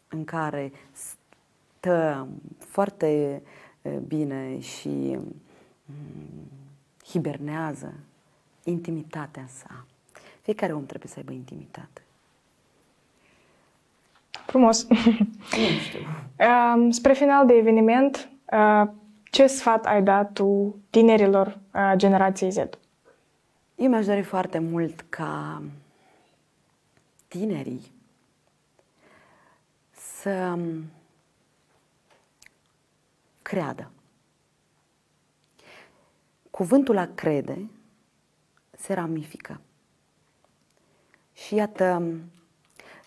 în 0.07 0.23
care 0.23 0.71
stă 0.91 2.27
foarte 2.57 3.41
uh, 3.81 3.97
bine 3.97 4.59
și 4.59 5.17
mm, 5.85 6.60
hibernează 7.11 7.93
intimitatea 8.63 9.45
sa. 9.47 9.85
Fiecare 10.41 10.73
om 10.73 10.85
trebuie 10.85 11.11
să 11.11 11.15
aibă 11.17 11.31
intimitate. 11.31 12.01
Frumos. 14.45 14.87
Nu 14.87 14.97
știu. 15.79 15.99
Spre 16.99 17.13
final 17.13 17.45
de 17.45 17.53
eveniment, 17.53 18.29
ce 19.23 19.47
sfat 19.47 19.85
ai 19.85 20.03
dat 20.03 20.33
tu 20.33 20.75
tinerilor 20.89 21.59
generației 21.95 22.51
Z? 22.51 22.57
Eu 23.75 23.89
mi-aș 23.89 24.05
dori 24.05 24.21
foarte 24.21 24.59
mult 24.59 25.05
ca 25.09 25.63
tinerii 27.27 27.91
să 29.91 30.57
creadă. 33.41 33.91
Cuvântul 36.61 36.97
a 36.97 37.07
crede 37.15 37.69
se 38.71 38.93
ramifică. 38.93 39.61
Și 41.33 41.55
iată, 41.55 42.17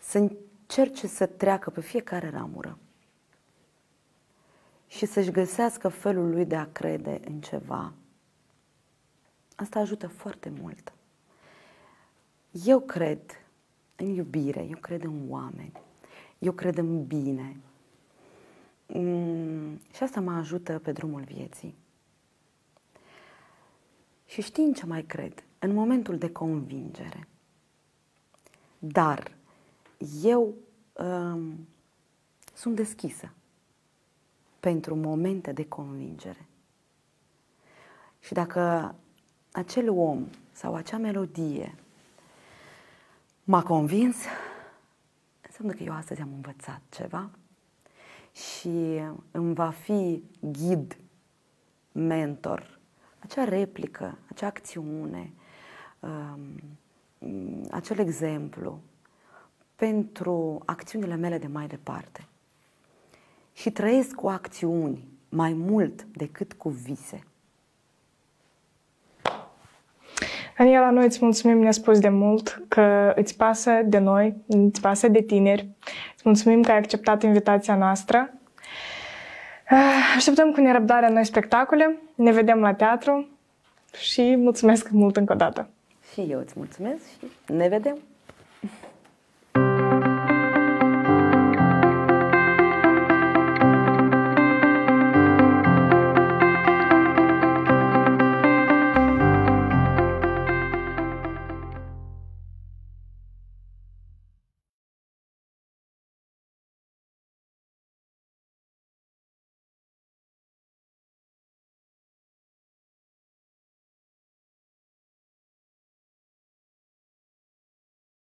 să 0.00 0.18
încerce 0.18 1.06
să 1.06 1.26
treacă 1.26 1.70
pe 1.70 1.80
fiecare 1.80 2.30
ramură 2.30 2.78
și 4.86 5.06
să-și 5.06 5.30
găsească 5.30 5.88
felul 5.88 6.30
lui 6.30 6.44
de 6.44 6.56
a 6.56 6.72
crede 6.72 7.20
în 7.24 7.40
ceva. 7.40 7.92
Asta 9.56 9.78
ajută 9.78 10.06
foarte 10.06 10.52
mult. 10.60 10.92
Eu 12.64 12.80
cred 12.80 13.20
în 13.96 14.06
iubire, 14.06 14.66
eu 14.70 14.78
cred 14.80 15.04
în 15.04 15.20
oameni, 15.28 15.80
eu 16.38 16.52
cred 16.52 16.78
în 16.78 17.06
bine. 17.06 17.56
Mm, 18.86 19.76
și 19.92 20.02
asta 20.02 20.20
mă 20.20 20.32
ajută 20.32 20.78
pe 20.78 20.92
drumul 20.92 21.22
vieții. 21.22 21.82
Și 24.34 24.42
știi 24.42 24.64
în 24.64 24.72
ce 24.72 24.86
mai 24.86 25.02
cred? 25.02 25.44
În 25.58 25.72
momentul 25.72 26.18
de 26.18 26.30
convingere. 26.32 27.28
Dar 28.78 29.36
eu 30.22 30.54
um, 30.92 31.68
sunt 32.54 32.74
deschisă 32.76 33.32
pentru 34.60 34.94
momente 34.94 35.52
de 35.52 35.68
convingere. 35.68 36.46
Și 38.20 38.32
dacă 38.32 38.94
acel 39.52 39.90
om 39.90 40.26
sau 40.52 40.74
acea 40.74 40.98
melodie 40.98 41.74
m-a 43.44 43.62
convins, 43.62 44.16
înseamnă 45.46 45.72
că 45.72 45.82
eu 45.82 45.92
astăzi 45.92 46.20
am 46.20 46.32
învățat 46.34 46.80
ceva 46.88 47.30
și 48.32 49.00
îmi 49.30 49.54
va 49.54 49.70
fi 49.70 50.22
ghid, 50.40 50.96
mentor, 51.92 52.73
acea 53.24 53.44
replică, 53.44 54.18
acea 54.30 54.46
acțiune, 54.46 55.32
um, 56.00 56.78
acel 57.70 57.98
exemplu 57.98 58.80
pentru 59.76 60.62
acțiunile 60.64 61.14
mele 61.14 61.38
de 61.38 61.46
mai 61.46 61.66
departe. 61.66 62.28
Și 63.52 63.70
trăiesc 63.70 64.14
cu 64.14 64.28
acțiuni 64.28 65.08
mai 65.28 65.52
mult 65.52 66.04
decât 66.04 66.52
cu 66.52 66.68
vise. 66.68 67.24
Daniela, 70.58 70.90
noi 70.90 71.04
îți 71.04 71.18
mulțumim 71.24 71.58
nespus 71.58 71.98
de 71.98 72.08
mult 72.08 72.62
că 72.68 73.12
îți 73.16 73.36
pasă 73.36 73.82
de 73.84 73.98
noi, 73.98 74.36
îți 74.46 74.80
pasă 74.80 75.08
de 75.08 75.22
tineri. 75.22 75.68
Îți 76.14 76.22
mulțumim 76.24 76.62
că 76.62 76.70
ai 76.70 76.76
acceptat 76.76 77.22
invitația 77.22 77.76
noastră. 77.76 78.32
Ah, 79.68 80.14
așteptăm 80.16 80.52
cu 80.52 80.60
nerăbdare 80.60 81.08
noi 81.08 81.24
spectacole, 81.24 81.98
ne 82.14 82.32
vedem 82.32 82.60
la 82.60 82.74
teatru 82.74 83.28
și 83.98 84.36
mulțumesc 84.36 84.88
mult 84.90 85.16
încă 85.16 85.32
o 85.32 85.36
dată. 85.36 85.68
Și 86.12 86.20
eu 86.20 86.38
îți 86.38 86.54
mulțumesc 86.56 87.02
și 87.08 87.52
ne 87.52 87.68
vedem! 87.68 87.98